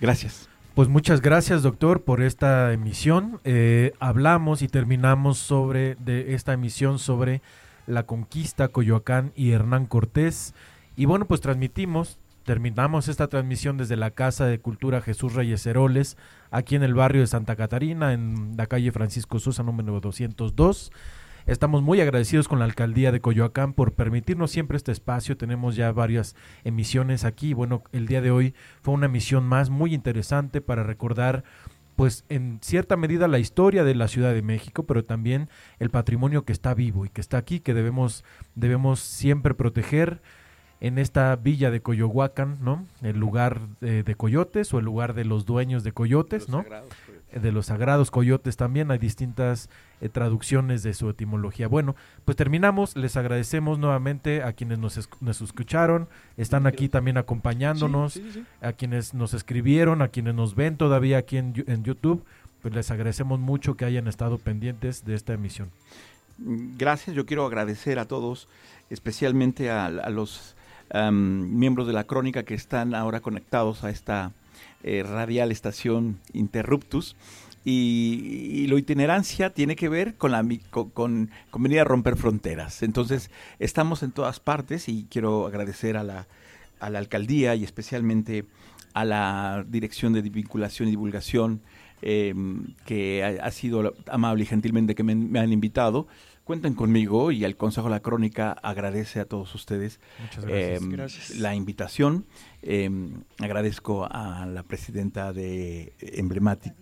[0.00, 0.48] Gracias.
[0.74, 3.40] Pues muchas gracias, doctor, por esta emisión.
[3.44, 7.42] Eh, hablamos y terminamos sobre de esta emisión sobre
[7.86, 10.52] la conquista Coyoacán y Hernán Cortés.
[10.96, 16.16] Y bueno, pues transmitimos, terminamos esta transmisión desde la Casa de Cultura Jesús Reyes Heroles,
[16.50, 20.90] aquí en el barrio de Santa Catarina, en la calle Francisco Sosa número 202.
[21.46, 25.36] Estamos muy agradecidos con la alcaldía de Coyoacán por permitirnos siempre este espacio.
[25.36, 27.52] Tenemos ya varias emisiones aquí.
[27.52, 31.44] Bueno, el día de hoy fue una emisión más muy interesante para recordar
[31.96, 36.46] pues en cierta medida la historia de la Ciudad de México, pero también el patrimonio
[36.46, 40.22] que está vivo y que está aquí, que debemos, debemos siempre proteger
[40.80, 42.86] en esta villa de Coyohuacán, ¿no?
[43.02, 46.64] El lugar de, coyotes o el lugar de los dueños de coyotes, ¿no?
[47.40, 49.68] De los sagrados coyotes también, hay distintas
[50.00, 51.68] eh, traducciones de su etimología.
[51.68, 58.20] Bueno, pues terminamos, les agradecemos nuevamente a quienes nos, nos escucharon, están aquí también acompañándonos,
[58.60, 62.24] a quienes nos escribieron, a quienes nos ven todavía aquí en, en YouTube,
[62.62, 65.70] pues les agradecemos mucho que hayan estado pendientes de esta emisión.
[66.38, 68.48] Gracias, yo quiero agradecer a todos,
[68.90, 70.56] especialmente a, los
[71.12, 74.32] miembros de la crónica que están ahora conectados a esta
[74.84, 77.16] eh, radial estación Interruptus.
[77.64, 82.82] Y, la itinerancia tiene que ver con, la, con, venir a romper fronteras.
[82.82, 86.26] Entonces, estamos en todas partes y quiero agradecer a la,
[86.80, 88.44] a la alcaldía y especialmente
[88.92, 91.62] a la Dirección de Vinculación y Divulgación,
[92.02, 96.06] em, que ha, sido amable y gentilmente que me, han invitado.
[96.44, 99.98] Cuenten conmigo y el Consejo de la Crónica agradece a todos ustedes
[100.46, 100.94] em,
[101.38, 102.26] la invitación.
[102.66, 106.72] Em, agradezco a la presidenta de Emblematic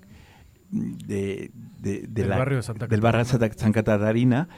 [0.70, 1.50] de,
[1.80, 4.48] del barrio de Santa del barrio San Catarina,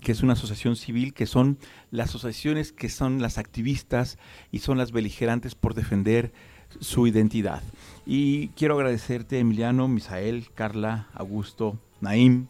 [0.00, 1.58] que es una asociación civil, que son
[1.90, 4.16] las asociaciones que son las activistas
[4.50, 6.32] y son las beligerantes por defender
[6.80, 7.62] su identidad.
[8.06, 12.46] Y quiero agradecerte, Emiliano, Misael, Carla, Augusto, Naim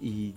[0.00, 0.34] y,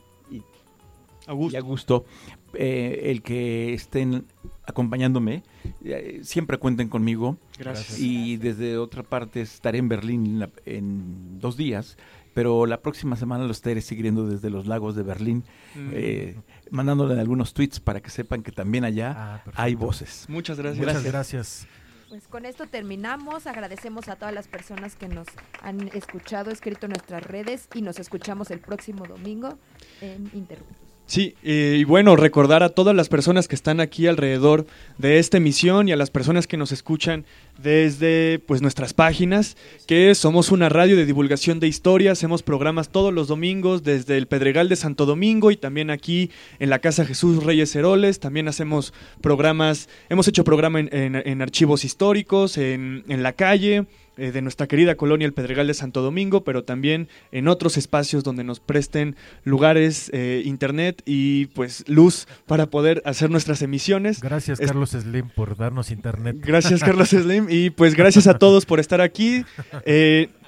[1.27, 2.06] Augusto,
[2.53, 4.26] eh, el que estén
[4.67, 5.43] acompañándome.
[5.83, 7.37] Eh, siempre cuenten conmigo.
[7.57, 7.99] Gracias.
[7.99, 11.97] Y desde otra parte estaré en Berlín en dos días,
[12.33, 15.43] pero la próxima semana lo estaré siguiendo desde los lagos de Berlín,
[15.75, 15.89] mm.
[15.93, 16.37] eh,
[16.69, 20.25] mandándole algunos tweets para que sepan que también allá ah, hay voces.
[20.27, 20.85] Muchas gracias.
[20.85, 21.67] Muchas gracias.
[22.09, 23.47] Pues con esto terminamos.
[23.47, 25.27] Agradecemos a todas las personas que nos
[25.61, 29.57] han escuchado, escrito en nuestras redes y nos escuchamos el próximo domingo
[30.01, 30.84] en Interruptos.
[31.07, 34.65] Sí, eh, y bueno, recordar a todas las personas que están aquí alrededor
[34.98, 37.26] de esta emisión y a las personas que nos escuchan
[37.61, 39.56] desde pues nuestras páginas,
[39.86, 44.26] que somos una radio de divulgación de historia, hacemos programas todos los domingos desde el
[44.26, 48.91] Pedregal de Santo Domingo y también aquí en la Casa Jesús Reyes Heroles, también hacemos
[49.22, 53.86] programas, hemos hecho programa en, archivos históricos, en, en la calle,
[54.17, 58.23] eh, de nuestra querida colonia El Pedregal de Santo Domingo, pero también en otros espacios
[58.23, 64.21] donde nos presten lugares, eh, internet y pues luz para poder hacer nuestras emisiones.
[64.21, 66.37] Gracias Carlos Slim por darnos internet.
[66.39, 69.45] Gracias Carlos Slim y pues gracias a todos por estar aquí.
[69.85, 70.29] Eh,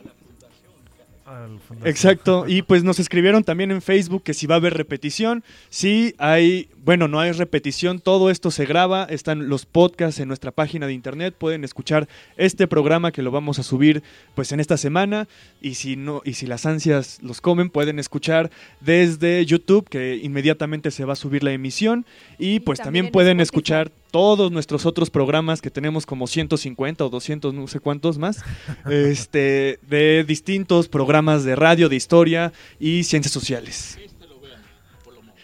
[1.84, 6.16] Exacto, y pues nos escribieron también en Facebook que si va a haber repetición, sí
[6.18, 10.88] hay, bueno, no hay repetición, todo esto se graba, están los podcasts en nuestra página
[10.88, 14.04] de internet, pueden escuchar este programa que lo vamos a subir
[14.36, 15.28] pues en esta semana
[15.62, 18.50] y si no y si las ansias los comen pueden escuchar
[18.80, 22.06] desde YouTube que inmediatamente se va a subir la emisión
[22.40, 27.54] y pues también, pueden escuchar todos nuestros otros programas que tenemos como 150 o 200,
[27.54, 28.44] no sé cuántos más,
[28.90, 33.98] este, de distintos programas de radio, de historia y ciencias sociales.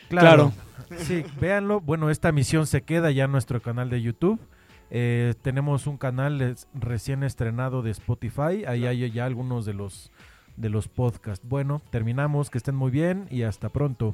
[0.10, 0.53] Claro.
[0.98, 1.81] Sí, véanlo.
[1.81, 4.40] Bueno, esta misión se queda ya en nuestro canal de YouTube.
[4.91, 8.64] Eh, tenemos un canal recién estrenado de Spotify.
[8.68, 10.11] Ahí hay ya algunos de los
[10.56, 11.48] de los podcasts.
[11.48, 12.49] Bueno, terminamos.
[12.49, 14.14] Que estén muy bien y hasta pronto.